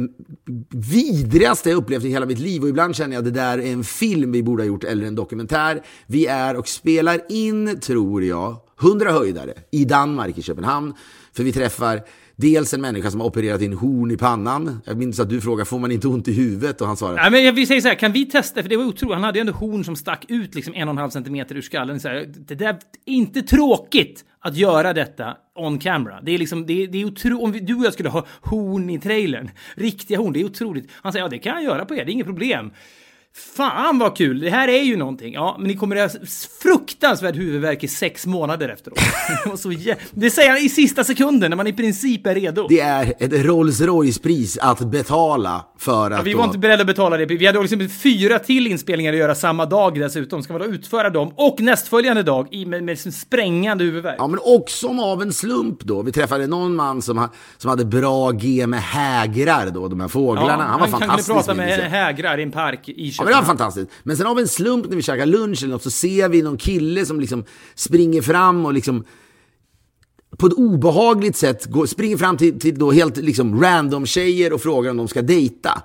vidrigaste 0.70 1.70
jag 1.70 1.76
upplevt 1.76 2.04
i 2.04 2.08
hela 2.08 2.26
mitt 2.26 2.38
liv 2.38 2.62
och 2.62 2.68
ibland 2.68 2.96
känner 2.96 3.14
jag 3.14 3.18
att 3.18 3.34
det 3.34 3.40
där 3.40 3.58
är 3.58 3.72
en 3.72 3.84
film 3.84 4.32
vi 4.32 4.42
borde 4.42 4.62
ha 4.62 4.68
gjort 4.68 4.84
eller 4.84 5.06
en 5.06 5.14
dokumentär. 5.14 5.82
Vi 6.06 6.26
är 6.26 6.56
och 6.56 6.68
spelar 6.68 7.20
in, 7.28 7.80
tror 7.80 8.24
jag, 8.24 8.56
100 8.82 9.12
höjdare 9.12 9.54
i 9.70 9.84
Danmark, 9.84 10.38
i 10.38 10.42
Köpenhamn. 10.42 10.94
För 11.32 11.44
vi 11.44 11.52
träffar 11.52 12.02
dels 12.36 12.74
en 12.74 12.80
människa 12.80 13.10
som 13.10 13.20
har 13.20 13.26
opererat 13.26 13.62
in 13.62 13.72
horn 13.72 14.10
i 14.10 14.16
pannan. 14.16 14.80
Jag 14.84 14.96
minns 14.96 15.20
att 15.20 15.28
du 15.28 15.40
frågade, 15.40 15.64
får 15.64 15.78
man 15.78 15.92
inte 15.92 16.08
ont 16.08 16.28
i 16.28 16.32
huvudet? 16.32 16.80
Och 16.80 16.86
han 16.86 16.96
svarade, 16.96 17.30
Nej 17.30 17.44
men 17.44 17.54
vi 17.54 17.66
säger 17.66 17.80
så 17.80 17.88
här, 17.88 17.94
kan 17.94 18.12
vi 18.12 18.26
testa? 18.26 18.62
För 18.62 18.68
det 18.68 18.76
var 18.76 18.84
otroligt. 18.84 19.14
Han 19.14 19.24
hade 19.24 19.38
ju 19.38 19.40
ändå 19.40 19.52
horn 19.52 19.84
som 19.84 19.96
stack 19.96 20.24
ut 20.28 20.54
liksom 20.54 20.74
en 20.74 20.88
och 20.88 20.92
en 20.92 20.98
halv 20.98 21.10
centimeter 21.10 21.54
ur 21.54 21.62
skallen. 21.62 22.00
Så 22.00 22.08
här, 22.08 22.32
det 22.48 22.54
där 22.54 22.68
är 22.68 22.78
inte 23.04 23.42
tråkigt 23.42 24.24
att 24.40 24.56
göra 24.56 24.92
detta 24.92 25.36
on 25.54 25.78
camera. 25.78 26.20
Det 26.22 26.32
är 26.32 26.38
liksom, 26.38 26.66
det 26.66 26.82
är, 26.82 26.88
det 26.88 27.00
är 27.00 27.04
otroligt. 27.04 27.42
Om 27.42 27.52
vi, 27.52 27.60
du 27.60 27.74
och 27.74 27.84
jag 27.84 27.92
skulle 27.92 28.08
ha 28.08 28.26
horn 28.40 28.90
i 28.90 29.00
trailern, 29.00 29.50
riktiga 29.74 30.18
horn, 30.18 30.32
det 30.32 30.40
är 30.40 30.44
otroligt. 30.44 30.90
Han 30.92 31.12
säger 31.12 31.24
ja, 31.24 31.28
det 31.28 31.38
kan 31.38 31.54
jag 31.54 31.62
göra 31.62 31.84
på 31.84 31.94
er, 31.94 32.04
det 32.04 32.10
är 32.10 32.12
inget 32.12 32.26
problem. 32.26 32.70
Fan 33.56 33.98
vad 33.98 34.16
kul! 34.16 34.40
Det 34.40 34.50
här 34.50 34.68
är 34.68 34.82
ju 34.82 34.96
någonting. 34.96 35.34
Ja, 35.34 35.56
men 35.58 35.68
ni 35.68 35.76
kommer 35.76 35.96
att 35.96 36.12
ha 36.12 36.20
fruktansvärd 36.62 37.36
huvudvärk 37.36 37.84
i 37.84 37.88
sex 37.88 38.26
månader 38.26 38.68
efteråt. 38.68 38.98
Det 40.10 40.30
säger 40.30 40.50
han 40.50 40.58
i 40.58 40.68
sista 40.68 41.04
sekunden 41.04 41.50
när 41.50 41.56
man 41.56 41.66
i 41.66 41.72
princip 41.72 42.26
är 42.26 42.34
redo. 42.34 42.66
det 42.68 42.80
är 42.80 43.14
ett 43.18 43.32
Rolls 43.32 43.80
Royce-pris 43.80 44.58
att 44.60 44.80
betala 44.80 45.64
för 45.78 46.10
att... 46.10 46.26
Vi 46.26 46.32
då- 46.32 46.38
var 46.38 46.44
inte 46.44 46.58
beredda 46.58 46.80
att 46.80 46.86
betala 46.86 47.16
det. 47.16 47.26
Vi 47.26 47.46
hade 47.46 47.60
liksom 47.62 47.88
fyra 47.88 48.38
till 48.38 48.66
inspelningar 48.66 49.12
att 49.12 49.18
göra 49.18 49.34
samma 49.34 49.66
dag 49.66 50.00
dessutom. 50.00 50.42
Ska 50.42 50.52
man 50.52 50.62
då 50.62 50.68
utföra 50.68 51.10
dem 51.10 51.32
och 51.36 51.60
nästföljande 51.60 52.22
dag 52.22 52.48
i, 52.50 52.66
med, 52.66 52.84
med 52.84 52.98
sprängande 53.14 53.84
huvudvärk? 53.84 54.16
Ja, 54.18 54.26
men 54.26 54.40
också 54.42 54.84
som 54.86 55.00
av 55.00 55.22
en 55.22 55.32
slump 55.32 55.80
då. 55.80 56.02
Vi 56.02 56.12
träffade 56.12 56.46
någon 56.46 56.74
man 56.74 57.02
som, 57.02 57.18
ha, 57.18 57.28
som 57.58 57.70
hade 57.70 57.84
bra 57.84 58.30
G 58.30 58.66
med 58.66 58.80
hägrar 58.80 59.70
då, 59.70 59.88
de 59.88 60.00
här 60.00 60.08
fåglarna. 60.08 60.62
han 60.64 60.80
var 60.80 60.88
han 60.88 60.90
kunde 60.90 61.06
fantastisk. 61.06 61.28
prata 61.32 61.54
minns 61.54 61.68
med 61.68 61.78
jag. 61.84 61.90
hägrar 61.90 62.38
i 62.38 62.42
en 62.42 62.52
park 62.52 62.88
i 62.88 63.12
Ja, 63.18 63.23
men 63.24 63.32
det 63.32 63.38
var 63.38 63.46
fantastiskt. 63.46 63.90
Men 64.02 64.16
sen 64.16 64.26
av 64.26 64.38
en 64.38 64.48
slump 64.48 64.88
när 64.88 64.96
vi 64.96 65.02
käkar 65.02 65.26
lunch 65.26 65.62
eller 65.62 65.72
något 65.72 65.82
så 65.82 65.90
ser 65.90 66.28
vi 66.28 66.42
någon 66.42 66.56
kille 66.56 67.06
som 67.06 67.20
liksom 67.20 67.44
springer 67.74 68.22
fram 68.22 68.66
och 68.66 68.72
liksom 68.72 69.04
på 70.38 70.46
ett 70.46 70.52
obehagligt 70.52 71.36
sätt 71.36 71.66
går, 71.66 71.86
springer 71.86 72.16
fram 72.16 72.36
till, 72.36 72.60
till 72.60 72.78
då 72.78 72.92
helt 72.92 73.16
liksom 73.16 73.62
random 73.62 74.06
tjejer 74.06 74.52
och 74.52 74.60
frågar 74.60 74.90
om 74.90 74.96
de 74.96 75.08
ska 75.08 75.22
dejta. 75.22 75.82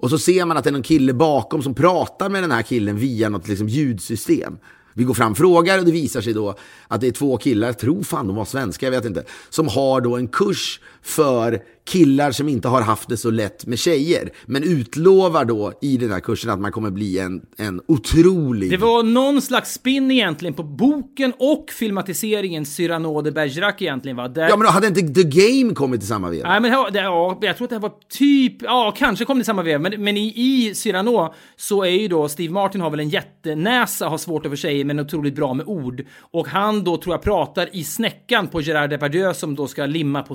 Och 0.00 0.10
så 0.10 0.18
ser 0.18 0.44
man 0.44 0.56
att 0.56 0.64
det 0.64 0.70
är 0.70 0.72
någon 0.72 0.82
kille 0.82 1.12
bakom 1.12 1.62
som 1.62 1.74
pratar 1.74 2.28
med 2.28 2.42
den 2.42 2.50
här 2.50 2.62
killen 2.62 2.96
via 2.96 3.28
något 3.28 3.48
liksom 3.48 3.68
ljudsystem. 3.68 4.58
Vi 4.94 5.04
går 5.04 5.14
fram 5.14 5.32
och 5.32 5.38
frågar 5.38 5.78
och 5.78 5.84
det 5.84 5.92
visar 5.92 6.20
sig 6.20 6.32
då 6.32 6.54
att 6.88 7.00
det 7.00 7.06
är 7.06 7.12
två 7.12 7.36
killar, 7.36 7.68
jag 7.68 7.78
tror 7.78 8.02
fan 8.02 8.26
de 8.26 8.36
var 8.36 8.44
svenska, 8.44 8.86
jag 8.86 8.90
vet 8.90 9.04
inte, 9.04 9.24
som 9.50 9.68
har 9.68 10.00
då 10.00 10.16
en 10.16 10.28
kurs 10.28 10.80
för 11.02 11.62
killar 11.84 12.32
som 12.32 12.48
inte 12.48 12.68
har 12.68 12.82
haft 12.82 13.08
det 13.08 13.16
så 13.16 13.30
lätt 13.30 13.66
med 13.66 13.78
tjejer. 13.78 14.30
Men 14.46 14.62
utlovar 14.62 15.44
då 15.44 15.72
i 15.80 15.96
den 15.96 16.10
här 16.10 16.20
kursen 16.20 16.50
att 16.50 16.60
man 16.60 16.72
kommer 16.72 16.90
bli 16.90 17.18
en, 17.18 17.42
en 17.56 17.80
otrolig... 17.88 18.70
Det 18.70 18.76
var 18.76 19.02
någon 19.02 19.42
slags 19.42 19.72
spin 19.72 20.10
egentligen 20.10 20.54
på 20.54 20.62
boken 20.62 21.32
och 21.38 21.70
filmatiseringen 21.70 22.66
Cyrano 22.66 23.22
de 23.22 23.30
Bergerac 23.30 23.74
egentligen 23.78 24.16
va? 24.16 24.28
Där... 24.28 24.48
Ja 24.48 24.56
men 24.56 24.66
då 24.66 24.72
hade 24.72 24.86
inte 24.86 25.00
The 25.00 25.22
Game 25.22 25.74
kommit 25.74 26.02
i 26.02 26.06
samma 26.06 26.30
veva? 26.30 26.48
Nej, 26.48 26.60
men 26.60 26.92
det, 26.92 26.98
ja, 26.98 27.38
jag 27.40 27.56
tror 27.56 27.64
att 27.64 27.70
det 27.70 27.76
här 27.76 27.80
var 27.80 27.92
typ, 28.08 28.62
ja, 28.62 28.94
kanske 28.96 29.24
kom 29.24 29.38
det 29.38 29.42
i 29.42 29.44
samma 29.44 29.62
vev, 29.62 29.80
men, 29.80 30.04
men 30.04 30.16
i, 30.16 30.32
i 30.36 30.74
Cyrano 30.74 31.34
så 31.56 31.84
är 31.84 31.90
ju 31.90 32.08
då 32.08 32.28
Steve 32.28 32.52
Martin 32.52 32.80
har 32.80 32.90
väl 32.90 33.00
en 33.00 33.08
jättenäsa, 33.08 34.08
har 34.08 34.18
svårt 34.18 34.46
att 34.46 34.52
för 34.52 34.56
sig, 34.56 34.84
men 34.84 35.00
otroligt 35.00 35.34
bra 35.34 35.54
med 35.54 35.66
ord. 35.66 36.04
Och 36.20 36.48
han 36.48 36.84
då 36.84 36.96
tror 36.96 37.14
jag 37.14 37.22
pratar 37.22 37.68
i 37.72 37.84
snäckan 37.84 38.48
på 38.48 38.60
Gerard 38.60 38.90
Depardieu 38.90 39.34
som 39.34 39.54
då 39.54 39.66
ska 39.66 39.86
limma 39.86 40.22
på 40.22 40.34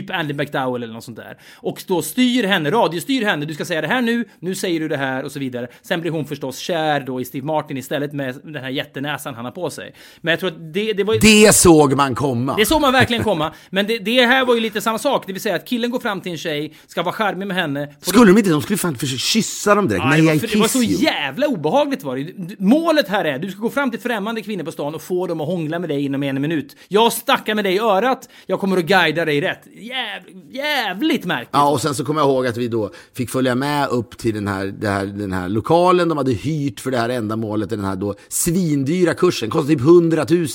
typ 0.00 0.10
Andy 0.10 0.34
McDowell 0.34 0.82
eller 0.82 0.94
något 0.94 1.04
sånt 1.04 1.16
där. 1.16 1.38
Och 1.56 1.82
då 1.86 2.02
styr 2.02 2.44
henne, 2.44 2.70
radiostyr 2.70 3.24
henne, 3.24 3.46
du 3.46 3.54
ska 3.54 3.64
säga 3.64 3.80
det 3.80 3.88
här 3.88 4.00
nu, 4.02 4.24
nu 4.40 4.54
säger 4.54 4.80
du 4.80 4.88
det 4.88 4.96
här 4.96 5.24
och 5.24 5.32
så 5.32 5.38
vidare. 5.38 5.68
Sen 5.82 6.00
blir 6.00 6.10
hon 6.10 6.24
förstås 6.24 6.58
kär 6.58 7.00
då 7.00 7.20
i 7.20 7.24
Steve 7.24 7.46
Martin 7.46 7.76
istället 7.76 8.12
med 8.12 8.40
den 8.44 8.62
här 8.62 8.70
jättenäsan 8.70 9.34
han 9.34 9.44
har 9.44 9.52
på 9.52 9.70
sig. 9.70 9.94
Men 10.20 10.30
jag 10.30 10.40
tror 10.40 10.50
att 10.50 10.74
det, 10.74 10.92
det 10.92 11.04
var 11.04 11.14
ju... 11.14 11.20
Det 11.20 11.54
såg 11.54 11.96
man 11.96 12.14
komma. 12.14 12.56
Det 12.56 12.66
såg 12.66 12.80
man 12.80 12.92
verkligen 12.92 13.24
komma. 13.24 13.52
Men 13.70 13.86
det, 13.86 13.98
det 13.98 14.26
här 14.26 14.44
var 14.44 14.54
ju 14.54 14.60
lite 14.60 14.80
samma 14.80 14.98
sak. 14.98 15.24
Det 15.26 15.32
vill 15.32 15.42
säga 15.42 15.54
att 15.54 15.66
killen 15.66 15.90
går 15.90 16.00
fram 16.00 16.20
till 16.20 16.32
en 16.32 16.38
tjej, 16.38 16.74
ska 16.86 17.02
vara 17.02 17.14
charmig 17.14 17.46
med 17.46 17.56
henne. 17.56 17.94
Skulle 18.00 18.32
de 18.32 18.38
inte, 18.38 18.50
de 18.50 18.62
skulle 18.62 18.76
fan 18.76 18.96
försöka 18.96 19.18
kyssa 19.18 19.74
dem 19.74 19.88
direkt. 19.88 20.04
Nej, 20.04 20.24
jag 20.24 20.40
för 20.40 20.48
det 20.48 20.58
var 20.58 20.68
så 20.68 20.80
kiss 20.80 21.00
jävla 21.00 21.46
obehagligt 21.46 22.02
var 22.02 22.16
det. 22.16 22.60
Målet 22.60 23.08
här 23.08 23.24
är, 23.24 23.38
du 23.38 23.50
ska 23.50 23.60
gå 23.60 23.70
fram 23.70 23.90
till 23.90 24.00
främmande 24.00 24.42
kvinnor 24.42 24.64
på 24.64 24.72
stan 24.72 24.94
och 24.94 25.02
få 25.02 25.26
dem 25.26 25.40
att 25.40 25.46
hångla 25.46 25.78
med 25.78 25.88
dig 25.88 26.04
inom 26.04 26.22
en 26.22 26.40
minut. 26.40 26.76
Jag 26.88 27.12
stackar 27.12 27.54
med 27.54 27.64
dig 27.64 27.74
i 27.74 27.78
örat, 27.78 28.28
jag 28.46 28.60
kommer 28.60 28.76
att 28.76 28.84
guida 28.84 29.24
dig 29.24 29.40
rätt. 29.40 29.62
Jäv, 29.90 30.22
jävligt 30.50 31.24
märkligt. 31.24 31.48
Ja, 31.52 31.70
och 31.70 31.80
sen 31.80 31.94
så 31.94 32.04
kommer 32.04 32.20
jag 32.20 32.28
ihåg 32.30 32.46
att 32.46 32.56
vi 32.56 32.68
då 32.68 32.90
fick 33.14 33.30
följa 33.30 33.54
med 33.54 33.88
upp 33.88 34.18
till 34.18 34.34
den 34.34 34.48
här, 34.48 34.66
det 34.66 34.88
här, 34.88 35.06
den 35.06 35.32
här 35.32 35.48
lokalen 35.48 36.08
de 36.08 36.18
hade 36.18 36.32
hyrt 36.32 36.80
för 36.80 36.90
det 36.90 36.98
här 36.98 37.08
ändamålet, 37.08 37.70
den 37.70 37.84
här 37.84 37.96
då 37.96 38.14
svindyra 38.28 39.14
kursen, 39.14 39.50
kostade 39.50 39.74
typ 39.74 39.80
100 39.80 40.26
000, 40.30 40.46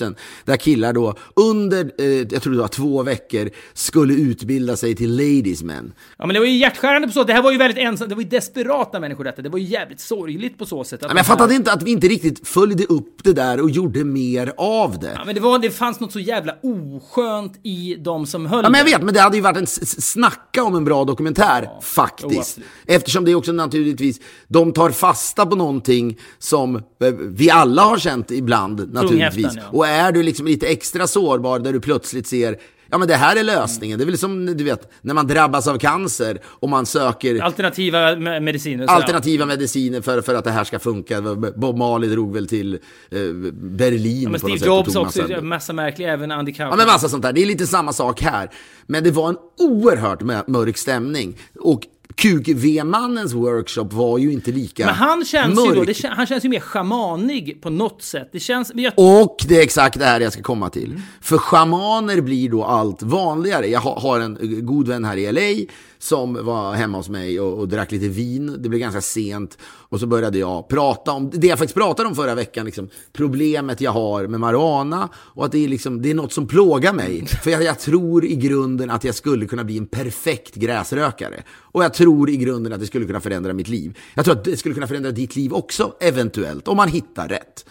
där 0.45 0.57
killar 0.57 0.93
då 0.93 1.15
under, 1.35 1.91
eh, 1.97 2.05
jag 2.05 2.41
tror 2.41 2.53
det 2.53 2.59
var 2.59 2.67
två 2.67 3.03
veckor, 3.03 3.49
skulle 3.73 4.13
utbilda 4.13 4.75
sig 4.75 4.95
till 4.95 5.11
ladies 5.15 5.63
men. 5.63 5.93
Ja, 6.17 6.25
men 6.25 6.33
det 6.33 6.39
var 6.39 6.47
ju 6.47 6.57
hjärtskärande 6.57 7.07
på 7.07 7.13
så 7.13 7.23
Det 7.23 7.33
här 7.33 7.41
var 7.41 7.51
ju 7.51 7.57
väldigt 7.57 7.77
ensamt, 7.83 8.09
det 8.09 8.15
var 8.15 8.21
ju 8.23 8.29
desperata 8.29 8.99
människor 8.99 9.23
detta. 9.23 9.41
Det 9.41 9.49
var 9.49 9.59
ju 9.59 9.65
jävligt 9.65 9.99
sorgligt 9.99 10.57
på 10.57 10.65
så 10.65 10.83
sätt. 10.83 10.93
Att 11.03 11.09
Men 11.09 11.17
jag 11.17 11.25
de 11.25 11.29
här- 11.29 11.37
fattade 11.37 11.55
inte 11.55 11.71
att 11.71 11.83
vi 11.83 11.91
inte 11.91 12.07
riktigt 12.07 12.47
följde 12.47 12.83
upp 12.85 13.23
det 13.23 13.33
där 13.33 13.61
och 13.61 13.69
gjorde 13.69 14.03
mer 14.03 14.53
av 14.57 14.99
det. 14.99 15.11
Ja, 15.15 15.25
men 15.25 15.35
det, 15.35 15.41
var, 15.41 15.59
det 15.59 15.69
fanns 15.69 15.99
något 15.99 16.11
så 16.11 16.19
jävla 16.19 16.55
oskönt 16.63 17.59
i 17.63 17.95
de 17.99 18.25
som 18.25 18.45
höll 18.45 18.63
Ja, 18.63 18.69
men 18.69 18.77
jag 18.79 18.85
vet, 18.85 19.01
men 19.03 19.13
det 19.13 19.19
hade 19.25 19.37
ju 19.37 19.43
varit 19.43 19.57
en 19.57 19.67
snacka 19.67 20.63
om 20.63 20.75
en 20.75 20.85
bra 20.85 21.05
dokumentär, 21.05 21.69
Jo, 21.73 21.81
faktiskt. 21.81 22.59
Eftersom 22.85 23.25
det 23.25 23.31
är 23.31 23.35
också 23.35 23.51
naturligtvis, 23.51 24.19
de 24.47 24.73
tar 24.73 24.89
fasta 24.89 25.45
på 25.45 25.55
någonting 25.55 26.17
som 26.39 26.75
eh, 26.75 26.81
vi 27.19 27.49
alla 27.49 27.81
har 27.81 27.97
känt 27.97 28.31
ibland, 28.31 28.93
naturligtvis. 28.93 29.53
ja. 29.55 29.61
Och 29.71 29.87
är 29.87 30.11
du 30.11 30.23
liksom 30.23 30.47
lite 30.47 30.67
extra 30.67 31.07
sårbar 31.07 31.59
där 31.59 31.73
du 31.73 31.79
plötsligt 31.79 32.27
ser 32.27 32.57
Ja 32.89 32.97
men 32.97 33.07
det 33.07 33.15
här 33.15 33.35
är 33.35 33.43
lösningen. 33.43 33.97
Det 33.97 34.03
är 34.03 34.05
väl 34.05 34.17
som 34.17 34.45
du 34.45 34.63
vet 34.63 34.91
när 35.01 35.13
man 35.13 35.27
drabbas 35.27 35.67
av 35.67 35.77
cancer 35.77 36.39
och 36.45 36.69
man 36.69 36.85
söker 36.85 37.41
Alternativa 37.43 37.97
me- 38.15 38.39
mediciner. 38.39 38.85
alternativa 38.87 39.45
mediciner 39.45 40.01
för, 40.01 40.21
för 40.21 40.35
att 40.35 40.43
det 40.43 40.51
här 40.51 40.63
ska 40.63 40.79
funka. 40.79 41.21
Bob 41.55 41.77
Marley 41.77 42.09
drog 42.09 42.33
väl 42.33 42.47
till 42.47 42.73
eh, 42.73 43.19
Berlin 43.53 44.21
Ja, 44.21 44.29
men 44.29 44.41
på 44.41 44.47
något 44.47 44.57
Steve 44.57 44.59
sätt 44.59 44.67
Jobs 44.67 44.95
också, 44.95 45.21
massa- 45.21 45.41
massa 45.41 45.73
märkliga, 45.73 46.13
även 46.13 46.31
Andy 46.31 46.51
Kaufman. 46.53 46.69
Ja, 46.79 46.85
men 46.85 46.93
massa 46.93 47.09
sånt 47.09 47.23
där. 47.23 47.33
Det 47.33 47.41
är 47.41 47.45
lite 47.45 47.67
samma 47.67 47.93
sak 47.93 48.21
här. 48.21 48.49
Men 48.87 49.03
det 49.03 49.11
var 49.11 49.29
en 49.29 49.37
oerhört 49.59 50.21
mö- 50.21 50.43
mörk 50.47 50.77
stämning. 50.77 51.37
Och 51.59 51.81
QV-mannens 52.15 53.33
workshop 53.33 53.87
var 53.93 54.17
ju 54.17 54.31
inte 54.33 54.51
lika 54.51 54.85
Men 54.85 54.95
han 54.95 55.25
känns 55.25 55.59
ju 55.59 55.65
mörk. 55.65 55.75
då, 55.75 55.83
det, 55.83 56.07
han 56.15 56.25
känns 56.27 56.45
ju 56.45 56.49
mer 56.49 56.59
shamanig 56.59 57.61
på 57.61 57.69
något 57.69 58.01
sätt. 58.01 58.29
Det 58.31 58.39
känns, 58.39 58.71
jag, 58.75 58.93
Och 58.97 59.37
det 59.47 59.57
är 59.57 59.63
exakt 59.63 59.99
det 59.99 60.05
här 60.05 60.19
jag 60.21 60.33
ska 60.33 60.41
komma 60.41 60.69
till. 60.69 61.01
För 61.21 61.37
schamaner 61.37 62.21
blir 62.21 62.49
då 62.49 62.63
allt 62.63 63.03
vanligare. 63.03 63.67
Jag 63.67 63.79
ha- 63.79 63.99
har 63.99 64.19
en 64.19 64.65
god 64.65 64.87
vän 64.87 65.05
här 65.05 65.17
i 65.17 65.31
LA 65.31 65.65
som 66.05 66.45
var 66.45 66.73
hemma 66.73 66.97
hos 66.97 67.09
mig 67.09 67.39
och, 67.39 67.59
och 67.59 67.67
drack 67.67 67.91
lite 67.91 68.07
vin. 68.07 68.55
Det 68.59 68.69
blev 68.69 68.79
ganska 68.79 69.01
sent. 69.01 69.57
Och 69.63 69.99
så 69.99 70.07
började 70.07 70.37
jag 70.37 70.67
prata 70.67 71.11
om 71.11 71.29
det 71.33 71.47
jag 71.47 71.57
faktiskt 71.57 71.75
pratade 71.75 72.09
om 72.09 72.15
förra 72.15 72.35
veckan. 72.35 72.65
Liksom, 72.65 72.89
problemet 73.13 73.81
jag 73.81 73.91
har 73.91 74.27
med 74.27 74.39
marijuana. 74.39 75.09
Och 75.15 75.45
att 75.45 75.51
det 75.51 75.63
är, 75.63 75.67
liksom, 75.67 76.01
det 76.01 76.09
är 76.09 76.13
något 76.13 76.33
som 76.33 76.47
plågar 76.47 76.93
mig. 76.93 77.25
För 77.43 77.51
jag, 77.51 77.63
jag 77.63 77.79
tror 77.79 78.25
i 78.25 78.35
grunden 78.35 78.89
att 78.89 79.03
jag 79.03 79.15
skulle 79.15 79.45
kunna 79.45 79.63
bli 79.63 79.77
en 79.77 79.87
perfekt 79.87 80.55
gräsrökare. 80.55 81.43
Och 81.51 81.83
jag 81.83 81.93
tror 81.93 82.29
i 82.29 82.37
grunden 82.37 82.73
att 82.73 82.79
det 82.79 82.87
skulle 82.87 83.05
kunna 83.05 83.21
förändra 83.21 83.53
mitt 83.53 83.67
liv. 83.67 83.97
Jag 84.13 84.25
tror 84.25 84.35
att 84.35 84.43
det 84.43 84.57
skulle 84.57 84.73
kunna 84.73 84.87
förändra 84.87 85.11
ditt 85.11 85.35
liv 85.35 85.53
också, 85.53 85.93
eventuellt. 85.99 86.67
Om 86.67 86.77
man 86.77 86.89
hittar 86.89 87.27
rätt. 87.27 87.65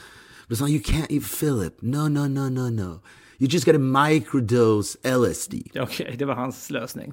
But 0.49 0.59
it's 0.59 0.66
like, 0.66 0.72
you 0.72 0.82
can't, 0.82 1.12
you 1.12 1.22
Philip, 1.22 1.82
no, 1.82 2.09
no, 2.09 2.28
no, 2.28 2.49
no, 2.49 2.70
no. 2.70 3.01
You 3.39 3.49
just 3.49 3.66
gotta 3.66 3.78
microdose 3.78 4.99
LSD. 5.03 5.55
okej, 5.80 6.14
det 6.18 6.24
var 6.24 6.35
hans 6.35 6.70
lösning. 6.70 7.12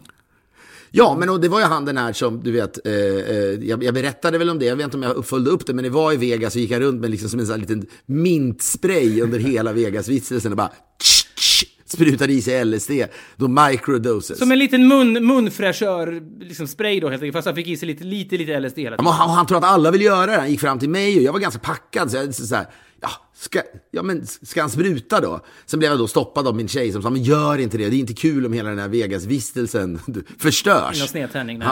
Ja, 0.94 1.16
men 1.20 1.30
och 1.30 1.42
det 1.42 1.50
var 1.50 1.60
ju 1.60 1.66
han 1.66 1.86
den 1.86 1.98
här 1.98 2.14
som, 2.14 2.44
du 2.44 2.52
vet, 2.52 2.86
eh, 2.88 2.94
eh, 2.94 3.36
jag, 3.70 3.84
jag 3.84 3.94
berättade 3.94 4.38
väl 4.38 4.50
om 4.50 4.60
det, 4.60 4.66
jag 4.66 4.76
vet 4.76 4.84
inte 4.84 4.98
om 4.98 5.04
jag 5.04 5.26
följde 5.26 5.52
upp 5.52 5.66
det, 5.66 5.74
men 5.74 5.84
det 5.84 5.89
var 5.89 6.14
i 6.14 6.18
Vegas 6.18 6.56
och 6.56 6.62
gick 6.62 6.72
han 6.72 6.80
runt 6.82 7.02
med 7.02 7.10
liksom 7.12 7.30
som 7.30 7.39
en 7.39 7.46
sån 7.46 7.54
här 7.54 7.60
liten 7.60 7.86
mintspray 8.06 9.22
under 9.22 9.39
hela 9.39 9.74
Vegas-vistelsen 9.74 10.52
och 10.52 10.58
bara 10.58 10.72
tsch, 11.04 11.36
tsch, 11.36 11.64
sprutade 11.86 12.34
i 12.34 12.42
sig 12.42 12.66
LSD. 12.66 12.92
Då 13.36 13.48
microdoses. 13.48 14.39
Som 14.39 14.52
en 14.52 14.60
liten 14.60 14.88
mun, 14.88 15.26
munfräschör, 15.26 16.22
liksom 16.46 16.68
spray 16.68 17.00
då 17.00 17.10
helt 17.10 17.24
enkelt. 17.24 17.36
Fast 17.36 17.46
han 17.46 17.56
fick 17.56 17.68
i 17.68 17.78
sig 17.78 17.88
lite, 17.88 18.04
lite, 18.04 18.38
lite 18.38 18.60
LSD 18.60 18.78
hela 18.78 18.92
Ja, 18.92 18.98
tiden. 18.98 19.04
men 19.04 19.14
han, 19.14 19.30
han 19.30 19.46
tror 19.48 19.58
att 19.58 19.64
alla 19.64 19.92
vill 19.92 20.02
göra 20.02 20.26
det. 20.32 20.38
Han 20.38 20.52
gick 20.52 20.60
fram 20.60 20.80
till 20.80 20.89
mig 20.89 21.18
och 21.18 21.24
jag 21.24 21.34
var 21.34 21.39
ganska 21.39 21.60
packad. 21.60 22.12
Så 22.12 22.18
jag 22.18 22.36
så 22.36 22.46
så 22.46 22.56
här, 22.56 22.66
ja, 23.02 23.10
ska, 23.34 23.62
ja, 23.91 24.04
men 24.04 24.26
ska 24.26 24.62
han 24.62 24.70
spruta 24.70 25.22
då? 25.22 25.39
Sen 25.66 25.80
blev 25.80 25.91
jag 25.91 25.99
då 25.99 26.08
stoppad 26.08 26.47
av 26.47 26.56
min 26.56 26.68
tjej 26.68 26.91
som 26.91 27.02
sa, 27.02 27.10
men 27.10 27.24
gör 27.24 27.58
inte 27.58 27.78
det. 27.78 27.89
Det 27.89 27.95
är 27.95 27.99
inte 27.99 28.14
kul 28.14 28.45
om 28.45 28.54
hela 28.54 28.70
den 28.70 28.80
här 28.80 28.88
Vegas-vistelsen 28.88 29.99
förstörs. 30.38 30.99
Någon 30.99 31.02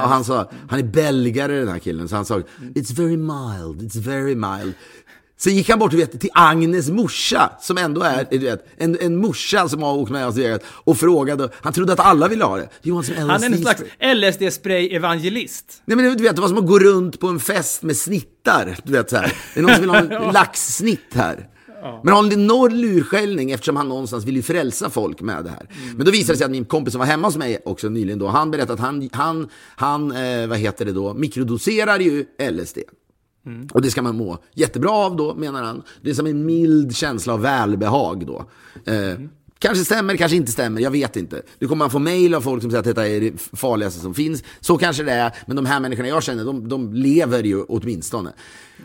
han 0.09 0.23
sa, 0.23 0.51
han 0.69 0.79
är 0.79 0.83
belgare 0.83 1.59
den 1.59 1.67
här 1.67 1.79
killen, 1.79 2.09
så 2.09 2.15
han 2.15 2.25
sa, 2.25 2.41
it's 2.59 2.93
very 2.93 3.17
mild, 3.17 3.81
it's 3.81 3.99
very 3.99 4.35
mild. 4.35 4.73
Sen 5.41 5.55
gick 5.55 5.69
han 5.69 5.79
bort 5.79 5.91
du 5.91 5.97
vet, 5.97 6.19
till 6.21 6.29
Agnes 6.33 6.89
morsa, 6.89 7.51
som 7.61 7.77
ändå 7.77 8.01
är 8.01 8.27
du 8.29 8.37
vet, 8.37 8.65
en, 8.77 8.97
en 9.01 9.17
morsa 9.17 9.69
som 9.69 9.83
har 9.83 9.93
åkt 9.93 10.11
med 10.11 10.27
oss 10.27 10.37
Vegas, 10.37 10.61
och 10.65 10.97
frågade, 10.97 11.49
han 11.53 11.73
trodde 11.73 11.93
att 11.93 11.99
alla 11.99 12.27
ville 12.27 12.45
ha 12.45 12.57
det. 12.57 12.69
Some 12.83 13.19
Han 13.19 13.43
är 13.43 13.45
en 13.45 13.57
slags 13.61 13.81
spray?" 13.81 14.15
LSD-spray-evangelist. 14.15 15.81
Nej 15.85 15.97
men 15.97 16.17
du 16.17 16.23
vet, 16.23 16.35
det 16.35 16.41
var 16.41 16.47
som 16.47 16.57
att 16.57 16.67
gå 16.67 16.79
runt 16.79 17.19
på 17.19 17.27
en 17.27 17.39
fest 17.39 17.83
med 17.83 17.97
snittar. 17.97 18.77
Du 18.83 18.91
vet 18.91 19.09
så 19.09 19.15
här. 19.15 19.33
Det 19.53 19.59
är 19.59 19.63
någon 19.63 19.71
som 19.73 19.81
vill 19.81 19.89
ha 19.89 19.97
en 19.97 20.33
laxsnitt 20.33 21.13
här. 21.13 21.47
Men 22.03 22.13
har 22.13 22.23
en 22.23 22.31
enorm 22.31 22.73
lurskällning 22.73 23.51
eftersom 23.51 23.75
han 23.75 23.89
någonstans 23.89 24.25
vill 24.25 24.35
ju 24.35 24.41
frälsa 24.41 24.89
folk 24.89 25.21
med 25.21 25.43
det 25.43 25.49
här. 25.49 25.69
Men 25.95 26.05
då 26.05 26.11
visade 26.11 26.33
det 26.33 26.37
sig 26.37 26.45
att 26.45 26.51
min 26.51 26.65
kompis 26.65 26.91
som 26.91 26.99
var 26.99 27.05
hemma 27.05 27.27
hos 27.27 27.37
mig 27.37 27.61
också 27.65 27.89
nyligen 27.89 28.19
då, 28.19 28.27
han 28.27 28.51
berättade 28.51 28.73
att 28.73 28.79
han, 28.79 29.09
han, 29.13 29.49
han 29.75 30.11
eh, 30.11 30.47
vad 30.47 30.57
heter 30.57 30.85
det 30.85 30.91
då, 30.91 31.13
mikrodoserar 31.13 31.99
ju 31.99 32.25
LSD. 32.51 32.77
Och 33.71 33.81
det 33.81 33.91
ska 33.91 34.01
man 34.01 34.17
må 34.17 34.37
jättebra 34.53 34.91
av 34.91 35.15
då, 35.15 35.35
menar 35.35 35.63
han. 35.63 35.83
Det 36.01 36.09
är 36.09 36.13
som 36.13 36.27
en 36.27 36.45
mild 36.45 36.95
känsla 36.95 37.33
av 37.33 37.41
välbehag 37.41 38.25
då. 38.25 38.45
Eh, 38.91 39.19
Kanske 39.61 39.85
stämmer, 39.85 40.15
kanske 40.17 40.37
inte 40.37 40.51
stämmer, 40.51 40.81
jag 40.81 40.91
vet 40.91 41.15
inte. 41.15 41.41
Nu 41.59 41.67
kommer 41.67 41.79
man 41.79 41.89
få 41.89 41.99
mail 41.99 42.35
av 42.35 42.41
folk 42.41 42.61
som 42.61 42.71
säger 42.71 42.79
att 42.79 42.85
detta 42.85 43.07
är 43.07 43.21
det 43.21 43.41
farligaste 43.53 43.99
som 43.99 44.13
finns. 44.13 44.43
Så 44.59 44.77
kanske 44.77 45.03
det 45.03 45.11
är, 45.11 45.33
men 45.45 45.55
de 45.55 45.65
här 45.65 45.79
människorna 45.79 46.07
jag 46.07 46.23
känner, 46.23 46.45
de, 46.45 46.69
de 46.69 46.93
lever 46.93 47.43
ju 47.43 47.63
åtminstone. 47.63 48.31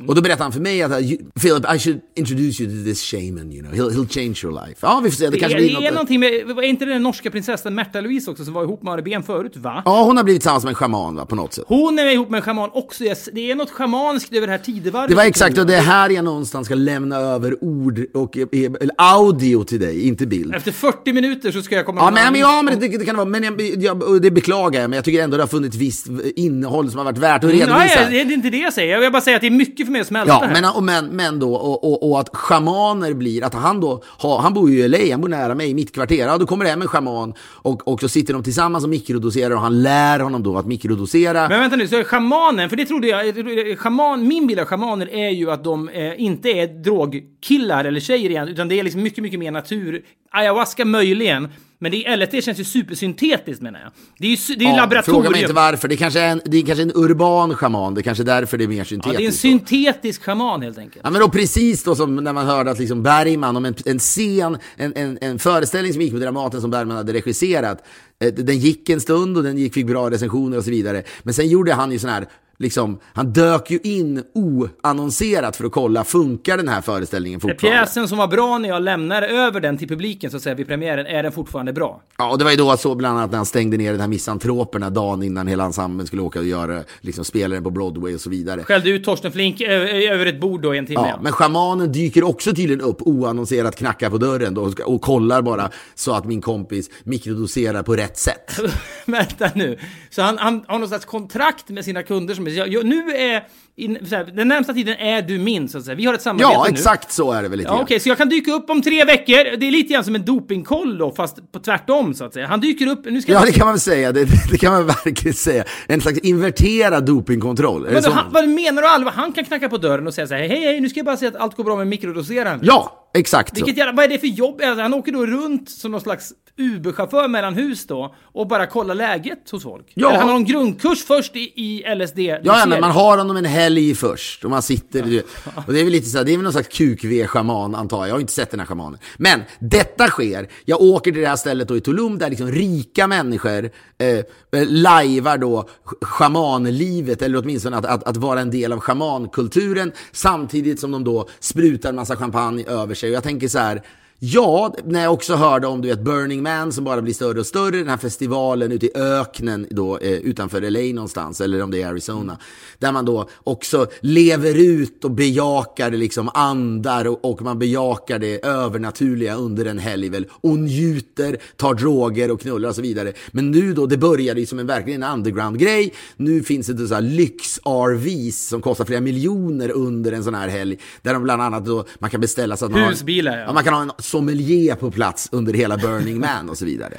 Och 0.08 0.14
då 0.14 0.20
berättade 0.22 0.42
han 0.42 0.52
för 0.52 0.60
mig 0.60 0.82
att, 0.82 0.92
you- 0.92 1.30
Philip, 1.40 1.74
I 1.74 1.78
should 1.78 2.00
introduce 2.16 2.62
you 2.62 2.70
to 2.78 2.84
this 2.84 3.02
shaman, 3.10 3.52
you 3.52 3.62
know. 3.62 3.74
He'll, 3.74 3.90
he'll 3.90 4.08
change 4.08 4.40
your 4.44 4.66
life. 4.66 4.78
Ja, 4.80 5.00
vi 5.04 5.10
får 5.10 5.16
se. 5.16 5.24
Det 5.24 5.30
Det 5.30 5.38
kanske 5.38 5.58
är, 5.58 5.62
blir 5.62 5.68
det 5.70 5.76
är 5.76 5.82
något. 5.82 5.92
någonting 5.94 6.20
med, 6.20 6.56
var 6.56 6.62
inte 6.62 6.84
det 6.84 6.92
den 6.92 7.02
norska 7.02 7.30
prinsessan 7.30 7.74
Märta 7.74 8.00
Louise 8.00 8.30
också 8.30 8.44
som 8.44 8.54
var 8.54 8.62
ihop 8.62 8.82
med 8.82 8.92
Ari 8.92 9.02
Ben 9.02 9.22
förut, 9.22 9.56
va? 9.56 9.82
Ja, 9.84 10.02
hon 10.04 10.16
har 10.16 10.24
blivit 10.24 10.42
tillsammans 10.42 10.64
med 10.64 10.70
en 10.70 10.74
schaman, 10.74 11.14
va, 11.16 11.26
på 11.26 11.34
något 11.36 11.52
sätt. 11.54 11.64
Hon 11.68 11.98
är 11.98 12.06
ihop 12.12 12.30
med 12.30 12.38
en 12.38 12.42
schaman 12.42 12.70
också. 12.72 13.04
Yes, 13.04 13.28
Det 13.32 13.50
är 13.50 13.54
något 13.54 13.70
schamanskt 13.70 14.32
över 14.32 14.46
det 14.46 14.50
här 14.52 14.58
tidevarvet. 14.58 15.08
Det 15.10 15.16
var 15.16 15.24
exakt, 15.24 15.58
och 15.58 15.66
det 15.66 15.74
är 15.76 15.82
här 15.82 16.10
jag 16.10 16.24
någonstans 16.24 16.66
ska 16.66 16.74
lämna 16.74 17.16
över 17.16 17.64
ord 17.64 18.00
och 18.14 18.36
eh, 18.38 18.46
eller 18.52 18.90
audio 18.98 19.64
till 19.64 19.80
dig, 19.80 20.08
inte 20.08 20.26
bild. 20.26 20.54
Efter 20.54 20.72
40 20.72 21.12
minuter 21.12 21.52
så 21.52 21.62
ska 21.62 21.74
jag 21.74 21.86
komma 21.86 22.00
Ja, 22.00 22.10
men, 22.10 22.26
en 22.26 22.32
men, 22.32 22.40
ja, 22.40 22.62
men 22.62 22.80
det, 22.80 22.88
det 22.88 23.04
kan 23.04 23.14
det 23.14 23.18
vara. 23.18 23.24
Men 23.24 23.42
jag, 23.44 23.60
jag, 23.60 24.22
det 24.22 24.30
beklagar 24.30 24.80
jag, 24.80 24.90
men 24.90 24.96
jag 24.96 25.04
tycker 25.04 25.22
ändå 25.22 25.36
det 25.36 25.42
har 25.42 25.48
funnits 25.48 25.76
visst 25.76 26.06
innehåll 26.36 26.90
som 26.90 26.98
har 26.98 27.04
varit 27.04 27.18
värt 27.18 27.44
att 27.44 27.50
redovisa. 27.50 27.76
Nej, 27.76 28.06
det 28.10 28.20
är 28.20 28.32
inte 28.32 28.50
det 28.50 28.58
jag 28.58 28.72
säger. 28.72 28.92
Jag 28.92 29.00
vill 29.00 29.12
bara 29.12 29.22
säga 29.22 29.36
att 29.36 29.40
det 29.40 29.46
är 29.46 29.50
mycket 29.50 29.83
för 29.84 29.92
mig 29.92 30.00
att 30.00 30.06
smälta 30.06 30.32
Ja, 30.32 30.40
här. 30.46 30.52
men, 30.52 30.70
och, 30.76 30.82
men, 30.82 31.06
men 31.06 31.38
då, 31.38 31.54
och, 31.54 31.84
och, 31.84 32.10
och 32.10 32.20
att 32.20 32.36
schamaner 32.36 33.14
blir, 33.14 33.44
att 33.44 33.54
han 33.54 33.80
då, 33.80 34.02
har, 34.06 34.38
han 34.38 34.54
bor 34.54 34.70
ju 34.70 34.78
i 34.78 34.88
LA, 34.88 34.98
han 35.10 35.20
bor 35.20 35.28
nära 35.28 35.54
mig, 35.54 35.70
i 35.70 35.74
mitt 35.74 35.94
kvarter, 35.94 36.26
ja 36.26 36.38
då 36.38 36.46
kommer 36.46 36.64
det 36.64 36.70
hem 36.70 36.82
en 36.82 36.88
schaman 36.88 37.34
och, 37.40 37.88
och 37.88 38.00
så 38.00 38.08
sitter 38.08 38.32
de 38.32 38.42
tillsammans 38.42 38.84
och 38.84 38.90
mikrodoserar 38.90 39.54
och 39.54 39.60
han 39.60 39.82
lär 39.82 40.20
honom 40.20 40.42
då 40.42 40.58
att 40.58 40.66
mikrodosera. 40.66 41.48
Men 41.48 41.60
vänta 41.60 41.76
nu, 41.76 41.88
så 41.88 42.04
schamanen, 42.04 42.70
för 42.70 42.76
det 42.76 42.84
trodde 42.84 43.06
jag, 43.06 43.78
schaman, 43.78 44.28
min 44.28 44.46
bild 44.46 44.60
av 44.60 44.66
schamaner 44.66 45.14
är 45.14 45.30
ju 45.30 45.50
att 45.50 45.64
de 45.64 45.88
eh, 45.88 46.20
inte 46.20 46.48
är 46.48 46.66
drogkillar 46.66 47.84
eller 47.84 48.00
tjejer 48.00 48.30
igen, 48.30 48.48
utan 48.48 48.68
det 48.68 48.78
är 48.80 48.82
liksom 48.82 49.02
mycket, 49.02 49.22
mycket 49.22 49.38
mer 49.38 49.50
natur. 49.50 50.02
Ayahuasca 50.34 50.84
möjligen, 50.84 51.48
men 51.78 51.92
det 51.92 52.06
är, 52.06 52.16
LSD 52.16 52.44
känns 52.44 52.60
ju 52.60 52.64
supersyntetiskt 52.64 53.62
menar 53.62 53.80
jag. 53.80 53.90
Det 54.18 54.26
är 54.26 54.30
ju 54.30 54.54
det 54.56 54.64
är 54.64 54.68
Ja, 54.68 54.76
laboratorium. 54.76 55.22
Fråga 55.22 55.30
mig 55.30 55.40
inte 55.42 55.52
varför, 55.52 55.88
det 55.88 55.96
kanske 55.96 56.20
är 56.20 56.28
en, 56.28 56.40
det 56.44 56.56
är 56.58 56.62
kanske 56.66 56.82
en 56.82 56.92
urban 56.94 57.54
schaman, 57.54 57.94
det 57.94 58.00
är 58.00 58.02
kanske 58.02 58.24
därför 58.24 58.58
det 58.58 58.64
är 58.64 58.68
mer 58.68 58.76
ja, 58.78 58.84
syntetiskt. 58.84 59.18
det 59.18 59.24
är 59.24 59.26
en 59.26 59.30
då. 59.32 59.36
syntetisk 59.36 60.22
schaman 60.24 60.62
helt 60.62 60.78
enkelt. 60.78 61.00
Ja 61.04 61.10
men 61.10 61.20
då 61.20 61.28
precis 61.28 61.84
då 61.84 61.94
som 61.94 62.16
när 62.16 62.32
man 62.32 62.46
hörde 62.46 62.70
att 62.70 62.78
liksom 62.78 63.02
Bergman 63.02 63.56
om 63.56 63.64
en, 63.64 63.74
en 63.84 63.98
scen, 63.98 64.58
en, 64.76 64.92
en, 64.96 65.18
en 65.20 65.38
föreställning 65.38 65.92
som 65.92 66.02
gick 66.02 66.12
på 66.12 66.18
Dramaten 66.18 66.60
som 66.60 66.70
Bergman 66.70 66.96
hade 66.96 67.12
regisserat. 67.12 67.84
eh, 68.24 68.32
Den 68.34 68.58
gick 68.58 68.88
en 68.88 69.00
stund 69.00 69.36
och 69.36 69.42
den 69.42 69.58
gick, 69.58 69.74
fick 69.74 69.86
bra 69.86 70.10
recensioner 70.10 70.58
och 70.58 70.64
så 70.64 70.70
vidare. 70.70 71.02
Men 71.22 71.34
sen 71.34 71.48
gjorde 71.48 71.74
han 71.74 71.92
ju 71.92 71.98
sån 71.98 72.10
här 72.10 72.26
liksom, 72.58 72.98
han 73.14 73.32
dök 73.32 73.70
ju 73.70 73.78
in 73.82 74.22
oannonserat 74.34 75.56
för 75.56 75.64
att 75.64 75.72
kolla, 75.72 76.04
funkar 76.04 76.56
den 76.56 76.68
här 76.68 76.80
föreställningen 76.80 77.40
fortfarande? 77.40 77.78
Pjäsen 77.78 78.08
som 78.08 78.18
var 78.18 78.28
bra 78.28 78.58
när 78.58 78.68
jag 78.68 78.82
lämnar 78.82 79.22
över 79.22 79.60
den 79.60 79.78
till 79.78 79.88
publiken 79.88 80.30
så 80.30 80.36
att 80.36 80.42
säga 80.42 80.54
vid 80.54 80.66
premiären, 80.66 81.06
är 81.06 81.22
den 81.22 81.32
fortfarande 81.32 81.72
bra? 81.72 82.02
Ja, 82.18 82.30
och 82.30 82.38
det 82.38 82.44
var 82.44 82.50
ju 82.50 82.56
då 82.56 82.76
såg 82.76 82.96
bland 82.96 83.18
annat 83.18 83.30
när 83.30 83.36
han 83.36 83.46
stängde 83.46 83.76
ner 83.76 83.92
den 83.92 84.00
här 84.00 84.08
misantroperna 84.08 84.90
dagen 84.90 85.22
innan 85.22 85.46
hela 85.46 85.64
ensemblen 85.64 86.06
skulle 86.06 86.22
åka 86.22 86.38
och 86.38 86.46
göra, 86.46 86.82
liksom 87.00 87.24
spela 87.24 87.54
den 87.54 87.64
på 87.64 87.70
Broadway 87.70 88.14
och 88.14 88.20
så 88.20 88.30
vidare. 88.30 88.64
Skällde 88.64 88.90
ut 88.90 89.04
Torsten 89.04 89.32
Flink 89.32 89.60
över 89.60 90.26
ett 90.26 90.40
bord 90.40 90.62
då 90.62 90.74
i 90.74 90.78
en 90.78 90.86
timme. 90.86 91.08
Ja, 91.08 91.18
men 91.22 91.32
schamanen 91.32 91.92
dyker 91.92 92.24
också 92.24 92.54
tydligen 92.54 92.80
upp 92.80 93.02
oannonserat, 93.02 93.76
knackar 93.76 94.10
på 94.10 94.18
dörren 94.18 94.54
då, 94.54 94.62
och, 94.62 94.80
och 94.80 95.00
kollar 95.00 95.42
bara 95.42 95.70
så 95.94 96.12
att 96.14 96.24
min 96.24 96.40
kompis 96.40 96.90
mikrodoserar 97.04 97.82
på 97.82 97.96
rätt 97.96 98.18
sätt. 98.18 98.60
Vänta 99.06 99.50
nu. 99.54 99.78
Så 100.10 100.22
han, 100.22 100.38
han 100.38 100.64
har 100.68 100.78
något 100.78 100.88
slags 100.88 101.04
kontrakt 101.04 101.68
med 101.68 101.84
sina 101.84 102.02
kunder 102.02 102.34
som 102.34 102.43
är, 102.46 102.50
jag, 102.50 102.68
jag, 102.68 102.86
nu 102.86 103.10
är, 103.10 103.44
in, 103.76 103.98
så 104.08 104.16
här, 104.16 104.24
den 104.24 104.48
närmsta 104.48 104.74
tiden 104.74 104.96
är 104.98 105.22
du 105.22 105.38
min 105.38 105.68
så 105.68 105.78
att 105.78 105.84
säga. 105.84 105.94
Vi 105.94 106.04
har 106.04 106.14
ett 106.14 106.22
samarbete 106.22 106.50
Ja, 106.52 106.64
nu. 106.68 106.74
exakt 106.74 107.12
så 107.12 107.32
är 107.32 107.42
det 107.42 107.48
väl 107.48 107.58
lite 107.58 107.70
Ja. 107.70 107.80
Okej, 107.82 108.00
så 108.00 108.08
jag 108.08 108.18
kan 108.18 108.28
dyka 108.28 108.52
upp 108.52 108.70
om 108.70 108.82
tre 108.82 109.04
veckor. 109.04 109.56
Det 109.56 109.66
är 109.66 109.70
lite 109.70 109.92
grann 109.92 110.04
som 110.04 110.14
en 110.14 110.24
dopingkoll 110.24 110.98
då, 110.98 111.12
fast 111.12 111.52
på 111.52 111.58
tvärtom 111.58 112.14
så 112.14 112.24
att 112.24 112.34
säga. 112.34 112.46
Han 112.46 112.60
dyker 112.60 112.86
upp, 112.86 113.04
nu 113.04 113.22
ska 113.22 113.32
Ja, 113.32 113.38
jag... 113.38 113.48
det 113.48 113.52
kan 113.52 113.66
man 113.66 113.74
väl 113.74 113.80
säga. 113.80 114.12
Det, 114.12 114.26
det 114.50 114.58
kan 114.58 114.72
man 114.72 114.86
verkligen 114.86 115.34
säga. 115.34 115.64
En 115.86 116.00
slags 116.00 116.18
inverterad 116.18 117.06
dopingkontroll. 117.06 117.82
Men 117.82 117.94
då, 117.94 118.02
så? 118.02 118.10
han, 118.10 118.32
vad 118.32 118.48
menar 118.48 118.82
du 118.82 118.88
allvar? 118.88 119.12
Han 119.12 119.32
kan 119.32 119.44
knacka 119.44 119.68
på 119.68 119.76
dörren 119.78 120.06
och 120.06 120.14
säga 120.14 120.26
så 120.26 120.34
här, 120.34 120.48
hej, 120.48 120.60
hej, 120.64 120.80
nu 120.80 120.88
ska 120.88 120.98
jag 120.98 121.06
bara 121.06 121.16
säga 121.16 121.28
att 121.28 121.36
allt 121.36 121.56
går 121.56 121.64
bra 121.64 121.76
med 121.76 121.86
mikrodoseraren. 121.86 122.60
Ja, 122.62 123.10
exakt 123.14 123.48
så. 123.48 123.64
Vilket 123.64 123.78
jävla, 123.78 123.92
vad 123.92 124.04
är 124.04 124.08
det 124.08 124.18
för 124.18 124.26
jobb? 124.26 124.60
Alltså, 124.64 124.82
han 124.82 124.94
åker 124.94 125.12
då 125.12 125.26
runt 125.26 125.70
som 125.70 125.90
någon 125.90 126.00
slags 126.00 126.32
Uber-chaufför 126.56 127.28
mellan 127.28 127.54
hus 127.54 127.86
då 127.86 128.14
och 128.22 128.48
bara 128.48 128.66
kollar 128.66 128.94
läget 128.94 129.50
hos 129.50 129.62
folk. 129.62 129.92
Ja. 129.94 130.08
Eller 130.08 130.18
Han 130.18 130.28
har 130.28 130.36
en 130.36 130.44
grundkurs 130.44 131.04
först 131.04 131.36
i, 131.36 131.40
i 131.40 131.94
LSD. 131.94 132.18
Ja, 132.18 132.38
ja, 132.42 132.66
men 132.66 132.80
man 132.80 132.90
har 132.90 133.18
honom 133.18 133.36
en 133.36 133.44
helg 133.44 133.94
först 133.94 134.44
och 134.44 134.50
man 134.50 134.62
sitter... 134.62 135.22
Och 135.66 135.72
det 135.72 135.80
är 135.80 135.84
väl 135.84 135.92
lite 135.92 136.08
så 136.08 136.18
här, 136.18 136.24
det 136.24 136.32
är 136.32 136.36
väl 136.36 136.44
någon 136.44 136.52
slags 136.52 136.68
QV-schaman 136.68 137.74
antar 137.74 137.98
jag. 137.98 138.08
Jag 138.08 138.14
har 138.14 138.20
inte 138.20 138.32
sett 138.32 138.50
den 138.50 138.60
här 138.60 138.66
schamanen. 138.66 138.98
Men 139.16 139.42
detta 139.58 140.08
sker. 140.08 140.48
Jag 140.64 140.80
åker 140.80 141.12
till 141.12 141.20
det 141.20 141.28
här 141.28 141.36
stället 141.36 141.68
då 141.68 141.76
i 141.76 141.80
Tulum 141.80 142.18
där 142.18 142.30
liksom 142.30 142.52
rika 142.52 143.06
människor 143.06 143.70
eh, 143.98 144.08
eh, 144.08 144.24
lajvar 144.52 145.38
då 145.38 145.68
schamanlivet, 146.02 147.22
eller 147.22 147.38
åtminstone 147.38 147.76
att, 147.76 147.86
att, 147.86 148.04
att 148.04 148.16
vara 148.16 148.40
en 148.40 148.50
del 148.50 148.72
av 148.72 148.80
schamankulturen 148.80 149.92
samtidigt 150.12 150.80
som 150.80 150.90
de 150.90 151.04
då 151.04 151.28
sprutar 151.40 151.88
en 151.88 151.96
massa 151.96 152.16
champagne 152.16 152.64
över 152.64 152.94
sig. 152.94 153.10
Och 153.10 153.16
jag 153.16 153.22
tänker 153.22 153.48
så 153.48 153.58
här, 153.58 153.82
Ja, 154.18 154.74
när 154.84 155.02
jag 155.02 155.12
också 155.12 155.34
hörde 155.34 155.66
om 155.66 155.80
du 155.82 155.88
vet, 155.88 156.00
Burning 156.00 156.42
Man 156.42 156.72
som 156.72 156.84
bara 156.84 157.02
blir 157.02 157.14
större 157.14 157.40
och 157.40 157.46
större, 157.46 157.76
den 157.76 157.88
här 157.88 157.96
festivalen 157.96 158.72
ute 158.72 158.86
i 158.86 158.90
öknen 158.94 159.66
då, 159.70 159.98
eh, 159.98 160.12
utanför 160.12 160.60
LA 160.60 160.94
någonstans, 160.94 161.40
eller 161.40 161.62
om 161.62 161.70
det 161.70 161.82
är 161.82 161.88
Arizona, 161.88 162.38
där 162.78 162.92
man 162.92 163.04
då 163.04 163.28
också 163.44 163.86
lever 164.00 164.54
ut 164.54 165.04
och 165.04 165.10
bejakar 165.10 165.90
liksom 165.90 166.30
andar 166.34 167.04
och, 167.04 167.24
och 167.24 167.42
man 167.42 167.58
bejakar 167.58 168.18
det 168.18 168.44
övernaturliga 168.44 169.34
under 169.34 169.64
en 169.64 169.78
helg 169.78 170.08
väl, 170.08 170.26
och 170.30 170.58
njuter, 170.58 171.36
tar 171.56 171.74
droger 171.74 172.30
och 172.30 172.40
knullar 172.40 172.68
och 172.68 172.74
så 172.74 172.82
vidare. 172.82 173.12
Men 173.30 173.50
nu 173.50 173.74
då, 173.74 173.86
det 173.86 173.96
började 173.96 174.40
ju 174.40 174.46
som 174.46 174.58
en 174.58 174.66
verkligen 174.66 175.02
en 175.02 175.12
underground-grej. 175.12 175.94
Nu 176.16 176.42
finns 176.42 176.66
det 176.66 176.88
så 176.88 176.94
här 176.94 177.02
lyx-RVs 177.02 178.48
som 178.48 178.62
kostar 178.62 178.84
flera 178.84 179.00
miljoner 179.00 179.70
under 179.70 180.12
en 180.12 180.24
sån 180.24 180.34
här 180.34 180.48
helg, 180.48 180.78
där 181.02 181.14
de 181.14 181.22
bland 181.22 181.42
annat 181.42 181.64
då, 181.64 181.84
man 181.98 182.10
kan 182.10 182.20
beställa 182.20 182.56
så 182.56 182.64
att 182.64 182.70
man 182.70 182.80
har 182.80 182.90
Husbilar, 182.90 183.38
ja. 183.38 183.44
ja. 183.44 183.52
Man 183.52 183.64
kan 183.64 183.74
ha 183.74 183.82
en 183.82 183.90
sommelier 184.04 184.74
på 184.74 184.90
plats 184.90 185.28
under 185.32 185.52
hela 185.52 185.76
Burning 185.76 186.18
Man 186.20 186.50
och 186.50 186.58
så 186.58 186.64
vidare. 186.64 186.94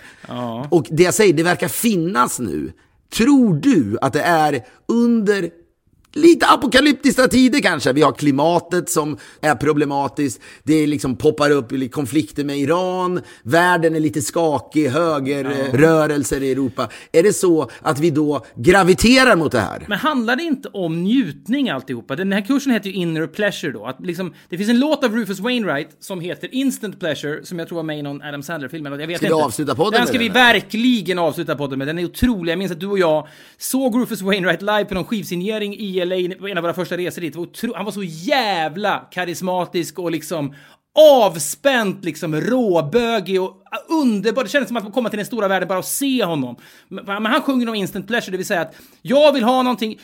Och 0.69 0.87
det 0.91 1.03
jag 1.03 1.13
säger, 1.13 1.33
det 1.33 1.43
verkar 1.43 1.67
finnas 1.67 2.39
nu. 2.39 2.73
Tror 3.13 3.55
du 3.55 3.97
att 4.01 4.13
det 4.13 4.21
är 4.21 4.65
under 4.87 5.49
lite 6.15 6.47
apokalyptiska 6.47 7.27
tider 7.27 7.59
kanske? 7.59 7.93
Vi 7.93 8.01
har 8.01 8.11
klimatet 8.11 8.89
som 8.89 9.17
är 9.41 9.55
problematiskt. 9.55 10.41
Det 10.63 10.87
liksom 10.87 11.15
poppar 11.15 11.51
upp 11.51 11.91
konflikter 11.91 12.43
med 12.43 12.57
Iran. 12.57 13.21
Världen 13.43 13.95
är 13.95 13.99
lite 13.99 14.21
skakig, 14.21 14.89
högerrörelser 14.89 16.43
i 16.43 16.51
Europa. 16.51 16.89
Är 17.11 17.23
det 17.23 17.33
så 17.33 17.69
att 17.81 17.99
vi 17.99 18.09
då 18.09 18.45
graviterar 18.55 19.35
mot 19.35 19.51
det 19.51 19.59
här? 19.59 19.85
Men 19.87 19.97
handlar 19.97 20.35
det 20.35 20.43
inte 20.43 20.69
om 20.73 21.03
njutning 21.03 21.69
alltihopa? 21.69 22.15
Den 22.15 22.31
här 22.31 22.41
kursen 22.41 22.71
heter 22.71 22.89
ju 22.89 22.95
Inner 22.95 23.27
Pleasure 23.27 23.71
då. 23.71 23.85
Att 23.85 24.05
liksom, 24.05 24.33
det 24.49 24.57
finns 24.57 24.69
en 24.69 24.79
låt 24.79 25.03
av 25.03 25.15
Rufus 25.15 25.39
Wainwright 25.39 25.89
som 25.99 26.19
heter 26.19 26.55
Instant 26.55 26.99
Pleasure, 26.99 27.45
som 27.45 27.59
jag 27.59 27.67
tror 27.67 27.75
var 27.75 27.83
med 27.83 27.99
i 27.99 28.01
någon 28.01 28.21
Adam 28.21 28.43
Sandler-film. 28.43 28.85
Jag 28.85 29.07
vet 29.07 29.17
Ska 29.17 29.27
vi 29.27 29.33
inte. 29.33 29.45
avsluta 29.45 29.75
podden 29.75 29.91
Den 29.91 30.01
med 30.01 30.07
ska 30.07 30.17
vi 30.17 30.25
den, 30.25 30.33
verkligen 30.33 31.19
avsluta 31.19 31.55
podden 31.55 31.79
med. 31.79 31.87
Den 31.87 31.99
är 31.99 32.05
otrolig. 32.05 32.51
Jag 32.51 32.59
minns 32.59 32.71
att 32.71 32.79
du 32.79 32.87
och 32.87 32.99
jag 32.99 33.27
såg 33.57 34.01
Rufus 34.01 34.21
Wainwright 34.21 34.61
live 34.61 34.85
på 34.85 34.93
någon 34.93 35.05
skivsignering 35.05 35.75
i 35.75 36.04
LA 36.05 36.35
på 36.39 36.47
en 36.47 36.57
av 36.57 36.61
våra 36.61 36.73
första 36.73 36.97
resor 36.97 37.21
dit. 37.21 37.35
Var 37.35 37.75
Han 37.75 37.85
var 37.85 37.91
så 37.91 38.03
jävla 38.03 39.07
karismatisk 39.11 39.99
och 39.99 40.11
liksom 40.11 40.53
avspänt, 40.95 42.05
liksom 42.05 42.35
råbögig 42.41 43.41
och 43.41 43.63
underbar. 43.89 44.43
Det 44.43 44.49
kändes 44.49 44.67
som 44.67 44.77
att 44.77 44.83
få 44.83 44.91
komma 44.91 45.09
till 45.09 45.17
den 45.17 45.25
stora 45.25 45.47
världen 45.47 45.67
bara 45.67 45.79
och 45.79 45.85
se 45.85 46.23
honom. 46.23 46.55
Men 46.87 47.05
men 47.05 47.25
han 47.25 47.41
sjunger 47.41 47.69
om 47.69 47.75
instant 47.75 48.07
pleasure, 48.07 48.31
det 48.31 48.37
vill 48.37 48.45
säga 48.45 48.61
att 48.61 48.75
jag 49.01 49.33
vill 49.33 49.43
ha 49.43 49.63
någonting, 49.63 49.99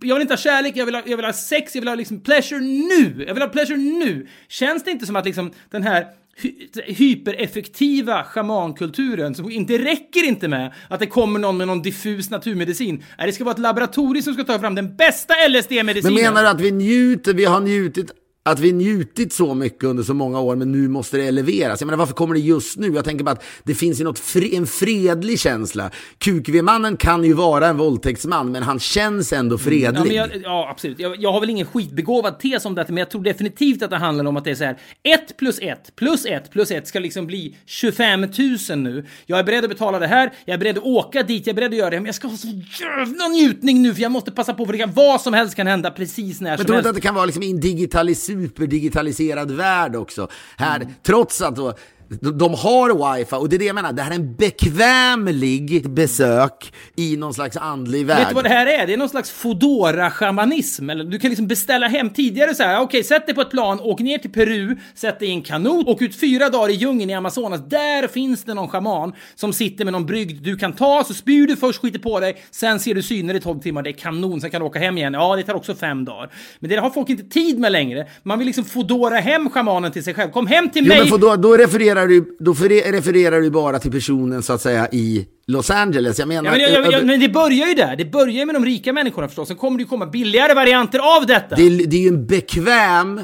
jag 0.00 0.14
vill 0.14 0.22
inte 0.22 0.34
ha 0.34 0.38
kärlek, 0.38 0.76
jag 0.76 0.86
vill 0.86 0.94
ha, 0.94 1.02
jag 1.06 1.16
vill 1.16 1.26
ha 1.26 1.32
sex, 1.32 1.74
jag 1.74 1.82
vill 1.82 1.88
ha 1.88 1.94
liksom 1.94 2.20
pleasure 2.20 2.60
nu. 2.60 3.24
Jag 3.26 3.34
vill 3.34 3.42
ha 3.42 3.48
pleasure 3.48 3.76
nu. 3.76 4.28
Känns 4.48 4.84
det 4.84 4.90
inte 4.90 5.06
som 5.06 5.16
att 5.16 5.24
liksom 5.24 5.52
den 5.70 5.82
här 5.82 6.06
hy- 6.36 6.68
hypereffektiva 6.86 8.24
shamankulturen, 8.24 9.34
som 9.34 9.50
inte 9.50 9.78
räcker 9.78 10.24
inte 10.28 10.48
med 10.48 10.72
att 10.88 11.00
det 11.00 11.06
kommer 11.06 11.38
någon 11.40 11.56
med 11.56 11.66
någon 11.66 11.82
diffus 11.82 12.30
naturmedicin. 12.30 13.04
Nej, 13.18 13.26
det 13.26 13.32
ska 13.32 13.44
vara 13.44 13.52
ett 13.54 13.58
laboratorium 13.60 14.22
som 14.22 14.34
ska 14.34 14.44
ta 14.44 14.58
fram 14.58 14.74
den 14.74 14.96
bästa 14.96 15.34
LSD-medicinen. 15.48 16.14
menar 16.14 16.42
du 16.42 16.48
att 16.48 16.60
vi 16.60 16.70
njuter, 16.70 17.34
vi 17.34 17.44
har 17.44 17.60
njutit 17.60 18.10
att 18.44 18.60
vi 18.60 18.72
njutit 18.72 19.32
så 19.32 19.54
mycket 19.54 19.84
under 19.84 20.02
så 20.02 20.14
många 20.14 20.40
år, 20.40 20.56
men 20.56 20.72
nu 20.72 20.88
måste 20.88 21.16
det 21.16 21.24
eleveras. 21.26 21.80
Jag 21.80 21.86
menar, 21.86 21.98
varför 21.98 22.14
kommer 22.14 22.34
det 22.34 22.40
just 22.40 22.78
nu? 22.78 22.88
Jag 22.94 23.04
tänker 23.04 23.24
bara 23.24 23.30
att 23.30 23.44
det 23.64 23.74
finns 23.74 24.00
ju 24.00 24.04
något 24.04 24.18
fre- 24.20 24.56
en 24.56 24.66
fredlig 24.66 25.40
känsla. 25.40 25.90
QQV-mannen 26.18 26.96
kan 26.96 27.24
ju 27.24 27.32
vara 27.32 27.66
en 27.68 27.76
våldtäktsman, 27.76 28.52
men 28.52 28.62
han 28.62 28.78
känns 28.80 29.32
ändå 29.32 29.58
fredlig. 29.58 30.00
Ja, 30.00 30.04
men 30.04 30.14
jag, 30.14 30.28
ja 30.44 30.68
absolut. 30.70 30.98
Jag, 30.98 31.16
jag 31.22 31.32
har 31.32 31.40
väl 31.40 31.50
ingen 31.50 31.66
skitbegåvad 31.66 32.38
tes 32.38 32.64
om 32.64 32.74
detta, 32.74 32.92
men 32.92 32.96
jag 33.00 33.10
tror 33.10 33.22
definitivt 33.22 33.82
att 33.82 33.90
det 33.90 33.96
handlar 33.96 34.24
om 34.24 34.36
att 34.36 34.44
det 34.44 34.50
är 34.50 34.54
så 34.54 34.64
här. 34.64 34.78
1 35.02 35.36
plus 35.36 35.58
1 35.62 35.96
plus 35.96 36.26
1 36.26 36.50
plus 36.50 36.70
1 36.70 36.88
ska 36.88 36.98
liksom 37.00 37.26
bli 37.26 37.56
25 37.66 38.20
000 38.20 38.78
nu. 38.78 39.06
Jag 39.26 39.38
är 39.38 39.44
beredd 39.44 39.64
att 39.64 39.70
betala 39.70 39.98
det 39.98 40.06
här, 40.06 40.32
jag 40.44 40.54
är 40.54 40.58
beredd 40.58 40.78
att 40.78 40.84
åka 40.84 41.22
dit, 41.22 41.46
jag 41.46 41.52
är 41.52 41.56
beredd 41.56 41.70
att 41.70 41.76
göra 41.78 41.90
det, 41.90 41.96
men 41.96 42.06
jag 42.06 42.14
ska 42.14 42.28
ha 42.28 42.36
så 42.36 42.48
jävla 42.80 43.28
njutning 43.28 43.82
nu, 43.82 43.94
för 43.94 44.02
jag 44.02 44.12
måste 44.12 44.30
passa 44.30 44.54
på, 44.54 44.66
för 44.66 44.72
det 44.72 44.78
kan, 44.78 44.92
vad 44.92 45.20
som 45.20 45.34
helst 45.34 45.54
kan 45.56 45.66
hända 45.66 45.90
precis 45.90 46.40
när 46.40 46.50
Men 46.50 46.58
som 46.58 46.66
tror 46.66 46.72
du 46.72 46.76
helst. 46.76 46.86
inte 46.86 46.88
att 46.90 46.94
det 46.94 47.00
kan 47.00 47.14
vara 47.14 47.26
liksom 47.26 47.42
i 47.42 47.50
en 47.50 47.60
digitalis, 47.60 48.31
superdigitaliserad 48.32 49.50
värld 49.50 49.96
också? 49.96 50.28
Här, 50.56 50.76
Mm. 50.80 50.94
trots 51.02 51.42
att 51.42 51.56
då, 51.56 51.74
de, 52.20 52.54
har 52.54 53.16
wifi, 53.16 53.36
och 53.36 53.48
det 53.48 53.56
är 53.56 53.58
det 53.58 53.64
jag 53.64 53.74
menar, 53.74 53.92
det 53.92 54.02
här 54.02 54.10
är 54.10 54.14
en 54.14 54.34
bekvämlig 54.34 55.90
besök 55.90 56.72
i 56.96 57.16
någon 57.16 57.34
slags 57.34 57.56
andlig 57.56 58.06
värld. 58.06 58.18
Vet 58.18 58.28
du 58.28 58.34
vad 58.34 58.44
det 58.44 58.48
här 58.50 58.66
är? 58.66 58.86
Det 58.86 58.92
är 58.92 58.96
någon 58.96 59.08
slags 59.08 59.30
Fodora-shamanism. 59.30 60.90
Eller 60.90 61.04
Du 61.04 61.18
kan 61.18 61.30
liksom 61.30 61.46
beställa 61.46 61.88
hem 61.88 62.10
tidigare 62.10 62.54
så 62.54 62.62
här. 62.62 62.80
okej, 62.80 63.04
sätt 63.04 63.26
dig 63.26 63.34
på 63.34 63.40
ett 63.40 63.50
plan, 63.50 63.80
åk 63.80 64.00
ner 64.00 64.18
till 64.18 64.32
Peru, 64.32 64.76
sätt 64.94 65.18
dig 65.18 65.28
i 65.28 65.32
en 65.32 65.42
kanot, 65.42 65.88
åk 65.88 66.02
ut 66.02 66.20
fyra 66.20 66.48
dagar 66.48 66.68
i 66.68 66.72
djungeln 66.72 67.10
i 67.10 67.14
Amazonas. 67.14 67.60
Där 67.68 68.08
finns 68.08 68.44
det 68.44 68.54
någon 68.54 68.68
shaman 68.68 69.12
som 69.34 69.52
sitter 69.52 69.84
med 69.84 69.92
någon 69.92 70.06
brygd 70.06 70.44
du 70.44 70.56
kan 70.56 70.72
ta, 70.72 71.04
så 71.06 71.14
spyr 71.14 71.46
du 71.46 71.56
först, 71.56 71.80
skiter 71.80 71.98
på 71.98 72.20
dig, 72.20 72.36
sen 72.50 72.80
ser 72.80 72.94
du 72.94 73.02
syner 73.02 73.34
i 73.34 73.40
12 73.40 73.60
timmar, 73.60 73.82
det 73.82 73.90
är 73.90 73.92
kanon, 73.92 74.40
sen 74.40 74.50
kan 74.50 74.60
du 74.60 74.66
åka 74.66 74.78
hem 74.78 74.98
igen. 74.98 75.14
Ja, 75.14 75.36
det 75.36 75.42
tar 75.42 75.54
också 75.54 75.74
fem 75.74 76.04
dagar. 76.04 76.30
Men 76.58 76.70
det 76.70 76.76
har 76.76 76.90
folk 76.90 77.08
inte 77.08 77.24
tid 77.24 77.58
med 77.58 77.72
längre. 77.72 78.06
Man 78.22 78.38
vill 78.38 78.46
liksom 78.46 78.64
Fodora 78.64 79.16
hem 79.16 79.50
shamanen 79.50 79.92
till 79.92 80.04
sig 80.04 80.14
själv. 80.14 80.30
Kom 80.30 80.46
hem 80.46 80.70
till 80.70 80.84
Jo, 80.84 80.88
mig! 80.88 81.10
men 81.10 81.20
då, 81.20 81.36
då, 81.36 81.56
refererar 81.56 82.01
du, 82.06 82.36
då 82.38 82.52
refererar 82.52 83.40
du 83.40 83.50
bara 83.50 83.78
till 83.78 83.90
personen 83.90 84.42
så 84.42 84.52
att 84.52 84.60
säga 84.60 84.88
i 84.92 85.26
Los 85.46 85.70
Angeles. 85.70 86.18
Jag 86.18 86.28
menar... 86.28 86.44
Ja, 86.44 86.50
men, 86.72 86.82
jag, 86.84 86.92
jag, 86.92 87.04
men 87.06 87.20
det 87.20 87.28
börjar 87.28 87.66
ju 87.68 87.74
där. 87.74 87.96
Det 87.96 88.04
börjar 88.04 88.46
med 88.46 88.54
de 88.54 88.64
rika 88.64 88.92
människorna 88.92 89.28
förstås. 89.28 89.48
Sen 89.48 89.56
kommer 89.56 89.78
det 89.78 89.82
ju 89.82 89.88
komma 89.88 90.06
billigare 90.06 90.54
varianter 90.54 90.98
av 91.16 91.26
detta. 91.26 91.56
det, 91.56 91.62
är- 91.62 91.86
det 91.86 91.96
är 91.96 92.00
ju 92.00 92.08
en 92.08 92.26
bekväm, 92.26 93.18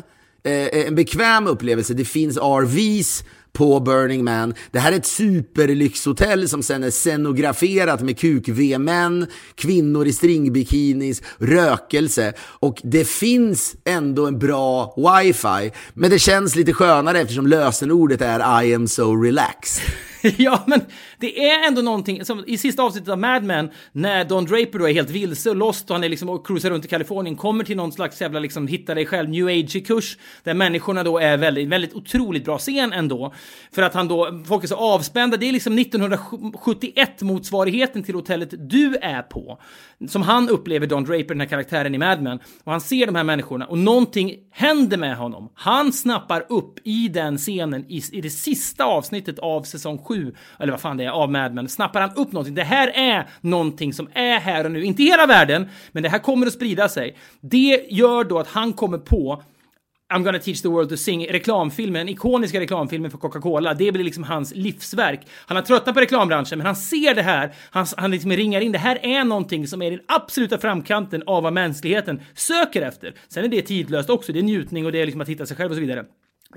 eh, 0.44 0.86
en 0.86 0.94
bekväm 0.94 1.46
upplevelse. 1.46 1.94
Det 1.94 2.04
finns 2.04 2.36
RVs 2.36 3.24
på 3.58 3.80
Burning 3.80 4.24
Man. 4.24 4.54
Det 4.70 4.78
här 4.78 4.92
är 4.92 4.96
ett 4.96 5.06
superlyxhotell 5.06 6.48
som 6.48 6.62
sen 6.62 6.84
är 6.84 6.90
scenograferat 6.90 8.00
med 8.00 8.18
kuk-V-män, 8.18 9.26
kvinnor 9.54 10.06
i 10.06 10.12
stringbikinis, 10.12 11.22
rökelse. 11.38 12.32
Och 12.40 12.80
det 12.84 13.08
finns 13.08 13.76
ändå 13.84 14.26
en 14.26 14.38
bra 14.38 14.94
wifi. 14.96 15.72
Men 15.94 16.10
det 16.10 16.18
känns 16.18 16.56
lite 16.56 16.72
skönare 16.72 17.20
eftersom 17.20 17.46
lösenordet 17.46 18.20
är 18.20 18.62
I 18.64 18.74
am 18.74 18.88
so 18.88 19.16
relaxed. 19.16 19.82
ja, 20.38 20.64
men 20.66 20.80
det 21.18 21.48
är 21.50 21.66
ändå 21.66 21.82
någonting 21.82 22.24
som 22.24 22.44
i 22.46 22.58
sista 22.58 22.82
avsnittet 22.82 23.08
av 23.08 23.18
Mad 23.18 23.44
Men 23.44 23.70
när 23.92 24.24
Don 24.24 24.44
Draper 24.44 24.78
då 24.78 24.88
är 24.88 24.94
helt 24.94 25.10
vilse 25.10 25.50
och 25.50 25.56
lost 25.56 25.90
och 25.90 25.96
han 25.96 26.04
är 26.04 26.08
liksom 26.08 26.28
och 26.28 26.46
cruisar 26.46 26.70
runt 26.70 26.84
i 26.84 26.88
Kalifornien 26.88 27.36
kommer 27.36 27.64
till 27.64 27.76
någon 27.76 27.92
slags 27.92 28.20
jävla 28.20 28.40
liksom 28.40 28.66
hitta 28.66 28.94
dig 28.94 29.06
själv 29.06 29.28
new 29.28 29.46
age-kurs 29.46 30.18
där 30.42 30.54
människorna 30.54 31.04
då 31.04 31.18
är 31.18 31.36
väldigt, 31.36 31.68
väldigt 31.68 31.94
otroligt 31.94 32.44
bra 32.44 32.58
scen 32.58 32.92
ändå. 32.92 33.34
För 33.72 33.82
att 33.82 33.94
han 33.94 34.08
då, 34.08 34.42
folk 34.46 34.64
är 34.64 34.68
så 34.68 34.76
avspända. 34.76 35.36
Det 35.36 35.48
är 35.48 35.52
liksom 35.52 35.78
1971 35.78 37.22
motsvarigheten 37.22 38.02
till 38.02 38.14
hotellet 38.14 38.54
du 38.70 38.96
är 38.96 39.22
på. 39.22 39.58
Som 40.08 40.22
han 40.22 40.48
upplever 40.48 40.86
Don 40.86 41.04
Draper, 41.04 41.28
den 41.28 41.40
här 41.40 41.48
karaktären 41.48 41.94
i 41.94 41.98
Mad 41.98 42.22
Men. 42.22 42.38
Och 42.64 42.72
han 42.72 42.80
ser 42.80 43.06
de 43.06 43.14
här 43.14 43.24
människorna 43.24 43.66
och 43.66 43.78
någonting 43.78 44.34
händer 44.50 44.96
med 44.96 45.16
honom. 45.16 45.50
Han 45.54 45.92
snappar 45.92 46.46
upp 46.48 46.78
i 46.84 47.08
den 47.08 47.38
scenen 47.38 47.84
i, 47.88 48.02
i 48.12 48.20
det 48.20 48.30
sista 48.30 48.84
avsnittet 48.84 49.38
av 49.38 49.62
säsong 49.62 49.98
7, 50.08 50.34
eller 50.58 50.72
vad 50.72 50.80
fan 50.80 50.96
det 50.96 51.04
är, 51.04 51.10
av 51.10 51.30
Mad 51.32 51.54
Men. 51.54 51.68
Snappar 51.68 52.00
han 52.00 52.10
upp 52.16 52.32
någonting. 52.32 52.54
Det 52.54 52.64
här 52.64 52.88
är 52.94 53.26
någonting 53.40 53.92
som 53.92 54.08
är 54.14 54.40
här 54.40 54.64
och 54.64 54.70
nu. 54.70 54.84
Inte 54.84 55.02
i 55.02 55.06
hela 55.06 55.26
världen, 55.26 55.68
men 55.92 56.02
det 56.02 56.08
här 56.08 56.18
kommer 56.18 56.46
att 56.46 56.52
sprida 56.52 56.88
sig. 56.88 57.16
Det 57.40 57.86
gör 57.90 58.24
då 58.24 58.38
att 58.38 58.48
han 58.48 58.72
kommer 58.72 58.98
på 58.98 59.42
I'm 60.14 60.24
gonna 60.24 60.38
teach 60.38 60.62
the 60.62 60.68
world 60.68 60.88
to 60.88 60.96
sing, 60.96 61.26
reklamfilmen, 61.26 62.06
den 62.06 62.08
ikoniska 62.08 62.60
reklamfilmen 62.60 63.10
för 63.10 63.18
Coca-Cola, 63.18 63.74
det 63.74 63.92
blir 63.92 64.04
liksom 64.04 64.24
hans 64.24 64.54
livsverk. 64.54 65.26
Han 65.46 65.56
har 65.56 65.64
tröttnat 65.64 65.94
på 65.94 66.00
reklambranschen, 66.00 66.58
men 66.58 66.66
han 66.66 66.76
ser 66.76 67.14
det 67.14 67.22
här, 67.22 67.54
han, 67.70 67.86
han 67.96 68.10
liksom 68.10 68.32
ringar 68.32 68.60
in, 68.60 68.72
det 68.72 68.78
här 68.78 68.98
är 69.02 69.24
någonting 69.24 69.66
som 69.66 69.82
är 69.82 69.90
den 69.90 70.00
absoluta 70.08 70.58
framkanten 70.58 71.22
av 71.26 71.42
vad 71.42 71.52
mänskligheten 71.52 72.20
söker 72.34 72.82
efter. 72.82 73.14
Sen 73.28 73.44
är 73.44 73.48
det 73.48 73.62
tidlöst 73.62 74.10
också, 74.10 74.32
det 74.32 74.38
är 74.38 74.42
njutning 74.42 74.86
och 74.86 74.92
det 74.92 75.00
är 75.00 75.06
liksom 75.06 75.20
att 75.20 75.28
hitta 75.28 75.46
sig 75.46 75.56
själv 75.56 75.70
och 75.70 75.76
så 75.76 75.80
vidare. 75.80 76.04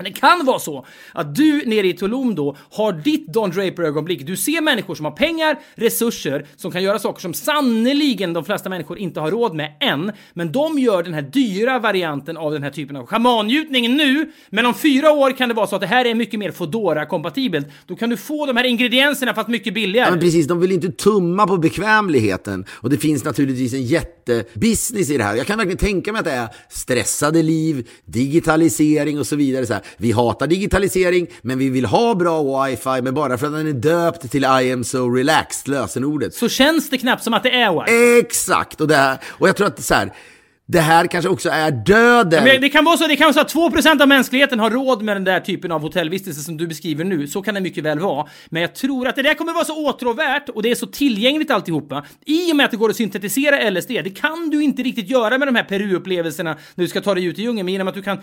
Men 0.02 0.12
det 0.12 0.20
kan 0.20 0.46
vara 0.46 0.58
så 0.58 0.86
att 1.12 1.34
du 1.34 1.62
nere 1.66 1.86
i 1.86 1.92
Tulum 1.92 2.34
då 2.34 2.56
har 2.70 2.92
ditt 2.92 3.26
Don 3.26 3.50
Draper-ögonblick. 3.50 4.26
Du 4.26 4.36
ser 4.36 4.60
människor 4.60 4.94
som 4.94 5.04
har 5.04 5.12
pengar, 5.12 5.58
resurser, 5.74 6.46
som 6.56 6.70
kan 6.70 6.82
göra 6.82 6.98
saker 6.98 7.20
som 7.20 7.34
sannoliken 7.34 8.32
de 8.32 8.44
flesta 8.44 8.68
människor 8.68 8.98
inte 8.98 9.20
har 9.20 9.30
råd 9.30 9.54
med 9.54 9.72
än. 9.80 10.12
Men 10.34 10.52
de 10.52 10.78
gör 10.78 11.02
den 11.02 11.14
här 11.14 11.22
dyra 11.22 11.78
varianten 11.78 12.36
av 12.36 12.52
den 12.52 12.62
här 12.62 12.70
typen 12.70 12.96
av 12.96 13.06
schamangjutning 13.06 13.96
nu. 13.96 14.32
Men 14.50 14.66
om 14.66 14.74
fyra 14.74 15.12
år 15.12 15.30
kan 15.30 15.48
det 15.48 15.54
vara 15.54 15.66
så 15.66 15.74
att 15.74 15.80
det 15.80 15.86
här 15.86 16.04
är 16.04 16.14
mycket 16.14 16.40
mer 16.40 16.50
fodora 16.50 17.06
kompatibelt 17.06 17.66
Då 17.86 17.96
kan 17.96 18.10
du 18.10 18.16
få 18.16 18.46
de 18.46 18.56
här 18.56 18.64
ingredienserna 18.64 19.34
fast 19.34 19.48
mycket 19.48 19.74
billigare. 19.74 20.06
Ja, 20.06 20.10
men 20.10 20.20
precis, 20.20 20.46
de 20.46 20.60
vill 20.60 20.72
inte 20.72 20.92
tumma 20.92 21.46
på 21.46 21.56
bekvämligheten. 21.56 22.64
Och 22.70 22.90
det 22.90 22.96
finns 22.96 23.24
naturligtvis 23.24 23.74
en 23.74 23.84
jättebusiness 23.84 25.10
i 25.10 25.16
det 25.18 25.24
här. 25.24 25.36
Jag 25.36 25.46
kan 25.46 25.58
verkligen 25.58 25.78
tänka 25.78 26.12
mig 26.12 26.18
att 26.18 26.24
det 26.24 26.32
är 26.32 26.48
stressade 26.68 27.42
liv, 27.42 27.88
digitalisering 28.04 29.18
och 29.18 29.26
så 29.26 29.36
vidare. 29.36 29.66
Så 29.66 29.72
här. 29.72 29.82
Vi 29.96 30.12
hatar 30.12 30.46
digitalisering, 30.46 31.26
men 31.42 31.58
vi 31.58 31.68
vill 31.68 31.84
ha 31.84 32.14
bra 32.14 32.64
wifi, 32.64 33.02
men 33.02 33.14
bara 33.14 33.38
för 33.38 33.46
att 33.46 33.52
den 33.52 33.66
är 33.66 33.72
döpt 33.72 34.30
till 34.30 34.44
I 34.44 34.72
am 34.72 34.84
so 34.84 35.08
relaxed, 35.08 35.68
lösenordet. 35.68 36.34
Så 36.34 36.48
känns 36.48 36.90
det 36.90 36.98
knappt 36.98 37.24
som 37.24 37.34
att 37.34 37.42
det 37.42 37.50
är 37.50 37.80
wifi. 37.80 38.18
Exakt! 38.18 38.80
Och, 38.80 38.88
det 38.88 38.96
här, 38.96 39.18
och 39.26 39.48
jag 39.48 39.56
tror 39.56 39.66
att 39.66 39.82
så 39.82 39.94
här, 39.94 40.12
det 40.72 40.80
här 40.80 41.06
kanske 41.06 41.28
också 41.28 41.48
är 41.48 41.70
döden. 41.70 42.44
Men 42.44 42.60
det 42.60 42.68
kan 42.68 42.84
vara 42.84 42.96
så, 42.96 43.06
det 43.06 43.16
kan 43.16 43.24
vara 43.24 43.32
så 43.32 43.40
att 43.40 43.74
2% 43.74 44.02
av 44.02 44.08
mänskligheten 44.08 44.60
har 44.60 44.70
råd 44.70 45.02
med 45.02 45.16
den 45.16 45.24
där 45.24 45.40
typen 45.40 45.72
av 45.72 45.80
hotellvistelse 45.80 46.40
som 46.40 46.56
du 46.56 46.66
beskriver 46.66 47.04
nu. 47.04 47.26
Så 47.26 47.42
kan 47.42 47.54
det 47.54 47.60
mycket 47.60 47.84
väl 47.84 47.98
vara. 47.98 48.26
Men 48.48 48.62
jag 48.62 48.74
tror 48.74 49.08
att 49.08 49.16
det 49.16 49.22
där 49.22 49.34
kommer 49.34 49.52
vara 49.52 49.64
så 49.64 49.86
åtråvärt 49.86 50.48
och 50.48 50.62
det 50.62 50.70
är 50.70 50.74
så 50.74 50.86
tillgängligt 50.86 51.50
alltihopa. 51.50 52.04
I 52.26 52.52
och 52.52 52.56
med 52.56 52.64
att 52.64 52.70
det 52.70 52.76
går 52.76 52.90
att 52.90 52.96
syntetisera 52.96 53.70
LSD. 53.70 53.88
Det 53.88 54.16
kan 54.16 54.50
du 54.50 54.62
inte 54.62 54.82
riktigt 54.82 55.10
göra 55.10 55.38
med 55.38 55.48
de 55.48 55.54
här 55.54 55.64
Peru-upplevelserna 55.64 56.56
när 56.74 56.84
du 56.84 56.88
ska 56.88 57.00
ta 57.00 57.14
dig 57.14 57.24
ut 57.24 57.38
i 57.38 57.42
djungeln. 57.42 57.64
Men 57.64 57.72
genom 57.72 57.88
att 57.88 57.94
du 57.94 58.02
kan 58.02 58.18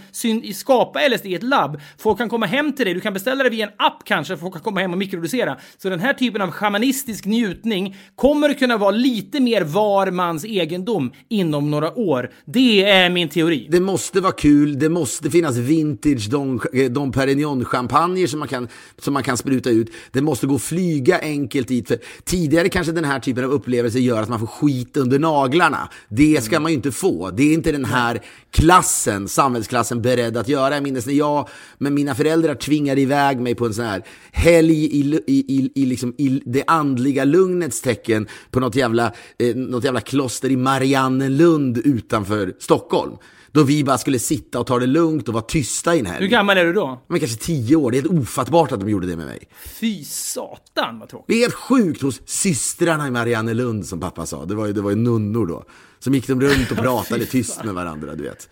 skapa 0.53 0.99
LSD 1.07 1.25
i 1.25 1.35
ett 1.35 1.43
labb. 1.43 1.81
Folk 1.97 2.17
kan 2.17 2.29
komma 2.29 2.45
hem 2.45 2.73
till 2.73 2.85
dig. 2.85 2.93
Du 2.93 2.99
kan 2.99 3.13
beställa 3.13 3.43
det 3.43 3.49
via 3.49 3.65
en 3.67 3.73
app 3.77 4.01
kanske. 4.05 4.37
Folk 4.37 4.53
kan 4.53 4.61
komma 4.61 4.79
hem 4.79 4.91
och 4.91 4.97
mikrodosera. 4.97 5.57
Så 5.77 5.89
den 5.89 5.99
här 5.99 6.13
typen 6.13 6.41
av 6.41 6.51
shamanistisk 6.51 7.25
njutning 7.25 7.95
kommer 8.15 8.49
att 8.49 8.59
kunna 8.59 8.77
vara 8.77 8.91
lite 8.91 9.39
mer 9.39 9.61
var 9.61 10.11
mans 10.11 10.45
egendom 10.45 11.11
inom 11.29 11.71
några 11.71 11.99
år. 11.99 12.31
Det 12.45 12.83
är 12.83 13.09
min 13.09 13.29
teori. 13.29 13.67
Det 13.71 13.79
måste 13.79 14.21
vara 14.21 14.31
kul, 14.31 14.79
det 14.79 14.89
måste 14.89 15.29
finnas 15.29 15.57
vintage 15.57 16.29
Dom, 16.29 16.61
Dom 16.89 17.11
Perignon-champagner 17.11 18.27
som, 18.27 18.39
man 18.39 18.47
kan, 18.47 18.67
som 18.97 19.13
man 19.13 19.23
kan 19.23 19.37
spruta 19.37 19.69
ut. 19.69 19.91
Det 20.11 20.21
måste 20.21 20.47
gå 20.47 20.55
att 20.55 20.61
flyga 20.61 21.19
enkelt 21.19 21.67
dit. 21.67 21.87
För 21.87 21.97
tidigare 22.23 22.69
kanske 22.69 22.93
den 22.93 23.05
här 23.05 23.19
typen 23.19 23.43
av 23.43 23.51
upplevelser 23.51 23.99
gör 23.99 24.21
att 24.21 24.29
man 24.29 24.39
får 24.39 24.47
skit 24.47 24.97
under 24.97 25.19
naglarna. 25.19 25.89
Det 26.09 26.43
ska 26.43 26.59
man 26.59 26.71
ju 26.71 26.75
inte 26.75 26.91
få. 26.91 27.31
Det 27.31 27.43
är 27.43 27.53
inte 27.53 27.71
den 27.71 27.85
här 27.85 28.21
klassen, 28.51 29.27
samhällsklassen, 29.27 30.01
beredd 30.01 30.37
att 30.37 30.47
göra. 30.47 30.73
Jag 30.73 30.83
minns 30.83 31.05
när 31.05 31.13
jag 31.13 31.49
med 31.77 31.91
mina 31.91 32.15
föräldrar 32.15 32.55
tvingade 32.55 33.01
iväg 33.01 33.39
mig 33.39 33.55
på 33.55 33.65
en 33.65 33.73
sån 33.73 33.85
här 33.85 34.03
helg 34.31 34.85
i, 34.85 35.21
i, 35.27 35.43
i, 35.47 35.71
i, 35.75 35.85
liksom, 35.85 36.13
i 36.17 36.41
det 36.45 36.63
andliga 36.67 37.23
lugnets 37.23 37.81
tecken 37.81 38.27
på 38.51 38.59
något 38.59 38.75
jävla, 38.75 39.13
eh, 39.37 39.55
något 39.55 39.83
jävla 39.83 40.01
kloster 40.01 40.51
i 40.51 40.57
Mariannelund 40.57 41.77
utanför 41.77 42.28
Stockholm. 42.59 43.13
Då 43.51 43.63
vi 43.63 43.83
bara 43.83 43.97
skulle 43.97 44.19
sitta 44.19 44.59
och 44.59 44.67
ta 44.67 44.79
det 44.79 44.85
lugnt 44.85 45.27
och 45.27 45.33
vara 45.33 45.43
tysta 45.43 45.95
i 45.95 45.99
en 45.99 46.05
helg. 46.05 46.23
Hur 46.23 46.27
gammal 46.27 46.57
är 46.57 46.65
du 46.65 46.73
då? 46.73 47.01
Men 47.07 47.19
kanske 47.19 47.37
tio 47.37 47.75
år. 47.75 47.91
Det 47.91 47.97
är 47.97 48.01
helt 48.01 48.21
ofattbart 48.21 48.71
att 48.71 48.79
de 48.79 48.89
gjorde 48.89 49.07
det 49.07 49.17
med 49.17 49.25
mig. 49.25 49.39
Fy 49.65 50.03
satan 50.03 50.99
vad 50.99 51.09
tråkigt. 51.09 51.27
Det 51.27 51.33
är 51.33 51.39
helt 51.39 51.53
sjukt 51.53 52.01
hos 52.01 52.21
systrarna 52.25 53.07
i 53.07 53.11
Mariannelund 53.11 53.85
som 53.85 53.99
pappa 53.99 54.25
sa. 54.25 54.45
Det 54.45 54.55
var 54.55 54.65
ju, 54.65 54.73
det 54.73 54.81
var 54.81 54.89
ju 54.89 54.95
nunnor 54.95 55.45
då. 55.45 55.63
Som 55.99 56.13
gick 56.13 56.27
de 56.27 56.41
runt 56.41 56.71
och 56.71 56.77
pratade 56.77 57.25
tyst 57.25 57.63
med 57.63 57.73
varandra, 57.73 58.15
du 58.15 58.23
vet. 58.23 58.49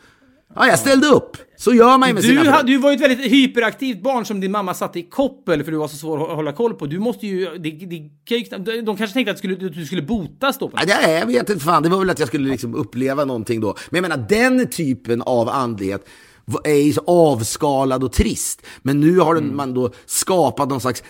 Ja, 0.56 0.68
jag 0.68 0.80
ställde 0.80 1.08
upp. 1.08 1.38
Så 1.58 1.74
gör 1.74 1.98
man 1.98 2.10
ju 2.10 2.14
med 2.14 2.24
Du, 2.24 2.28
sina 2.28 2.40
ha- 2.40 2.46
föräldrar. 2.46 2.64
du 2.64 2.78
var 2.78 2.90
ju 2.90 2.96
ett 2.96 3.02
väldigt 3.02 3.32
hyperaktivt 3.32 4.02
barn 4.04 4.26
som 4.26 4.40
din 4.40 4.52
mamma 4.52 4.74
satte 4.74 5.00
i 5.00 5.04
koppel 5.04 5.64
för 5.64 5.72
du 5.72 5.78
var 5.78 5.88
så 5.88 5.96
svår 5.98 6.30
att 6.30 6.36
hålla 6.36 6.52
koll 6.52 6.74
på. 6.74 6.86
Du 6.86 7.00
måste 7.00 7.28
ju... 7.28 7.46
Det, 7.58 7.70
det, 7.70 8.82
de 8.82 8.98
kanske 8.98 9.14
tänkte 9.14 9.32
att 9.32 9.42
du 9.42 9.56
skulle, 9.56 9.70
du 9.70 9.86
skulle 9.86 10.02
botas 10.02 10.58
då. 10.60 10.70
På 10.70 10.78
Ja, 10.88 11.10
jag 11.10 11.26
vet 11.26 11.50
inte 11.50 11.66
fan, 11.66 11.84
det 11.84 11.90
var 11.90 12.00
väl 12.00 12.10
att 12.10 12.20
jag 12.20 12.28
skulle 12.28 12.50
liksom 12.50 12.76
uppleva 12.76 13.26
någonting 13.26 13.62
då. 13.62 13.76
Men 13.90 14.04
jag 14.04 14.10
menar, 14.10 14.26
den 14.30 14.70
typen 14.70 15.22
av 15.22 15.50
andlighet 15.50 16.10
är 16.64 16.92
så 16.94 17.02
avskalad 17.08 18.04
och 18.04 18.12
trist. 18.14 18.66
Men 18.82 19.00
nu 19.00 19.20
har 19.20 19.36
Mm. 19.36 19.56
man 19.56 19.74
då 19.74 19.90
skapat 20.06 20.70
någon 20.70 20.82
slags 20.82 21.04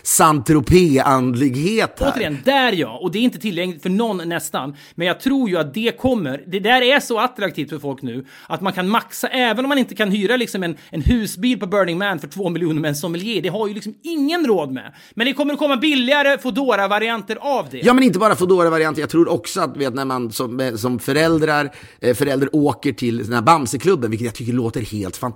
Saint-Tropez-andlighet 0.77 1.99
här. 1.99 2.11
Återigen, 2.15 2.37
där 2.45 2.71
ja. 2.73 2.99
Och 3.01 3.11
det 3.11 3.19
är 3.19 3.21
inte 3.21 3.39
tillgängligt 3.39 3.81
för 3.83 3.89
någon 3.89 4.29
nästan. 4.29 4.75
Men 4.95 5.07
jag 5.07 5.19
tror 5.19 5.49
ju 5.49 5.57
att 5.57 5.73
det 5.73 5.97
kommer. 5.99 6.43
Det 6.47 6.59
där 6.59 6.81
är 6.81 6.99
så 6.99 7.19
attraktivt 7.19 7.69
för 7.69 7.79
folk 7.79 8.01
nu 8.01 8.25
att 8.47 8.61
man 8.61 8.73
kan 8.73 8.89
maxa, 8.89 9.27
även 9.27 9.65
om 9.65 9.69
man 9.69 9.77
inte 9.77 9.95
kan 9.95 10.11
hyra 10.11 10.37
liksom 10.37 10.63
en, 10.63 10.75
en 10.89 11.01
husbil 11.01 11.59
på 11.59 11.65
Burning 11.67 11.97
Man 11.97 12.19
för 12.19 12.27
två 12.27 12.49
miljoner 12.49 12.81
med 12.81 12.89
en 12.89 12.95
sommelier. 12.95 13.41
Det 13.41 13.49
har 13.49 13.67
ju 13.67 13.73
liksom 13.73 13.95
ingen 14.03 14.45
råd 14.47 14.71
med. 14.71 14.93
Men 15.15 15.25
det 15.27 15.33
kommer 15.33 15.53
att 15.53 15.59
komma 15.59 15.77
billigare 15.77 16.37
foodora 16.37 16.87
varianter 16.87 17.37
av 17.41 17.65
det. 17.71 17.77
Ja, 17.79 17.93
men 17.93 18.03
inte 18.03 18.19
bara 18.19 18.35
Foodora-varianter. 18.35 19.01
Jag 19.01 19.09
tror 19.09 19.29
också 19.29 19.61
att 19.61 19.77
vet, 19.77 19.93
när 19.93 20.05
man 20.05 20.31
som, 20.31 20.71
som 20.77 20.99
föräldrar, 20.99 21.71
eh, 22.01 22.15
förälder 22.15 22.49
åker 22.55 22.91
till 22.93 23.17
den 23.17 23.33
här 23.33 23.41
Bamseklubben, 23.41 24.11
vilket 24.11 24.25
jag 24.25 24.35
tycker 24.35 24.53
låter 24.53 24.81
helt 24.81 25.17
fantastiskt. 25.17 25.26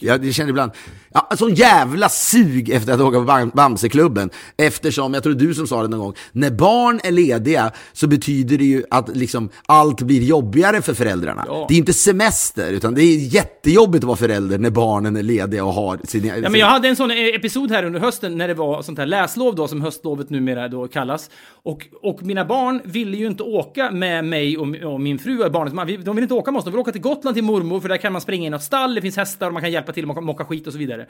Jag, 0.00 0.24
jag 0.24 0.34
känner 0.34 0.50
ibland, 0.50 0.72
ja, 1.14 1.36
sån 1.36 1.54
jävla 1.54 2.08
sug 2.08 2.70
efter 2.70 2.92
att 2.92 3.00
åka 3.00 3.18
på 3.18 3.24
Bam- 3.24 3.50
Bamseklubben. 3.54 4.30
Eftersom, 4.56 5.14
jag 5.14 5.22
tror 5.22 5.34
du 5.34 5.54
som 5.54 5.66
sa 5.66 5.82
det 5.82 5.88
någon 5.88 6.00
gång, 6.00 6.14
när 6.32 6.50
barn 6.50 7.00
är 7.04 7.10
lediga 7.10 7.70
så 7.92 8.06
betyder 8.06 8.58
det 8.58 8.64
ju 8.64 8.84
att 8.90 9.16
liksom 9.16 9.48
allt 9.66 10.02
blir 10.02 10.22
jobbigare 10.22 10.82
för 10.82 10.94
föräldrarna. 10.94 11.44
Ja. 11.48 11.66
Det 11.68 11.74
är 11.74 11.78
inte 11.78 11.92
semester, 11.92 12.72
utan 12.72 12.94
det 12.94 13.02
är 13.02 13.34
jättejobbigt 13.34 14.04
att 14.04 14.08
vara 14.08 14.16
förälder 14.16 14.58
när 14.58 14.70
barnen 14.70 15.16
är 15.16 15.22
lediga 15.22 15.64
och 15.64 15.72
har 15.72 15.98
sin... 16.04 16.24
Ja, 16.24 16.50
men 16.50 16.60
jag 16.60 16.66
hade 16.66 16.88
en 16.88 16.96
sån 16.96 17.10
eh, 17.10 17.16
episod 17.16 17.70
här 17.70 17.84
under 17.84 18.00
hösten 18.00 18.38
när 18.38 18.48
det 18.48 18.54
var 18.54 18.82
sånt 18.82 18.98
här 18.98 19.06
läslov 19.06 19.54
då 19.54 19.68
som 19.68 19.80
höstlovet 19.80 20.30
numera 20.30 20.68
då 20.68 20.88
kallas. 20.88 21.30
Och, 21.62 21.86
och 22.02 22.22
mina 22.22 22.44
barn 22.44 22.80
ville 22.84 23.16
ju 23.16 23.26
inte 23.26 23.42
åka 23.42 23.90
med 23.90 24.24
mig 24.24 24.58
och, 24.58 24.92
och 24.92 25.00
min 25.00 25.18
fru 25.18 25.44
och 25.44 25.52
barnets 25.52 26.04
De 26.04 26.16
vill 26.16 26.22
inte 26.22 26.34
åka 26.34 26.50
med 26.50 26.58
oss, 26.58 26.64
de 26.64 26.70
vill 26.70 26.80
åka 26.80 26.92
till 26.92 27.00
Gotland 27.00 27.36
till 27.36 27.44
mormor 27.44 27.80
för 27.80 27.88
där 27.88 27.96
kan 27.96 28.12
man 28.12 28.20
springa 28.20 28.46
i 28.46 28.50
något 28.50 28.62
stall, 28.62 28.94
det 28.94 29.00
finns 29.00 29.15
hästar 29.16 29.46
och 29.46 29.52
man 29.52 29.62
kan 29.62 29.70
hjälpa 29.70 29.92
till 29.92 30.10
att 30.10 30.24
mocka, 30.24 30.44
skit 30.44 30.66
och 30.66 30.72
så 30.72 30.78
vidare. 30.78 31.06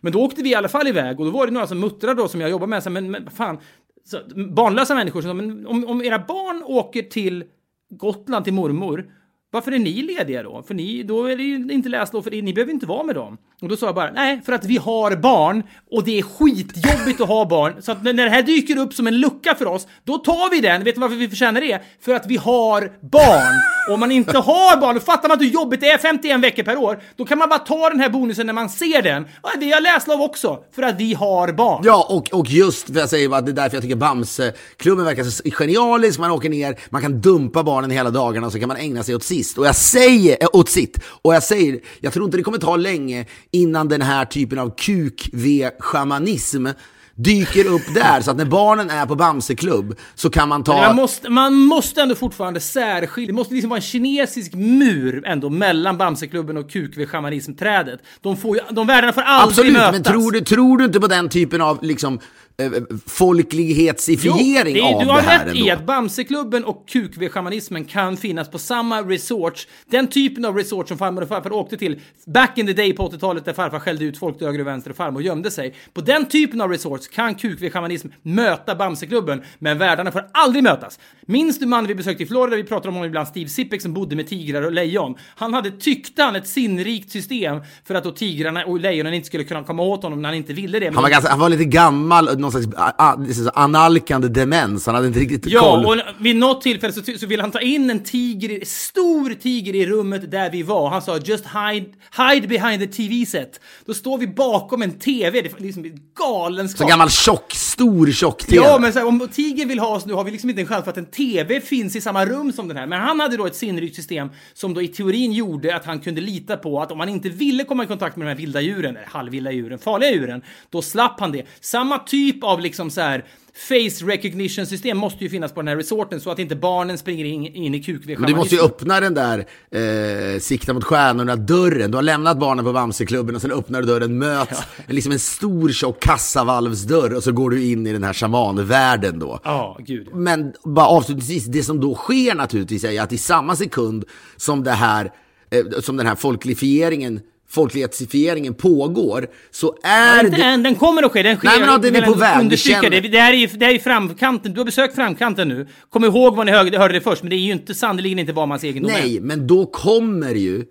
Men 0.00 0.12
då 0.12 0.24
åkte 0.24 0.42
vi 0.42 0.50
i 0.50 0.54
alla 0.54 0.68
fall 0.68 0.86
iväg 0.86 1.20
och 1.20 1.26
då 1.26 1.32
var 1.32 1.46
det 1.46 1.52
några 1.52 1.66
som 1.66 1.80
muttrade 1.80 2.22
då 2.22 2.28
som 2.28 2.40
jag 2.40 2.50
jobbar 2.50 2.66
med, 2.66 2.82
så, 2.82 2.90
men, 2.90 3.10
men 3.10 3.30
fan, 3.30 3.58
så, 4.04 4.18
barnlösa 4.54 4.94
människor 4.94 5.22
som 5.22 5.30
sa, 5.30 5.34
men 5.34 5.66
om, 5.66 5.84
om 5.84 6.02
era 6.02 6.18
barn 6.18 6.62
åker 6.66 7.02
till 7.02 7.44
Gotland 7.90 8.44
till 8.44 8.54
mormor, 8.54 9.10
varför 9.50 9.72
är 9.72 9.78
ni 9.78 10.02
lediga 10.02 10.42
då? 10.42 10.62
För 10.62 10.74
ni, 10.74 11.02
då 11.02 11.24
är 11.24 11.36
det 11.36 11.42
ju 11.42 11.72
inte 11.72 11.88
läslov 11.88 12.22
för 12.22 12.34
er, 12.34 12.42
ni 12.42 12.54
behöver 12.54 12.72
inte 12.72 12.86
vara 12.86 13.02
med 13.02 13.14
dem. 13.14 13.38
Och 13.62 13.68
då 13.68 13.76
sa 13.76 13.86
jag 13.86 13.94
bara, 13.94 14.10
nej, 14.10 14.42
för 14.44 14.52
att 14.52 14.64
vi 14.64 14.76
har 14.76 15.16
barn 15.16 15.62
och 15.90 16.04
det 16.04 16.18
är 16.18 16.22
skitjobbigt 16.22 17.20
att 17.20 17.28
ha 17.28 17.44
barn. 17.44 17.82
Så 17.82 17.92
att 17.92 18.02
när 18.02 18.12
det 18.12 18.30
här 18.30 18.42
dyker 18.42 18.78
upp 18.78 18.94
som 18.94 19.06
en 19.06 19.20
lucka 19.20 19.54
för 19.54 19.66
oss, 19.66 19.86
då 20.04 20.18
tar 20.18 20.50
vi 20.50 20.60
den. 20.60 20.84
Vet 20.84 20.94
du 20.94 21.00
varför 21.00 21.16
vi 21.16 21.28
förtjänar 21.28 21.60
det? 21.60 21.82
För 22.00 22.14
att 22.14 22.26
vi 22.26 22.36
har 22.36 22.92
barn. 23.00 23.54
Och 23.88 23.94
om 23.94 24.00
man 24.00 24.12
inte 24.12 24.38
har 24.38 24.80
barn, 24.80 24.94
då 24.94 25.00
fattar 25.00 25.28
man 25.28 25.38
hur 25.38 25.46
jobbigt 25.46 25.80
det 25.80 25.90
är 25.90 25.98
51 25.98 26.40
veckor 26.40 26.62
per 26.62 26.76
år. 26.76 27.02
Då 27.16 27.24
kan 27.24 27.38
man 27.38 27.48
bara 27.48 27.58
ta 27.58 27.90
den 27.90 28.00
här 28.00 28.08
bonusen 28.08 28.46
när 28.46 28.52
man 28.52 28.68
ser 28.68 29.02
den. 29.02 29.26
Ja, 29.42 29.50
det 29.60 29.72
är 29.72 29.80
läslov 29.80 30.20
också, 30.20 30.58
för 30.74 30.82
att 30.82 31.00
vi 31.00 31.14
har 31.14 31.52
barn. 31.52 31.82
Ja, 31.84 32.06
och, 32.10 32.38
och 32.40 32.50
just 32.50 32.86
för 32.86 33.00
jag 33.00 33.08
säger 33.08 33.28
bara 33.28 33.38
att 33.38 33.46
det 33.46 33.52
är 33.52 33.54
därför 33.54 33.76
jag 33.76 33.82
tycker 33.82 33.96
Bamseklubben 33.96 35.04
verkar 35.04 35.24
så 35.24 35.42
genialisk. 35.50 36.18
Man 36.18 36.30
åker 36.30 36.48
ner, 36.48 36.78
man 36.90 37.02
kan 37.02 37.20
dumpa 37.20 37.62
barnen 37.62 37.90
hela 37.90 38.10
dagarna 38.10 38.46
och 38.46 38.52
så 38.52 38.58
kan 38.58 38.68
man 38.68 38.76
ägna 38.76 39.02
sig 39.02 39.14
åt 39.14 39.24
sist. 39.38 39.58
Och 39.58 39.66
jag 39.66 39.76
säger, 39.76 40.36
eh, 40.40 40.48
åt 40.52 40.68
sitt. 40.68 40.98
Och 41.22 41.34
jag 41.34 41.42
säger, 41.42 41.80
jag 42.00 42.12
tror 42.12 42.24
inte 42.24 42.36
det 42.36 42.42
kommer 42.42 42.58
ta 42.58 42.76
länge 42.76 43.26
innan 43.50 43.88
den 43.88 44.02
här 44.02 44.24
typen 44.24 44.58
av 44.58 44.74
kuk-v-schamanism 44.76 46.66
dyker 47.14 47.66
upp 47.66 47.82
där. 47.94 48.20
Så 48.20 48.30
att 48.30 48.36
när 48.36 48.44
barnen 48.44 48.90
är 48.90 49.06
på 49.06 49.14
Bamseklubb 49.14 49.98
så 50.14 50.30
kan 50.30 50.48
man 50.48 50.64
ta... 50.64 50.76
Man 50.76 50.96
måste, 50.96 51.30
man 51.30 51.54
måste 51.54 52.02
ändå 52.02 52.14
fortfarande 52.14 52.60
särskilja. 52.60 53.26
Det 53.26 53.32
måste 53.32 53.54
liksom 53.54 53.70
vara 53.70 53.78
en 53.78 53.82
kinesisk 53.82 54.54
mur 54.54 55.26
ändå 55.26 55.50
mellan 55.50 55.98
Bamseklubben 55.98 56.56
och 56.56 56.70
QQ-schamanism-trädet. 56.70 58.00
De, 58.20 58.36
får 58.36 58.56
ju, 58.56 58.62
de 58.70 58.86
värdena 58.86 59.12
får 59.12 59.22
aldrig 59.22 59.48
Absolut, 59.48 59.72
mötas. 59.72 59.92
men 59.92 60.02
tror 60.02 60.32
du, 60.32 60.40
tror 60.40 60.78
du 60.78 60.84
inte 60.84 61.00
på 61.00 61.06
den 61.06 61.28
typen 61.28 61.60
av 61.60 61.78
liksom, 61.82 62.20
eh, 62.62 62.70
folklighetsifiering 63.06 64.74
det 64.74 64.80
är- 64.80 64.94
av 64.94 65.00
Du 65.02 65.06
har 65.08 65.16
det 65.16 65.22
här 65.28 65.46
rätt 65.46 65.56
i 65.56 65.60
ändå? 65.60 65.72
att 65.72 65.86
Bamseklubben 65.86 66.64
och 66.64 66.84
QQ-schamanismen 66.88 67.84
kan 67.84 68.16
finnas 68.16 68.50
på 68.50 68.58
samma 68.58 69.02
resorts. 69.02 69.66
Den 69.90 70.06
typen 70.06 70.44
av 70.44 70.56
resort 70.56 70.88
som 70.88 70.98
farmor 70.98 71.22
och 71.22 71.28
farfar 71.28 71.52
åkte 71.52 71.76
till 71.76 72.00
back 72.26 72.58
in 72.58 72.66
the 72.66 72.72
day 72.72 72.92
på 72.92 73.02
80-talet 73.10 73.44
där 73.44 73.52
farfar 73.52 73.80
skällde 73.80 74.04
ut 74.04 74.18
folk 74.18 74.38
till 74.38 74.46
höger 74.46 74.60
och 74.60 74.66
vänster 74.66 74.90
och 74.90 74.96
farmor 74.96 75.22
gömde 75.22 75.50
sig. 75.50 75.74
På 75.94 76.00
den 76.00 76.28
typen 76.28 76.60
av 76.60 76.70
resorts 76.70 77.08
kan 77.08 77.34
QQ-schamanism 77.34 78.08
möta 78.22 78.74
Bamseklubben, 78.74 79.42
men 79.58 79.78
världarna 79.78 80.12
får 80.12 80.24
aldrig 80.32 80.64
mötas. 80.64 80.98
Minns 81.26 81.58
du 81.58 81.66
mannen 81.66 81.86
vi 81.86 81.94
besökte 81.94 82.22
i 82.22 82.26
Florida? 82.26 82.56
Vi 82.56 82.64
pratar 82.64 82.88
om 82.88 82.94
honom 82.94 83.08
ibland, 83.08 83.28
Steve 83.28 83.48
Sippek 83.50 83.82
som 83.82 83.94
bodde 83.94 84.16
med 84.16 84.28
tigrar 84.28 84.62
och 84.62 84.72
lejon. 84.72 85.14
Han 85.36 85.54
hade, 85.54 85.70
tyckte 85.70 86.22
han, 86.22 86.36
ett 86.36 86.48
sinnrikt 86.48 87.10
system 87.10 87.60
för 87.84 87.94
att 87.94 88.04
då 88.04 88.10
tigrarna 88.10 88.64
och 88.64 88.80
lejonen 88.80 89.14
inte 89.14 89.26
skulle 89.26 89.44
kunna 89.44 89.64
komma 89.64 89.82
åt 89.82 90.02
honom 90.02 90.22
när 90.22 90.28
han 90.28 90.36
inte 90.36 90.52
ville 90.52 90.78
det. 90.78 90.84
Men 90.86 90.94
Han 90.94 91.02
var, 91.02 91.10
ganska, 91.10 91.30
han 91.30 91.38
var 91.40 91.48
lite 91.48 91.64
gammal, 91.64 92.38
någon 92.52 93.34
slags 93.34 93.50
analkande 93.54 94.28
demens. 94.28 94.86
Han 94.86 94.94
hade 94.94 95.06
inte 95.06 95.20
riktigt 95.20 95.42
koll. 95.42 95.52
Ja, 95.52 96.04
och 96.16 96.24
vid 96.24 96.36
något 96.36 96.62
tillfälle 96.62 96.92
så, 96.92 97.02
så 97.18 97.26
ville 97.26 97.42
han 97.42 97.50
ta 97.50 97.60
in 97.60 97.90
en 97.90 98.02
tiger, 98.02 98.64
stor 98.64 99.34
tiger 99.34 99.74
i 99.74 99.86
rummet 99.86 100.30
där 100.30 100.50
vi 100.50 100.62
var. 100.62 100.90
Han 100.90 101.02
sa 101.02 101.16
just 101.16 101.44
hide, 101.44 101.86
hide 102.16 102.48
behind 102.48 102.80
the 102.80 102.86
TV 102.86 103.26
set. 103.26 103.60
Då 103.86 103.94
står 103.94 104.18
vi 104.18 104.26
bakom 104.26 104.82
en 104.82 104.98
TV, 104.98 105.40
det 105.40 105.58
är 105.58 105.62
liksom 105.62 105.84
galenskap. 106.18 106.78
Så 106.78 106.86
gammal 106.86 107.10
tjock, 107.10 107.52
stor 107.54 108.06
tjock 108.06 108.44
TV. 108.44 108.64
Ja, 108.64 108.78
men 108.78 108.92
så 108.92 108.98
här, 108.98 109.06
om 109.06 109.28
Tiger 109.32 109.66
vill 109.66 109.78
ha 109.78 109.96
oss 109.96 110.06
nu 110.06 110.12
har 110.12 110.24
vi 110.24 110.30
liksom 110.30 110.50
inte 110.50 110.62
en 110.62 110.68
chans 110.68 110.84
för 110.84 110.90
att 110.90 110.96
en 110.96 111.06
TV 111.06 111.60
finns 111.60 111.96
i 111.96 112.00
samma 112.00 112.26
rum 112.26 112.52
som 112.52 112.68
den 112.68 112.76
här. 112.76 112.86
Men 112.86 113.00
han 113.00 113.20
hade 113.20 113.36
då 113.36 113.46
ett 113.46 113.56
sinnrikt 113.56 113.96
system 113.96 114.28
som 114.54 114.74
då 114.74 114.82
i 114.82 114.88
teorin 114.88 115.32
gjorde 115.32 115.76
att 115.76 115.84
han 115.84 116.00
kunde 116.00 116.20
lita 116.20 116.56
på 116.56 116.82
att 116.82 116.92
om 116.92 117.00
han 117.00 117.08
inte 117.08 117.28
ville 117.28 117.64
komma 117.64 117.84
i 117.84 117.86
kontakt 117.86 118.16
med 118.16 118.26
de 118.26 118.28
här 118.28 118.36
vilda 118.36 118.60
djuren, 118.60 118.96
eller 118.96 119.06
halvvilda 119.06 119.52
djuren, 119.52 119.78
farliga 119.78 120.10
djuren, 120.10 120.42
då 120.70 120.82
slapp 120.82 121.20
han 121.20 121.32
det. 121.32 121.46
Samma 121.60 121.98
typ 121.98 122.37
av 122.44 122.60
liksom 122.60 122.90
så 122.90 123.00
här 123.00 123.24
face 123.58 124.06
recognition 124.06 124.66
system 124.66 124.98
måste 124.98 125.24
ju 125.24 125.30
finnas 125.30 125.52
på 125.52 125.60
den 125.60 125.68
här 125.68 125.76
resorten 125.76 126.20
så 126.20 126.30
att 126.30 126.38
inte 126.38 126.56
barnen 126.56 126.98
springer 126.98 127.24
in, 127.24 127.46
in 127.46 127.74
i 127.74 127.82
kuk 127.82 128.02
Men 128.06 128.22
du 128.22 128.36
måste 128.36 128.54
ju 128.54 128.60
öppna 128.60 129.00
den 129.00 129.14
där 129.14 129.46
eh, 129.70 130.40
sikta 130.40 130.72
mot 130.72 130.84
stjärnorna-dörren. 130.84 131.90
Du 131.90 131.96
har 131.96 132.02
lämnat 132.02 132.38
barnen 132.38 132.64
på 132.64 132.72
Bamseklubben 132.72 133.34
och 133.34 133.42
sen 133.42 133.52
öppnar 133.52 133.80
du 133.80 133.86
dörren, 133.86 134.18
möts 134.18 134.62
liksom 134.86 135.12
en 135.12 135.18
stor 135.18 135.68
tjock 135.68 136.00
kassavalvsdörr 136.00 137.14
och 137.14 137.24
så 137.24 137.32
går 137.32 137.50
du 137.50 137.64
in 137.64 137.86
i 137.86 137.92
den 137.92 138.04
här 138.04 138.12
shamanvärlden 138.12 139.18
då. 139.18 139.40
Ja, 139.44 139.78
gud. 139.80 140.08
Men 140.14 140.52
bara 140.64 140.86
avslutningsvis, 140.86 141.44
det 141.46 141.62
som 141.62 141.80
då 141.80 141.94
sker 141.94 142.34
naturligtvis 142.34 142.84
är 142.84 143.02
att 143.02 143.12
i 143.12 143.18
samma 143.18 143.56
sekund 143.56 144.04
som 144.36 144.64
det 144.64 144.72
här, 144.72 145.12
eh, 145.50 145.80
som 145.80 145.96
den 145.96 146.06
här 146.06 146.14
folklifieringen 146.14 147.20
folklighetsfieringen 147.50 148.54
pågår 148.54 149.26
så 149.50 149.76
är 149.82 150.24
Inte 150.24 150.36
det... 150.36 150.42
än, 150.42 150.62
den 150.62 150.74
kommer 150.74 151.02
att 151.02 151.12
ske. 151.12 151.22
Den 151.22 151.36
sker. 151.36 151.48
Nej, 151.48 151.60
men 151.60 151.68
ja, 151.68 151.78
den 151.78 151.96
är 151.96 152.02
på 152.02 152.14
väg, 152.14 152.50
Det, 152.50 153.00
det, 153.08 153.18
här 153.18 153.32
är 153.32 153.36
ju, 153.36 153.46
det 153.46 153.66
här 153.66 153.74
är 153.74 153.78
framkanten. 153.78 154.52
Du 154.52 154.60
har 154.60 154.64
besökt 154.64 154.94
framkanten 154.94 155.48
nu. 155.48 155.66
Kom 155.90 156.04
ihåg 156.04 156.36
vad 156.36 156.46
ni 156.46 156.52
hörde, 156.52 156.78
hörde 156.78 156.94
det 156.94 157.00
först, 157.00 157.22
men 157.22 157.30
det 157.30 157.36
är 157.36 157.38
ju 157.38 157.52
inte 157.52 157.74
sannerligen 157.74 158.18
inte 158.18 158.32
vad 158.32 158.48
mans 158.48 158.64
egendom 158.64 158.90
är. 158.90 159.00
Nej, 159.00 159.20
men 159.20 159.46
då 159.46 159.66
kommer 159.66 160.34
ju 160.34 160.64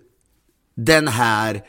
den 0.76 1.08
här 1.08 1.62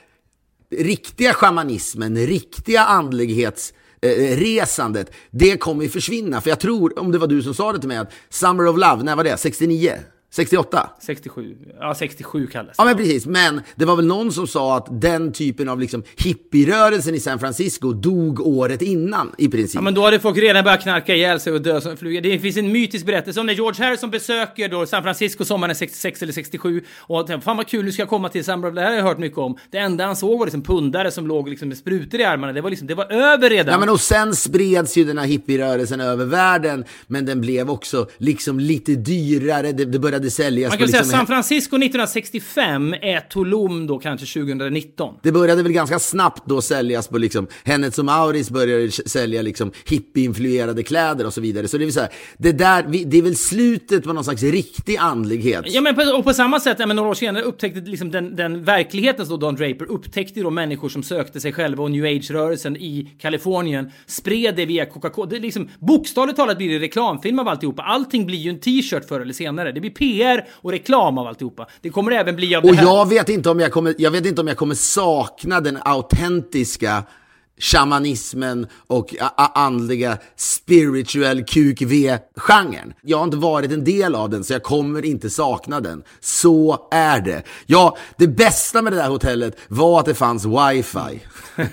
riktiga 0.76 1.34
shamanismen, 1.34 2.18
riktiga 2.18 2.82
andlighets 2.82 3.74
eh, 4.02 4.38
resandet, 4.38 5.14
det 5.32 5.58
kommer 5.58 5.84
ju 5.84 5.90
försvinna. 5.90 6.42
För 6.42 6.50
jag 6.50 6.60
tror, 6.60 7.00
om 7.00 7.12
det 7.12 7.18
var 7.18 7.28
du 7.28 7.42
som 7.42 7.54
sa 7.54 7.74
det 7.74 7.80
till 7.80 7.88
mig, 7.88 7.98
att 7.98 8.14
Summer 8.30 8.68
of 8.68 8.78
Love, 8.78 9.04
när 9.04 9.16
var 9.16 9.24
det? 9.24 9.38
69? 9.38 9.94
68? 10.32 10.90
67. 11.02 11.56
Ja, 11.80 11.96
67 11.96 12.48
kallas 12.48 12.76
Ja 12.78 12.86
men 12.86 12.98
precis, 12.98 13.26
men 13.26 13.62
det 13.76 13.86
var 13.86 13.96
väl 13.96 14.06
någon 14.06 14.32
som 14.32 14.48
sa 14.48 14.78
att 14.78 15.02
den 15.02 15.32
typen 15.32 15.70
av 15.70 15.80
liksom 15.80 16.04
hippierörelsen 16.18 17.16
i 17.16 17.20
San 17.20 17.40
Francisco 17.40 17.94
dog 17.94 18.40
året 18.40 18.82
innan 18.82 19.32
i 19.38 19.48
princip. 19.48 19.76
Ja, 19.76 19.82
men 19.82 19.94
då 19.94 20.02
hade 20.02 20.20
folk 20.20 20.38
redan 20.38 20.64
börjat 20.64 20.82
knarka 20.82 21.16
ihjäl 21.16 21.40
sig 21.40 21.54
och 21.54 21.62
dö 21.62 21.82
som 21.82 21.98
flugor. 21.98 22.22
Det 22.22 22.40
finns 22.40 22.58
en 22.58 22.72
mytisk 22.72 23.06
berättelse 23.06 23.40
om 23.40 23.46
när 23.46 23.54
George 23.54 23.86
Harrison 23.86 24.10
besöker 24.10 24.70
då 24.70 24.86
San 24.86 25.04
Francisco 25.04 25.46
sommaren 25.46 25.76
66 25.76 26.22
eller 26.22 26.34
67 26.34 26.84
och 26.98 27.28
tänkte, 27.28 27.46
fan 27.46 27.58
vad 27.58 27.68
kul 27.68 27.86
du 27.86 27.92
ska 27.92 28.06
komma 28.06 28.30
till 28.30 28.46
Summer 28.46 28.68
of 28.68 28.76
det 28.76 28.82
här 28.82 28.90
har 28.90 28.96
jag 28.96 29.04
hört 29.04 29.18
mycket 29.18 29.38
om. 29.38 29.58
Det 29.72 29.78
enda 29.78 30.06
han 30.06 30.16
såg 30.16 30.40
var 30.40 30.46
liksom 30.46 30.62
pundare 30.62 31.12
som 31.12 31.28
låg 31.28 31.50
liksom 31.50 31.68
med 31.68 31.78
sprutor 31.78 32.20
i 32.20 32.24
armarna. 32.24 32.54
Det 32.54 32.62
var 32.62 32.70
liksom, 32.70 32.88
det 32.88 32.96
var 32.96 33.12
över 33.12 33.50
redan. 33.50 33.74
Ja, 33.74 33.80
men 33.80 33.90
och 33.90 34.02
sen 34.02 34.36
spreds 34.36 34.98
ju 34.98 35.04
den 35.04 35.18
här 35.18 35.26
hippierörelsen 35.26 36.02
över 36.02 36.26
världen, 36.26 36.86
men 37.08 37.26
den 37.26 37.42
blev 37.42 37.70
också 37.70 38.08
liksom 38.18 38.60
lite 38.60 38.96
dyrare, 38.96 39.72
det, 39.72 39.86
det 39.86 40.00
började 40.00 40.19
säljas 40.28 40.72
Man 40.72 40.78
kan 40.78 40.88
säga 40.88 41.02
liksom... 41.02 41.18
San 41.18 41.28
Francisco 41.28 41.76
1965 41.76 42.94
är 42.94 43.20
Tulum 43.20 43.88
då 43.88 44.00
kanske 44.00 44.40
2019. 44.40 45.16
Det 45.24 45.32
började 45.32 45.64
väl 45.64 45.72
ganska 45.72 46.00
snabbt 46.00 46.44
då 46.46 46.62
säljas 46.62 47.08
på 47.08 47.18
liksom, 47.18 47.48
Hennes 47.64 48.00
och 48.00 48.06
Mauritz 48.06 48.50
började 48.50 48.92
sälja 48.92 49.42
liksom 49.42 49.72
hippie-influerade 49.86 50.84
kläder 50.84 51.26
och 51.26 51.34
så 51.34 51.42
vidare. 51.42 51.68
Så 51.68 51.78
det 51.78 51.86
vill 51.86 51.94
säga, 51.94 52.10
det 52.38 52.52
där, 52.52 52.84
det 53.06 53.18
är 53.18 53.22
väl 53.22 53.36
slutet 53.36 54.04
på 54.04 54.14
någon 54.14 54.24
slags 54.24 54.44
riktig 54.44 54.98
andlighet. 54.98 55.66
Ja, 55.68 55.82
men 55.82 55.96
på, 55.96 56.02
och 56.02 56.24
på 56.24 56.34
samma 56.34 56.60
sätt, 56.60 56.78
ja, 56.80 56.86
men 56.86 56.96
några 56.96 57.10
år 57.10 57.14
senare 57.14 57.44
upptäckte 57.44 57.80
liksom 57.80 58.12
den, 58.12 58.36
den 58.36 58.64
verkligheten 58.64 59.26
som 59.26 59.40
Don 59.40 59.56
Draper 59.56 59.92
upptäckte 59.92 60.42
då 60.42 60.50
människor 60.50 60.90
som 60.90 61.04
sökte 61.04 61.40
sig 61.40 61.54
själva 61.54 61.84
och 61.84 61.92
new 61.92 62.06
age-rörelsen 62.06 62.78
i 62.78 63.12
Kalifornien 63.20 63.92
spred 64.06 64.56
det 64.56 64.66
via 64.66 64.86
Coca-Cola. 64.86 65.30
Det 65.30 65.40
liksom, 65.40 65.70
bokstavligt 65.80 66.38
talat 66.38 66.58
blir 66.58 66.70
det 66.70 66.80
reklamfilm 66.80 67.40
av 67.40 67.48
alltihopa. 67.48 67.82
Allting 67.82 68.26
blir 68.26 68.38
ju 68.38 68.50
en 68.50 68.60
t-shirt 68.60 69.08
förr 69.08 69.22
eller 69.22 69.34
senare. 69.34 69.72
Det 69.72 69.82
blir 69.82 69.92
PR 70.14 70.48
och 70.52 70.72
reklam 70.72 71.18
av 71.18 71.28
alltihopa. 71.28 71.68
Det 71.82 71.90
kommer 71.90 72.12
det 72.12 72.18
även 72.18 72.36
bli 72.36 72.56
av 72.56 72.64
Och 72.64 72.72
det 72.72 72.78
här. 72.78 72.86
jag 72.86 73.10
vet, 73.10 73.30
inte 73.30 73.50
om 73.50 73.60
jag, 73.60 73.72
kommer, 73.72 73.96
jag 73.98 74.12
vet 74.12 74.26
inte 74.26 74.42
om 74.42 74.48
jag 74.48 74.58
kommer 74.58 74.76
sakna 74.76 75.62
den 75.62 75.78
autentiska 75.86 77.04
shamanismen 77.62 78.68
och 78.88 79.16
andliga 79.56 80.18
spiritual 80.36 81.44
QQV-genren. 81.44 82.94
Jag 83.02 83.18
har 83.18 83.24
inte 83.24 83.38
varit 83.38 83.72
en 83.72 83.84
del 83.84 84.16
av 84.16 84.30
den, 84.30 84.44
så 84.44 84.54
jag 84.54 84.64
kommer 84.64 85.06
inte 85.06 85.30
sakna 85.30 85.80
den. 85.80 86.04
Så 86.20 86.88
är 86.92 87.22
det. 87.22 87.44
Ja, 87.66 87.98
det 88.18 88.28
bästa 88.28 88.82
med 88.82 88.94
det 88.94 88.98
där 88.98 89.10
hotellet 89.10 89.58
var 89.68 90.00
att 90.00 90.06
det 90.06 90.16
fanns 90.16 90.46
wifi. 90.46 91.22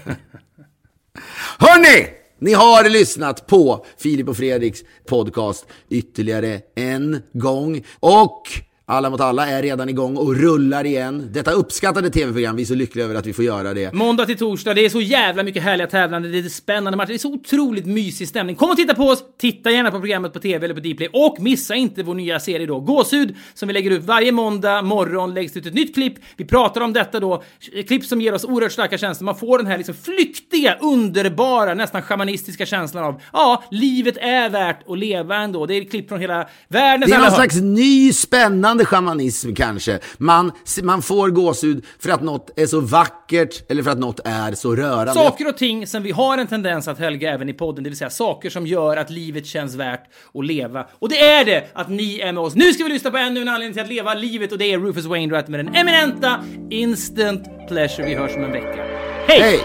Hörni! 1.58 2.06
Ni 2.38 2.52
har 2.52 2.90
lyssnat 2.90 3.46
på 3.46 3.86
Filip 3.98 4.28
och 4.28 4.36
Fredriks 4.36 4.80
podcast 5.08 5.66
ytterligare 5.90 6.60
en 6.74 7.22
gång. 7.32 7.84
Och 8.00 8.42
alla 8.88 9.10
mot 9.10 9.20
alla 9.20 9.46
är 9.46 9.62
redan 9.62 9.88
igång 9.88 10.16
och 10.16 10.36
rullar 10.36 10.84
igen. 10.84 11.28
Detta 11.32 11.50
uppskattade 11.50 12.10
tv-program, 12.10 12.56
vi 12.56 12.62
är 12.62 12.66
så 12.66 12.74
lyckliga 12.74 13.04
över 13.04 13.14
att 13.14 13.26
vi 13.26 13.32
får 13.32 13.44
göra 13.44 13.74
det. 13.74 13.92
Måndag 13.92 14.26
till 14.26 14.38
torsdag, 14.38 14.74
det 14.74 14.84
är 14.84 14.88
så 14.88 15.00
jävla 15.00 15.42
mycket 15.42 15.62
härliga 15.62 15.86
tävlande, 15.86 16.28
det 16.28 16.38
är 16.38 16.42
spännande 16.48 16.96
matcher, 16.96 17.08
det 17.08 17.14
är 17.14 17.18
så 17.18 17.32
otroligt 17.32 17.86
mysig 17.86 18.28
stämning. 18.28 18.56
Kom 18.56 18.70
och 18.70 18.76
titta 18.76 18.94
på 18.94 19.02
oss, 19.02 19.24
titta 19.38 19.70
gärna 19.70 19.90
på 19.90 19.98
programmet 19.98 20.32
på 20.32 20.38
TV 20.38 20.64
eller 20.64 20.74
på 20.74 20.80
Dplay 20.80 21.08
och 21.12 21.36
missa 21.40 21.74
inte 21.74 22.02
vår 22.02 22.14
nya 22.14 22.40
serie 22.40 22.66
då, 22.66 22.80
Gåshud, 22.80 23.34
som 23.54 23.68
vi 23.68 23.72
lägger 23.72 23.90
ut 23.90 24.04
varje 24.04 24.32
måndag 24.32 24.82
morgon, 24.82 25.34
läggs 25.34 25.52
det 25.52 25.60
ut 25.60 25.66
ett 25.66 25.74
nytt 25.74 25.94
klipp. 25.94 26.14
Vi 26.36 26.44
pratar 26.44 26.80
om 26.80 26.92
detta 26.92 27.20
då, 27.20 27.42
klipp 27.86 28.04
som 28.04 28.20
ger 28.20 28.34
oss 28.34 28.44
oerhört 28.44 28.72
starka 28.72 28.98
känslor. 28.98 29.24
Man 29.24 29.36
får 29.36 29.58
den 29.58 29.66
här 29.66 29.76
liksom 29.76 29.94
flyktiga, 29.94 30.76
underbara, 30.80 31.74
nästan 31.74 32.02
shamanistiska 32.02 32.66
känslan 32.66 33.04
av, 33.04 33.20
ja, 33.32 33.64
livet 33.70 34.16
är 34.16 34.48
värt 34.48 34.88
att 34.88 34.98
leva 34.98 35.36
ändå. 35.36 35.66
Det 35.66 35.74
är 35.74 35.84
klipp 35.84 36.08
från 36.08 36.20
hela 36.20 36.48
världens 36.68 37.10
Det 37.10 37.16
är 37.16 37.20
någon 37.20 37.30
slags 37.30 37.56
ny 37.56 38.12
spännande 38.12 38.75
shamanism 38.84 39.54
kanske. 39.54 39.98
Man, 40.18 40.52
man 40.82 41.02
får 41.02 41.28
gåshud 41.28 41.84
för 41.98 42.10
att 42.10 42.22
något 42.22 42.58
är 42.58 42.66
så 42.66 42.80
vackert 42.80 43.70
eller 43.70 43.82
för 43.82 43.90
att 43.90 43.98
något 43.98 44.20
är 44.24 44.52
så 44.52 44.76
rörande. 44.76 45.12
Saker 45.12 45.48
och 45.48 45.56
ting 45.56 45.86
som 45.86 46.02
vi 46.02 46.10
har 46.10 46.38
en 46.38 46.46
tendens 46.46 46.88
att 46.88 46.98
helga 46.98 47.32
även 47.32 47.48
i 47.48 47.52
podden, 47.52 47.84
det 47.84 47.90
vill 47.90 47.98
säga 47.98 48.10
saker 48.10 48.50
som 48.50 48.66
gör 48.66 48.96
att 48.96 49.10
livet 49.10 49.46
känns 49.46 49.74
värt 49.74 50.04
att 50.34 50.46
leva. 50.46 50.86
Och 50.92 51.08
det 51.08 51.20
är 51.20 51.44
det 51.44 51.64
att 51.72 51.88
ni 51.88 52.20
är 52.20 52.32
med 52.32 52.42
oss. 52.42 52.54
Nu 52.54 52.72
ska 52.72 52.84
vi 52.84 52.90
lyssna 52.90 53.10
på 53.10 53.16
ännu 53.16 53.40
en 53.40 53.48
anledning 53.48 53.74
till 53.74 53.82
att 53.82 53.88
leva 53.88 54.14
livet 54.14 54.52
och 54.52 54.58
det 54.58 54.72
är 54.72 54.78
Rufus 54.78 55.04
Wainwright 55.04 55.48
med 55.48 55.64
den 55.64 55.74
eminenta 55.74 56.44
Instant 56.70 57.42
Pleasure. 57.68 58.08
Vi 58.08 58.14
hörs 58.14 58.36
om 58.36 58.44
en 58.44 58.52
vecka. 58.52 58.84
Hej! 59.28 59.60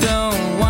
Don't 0.00 0.60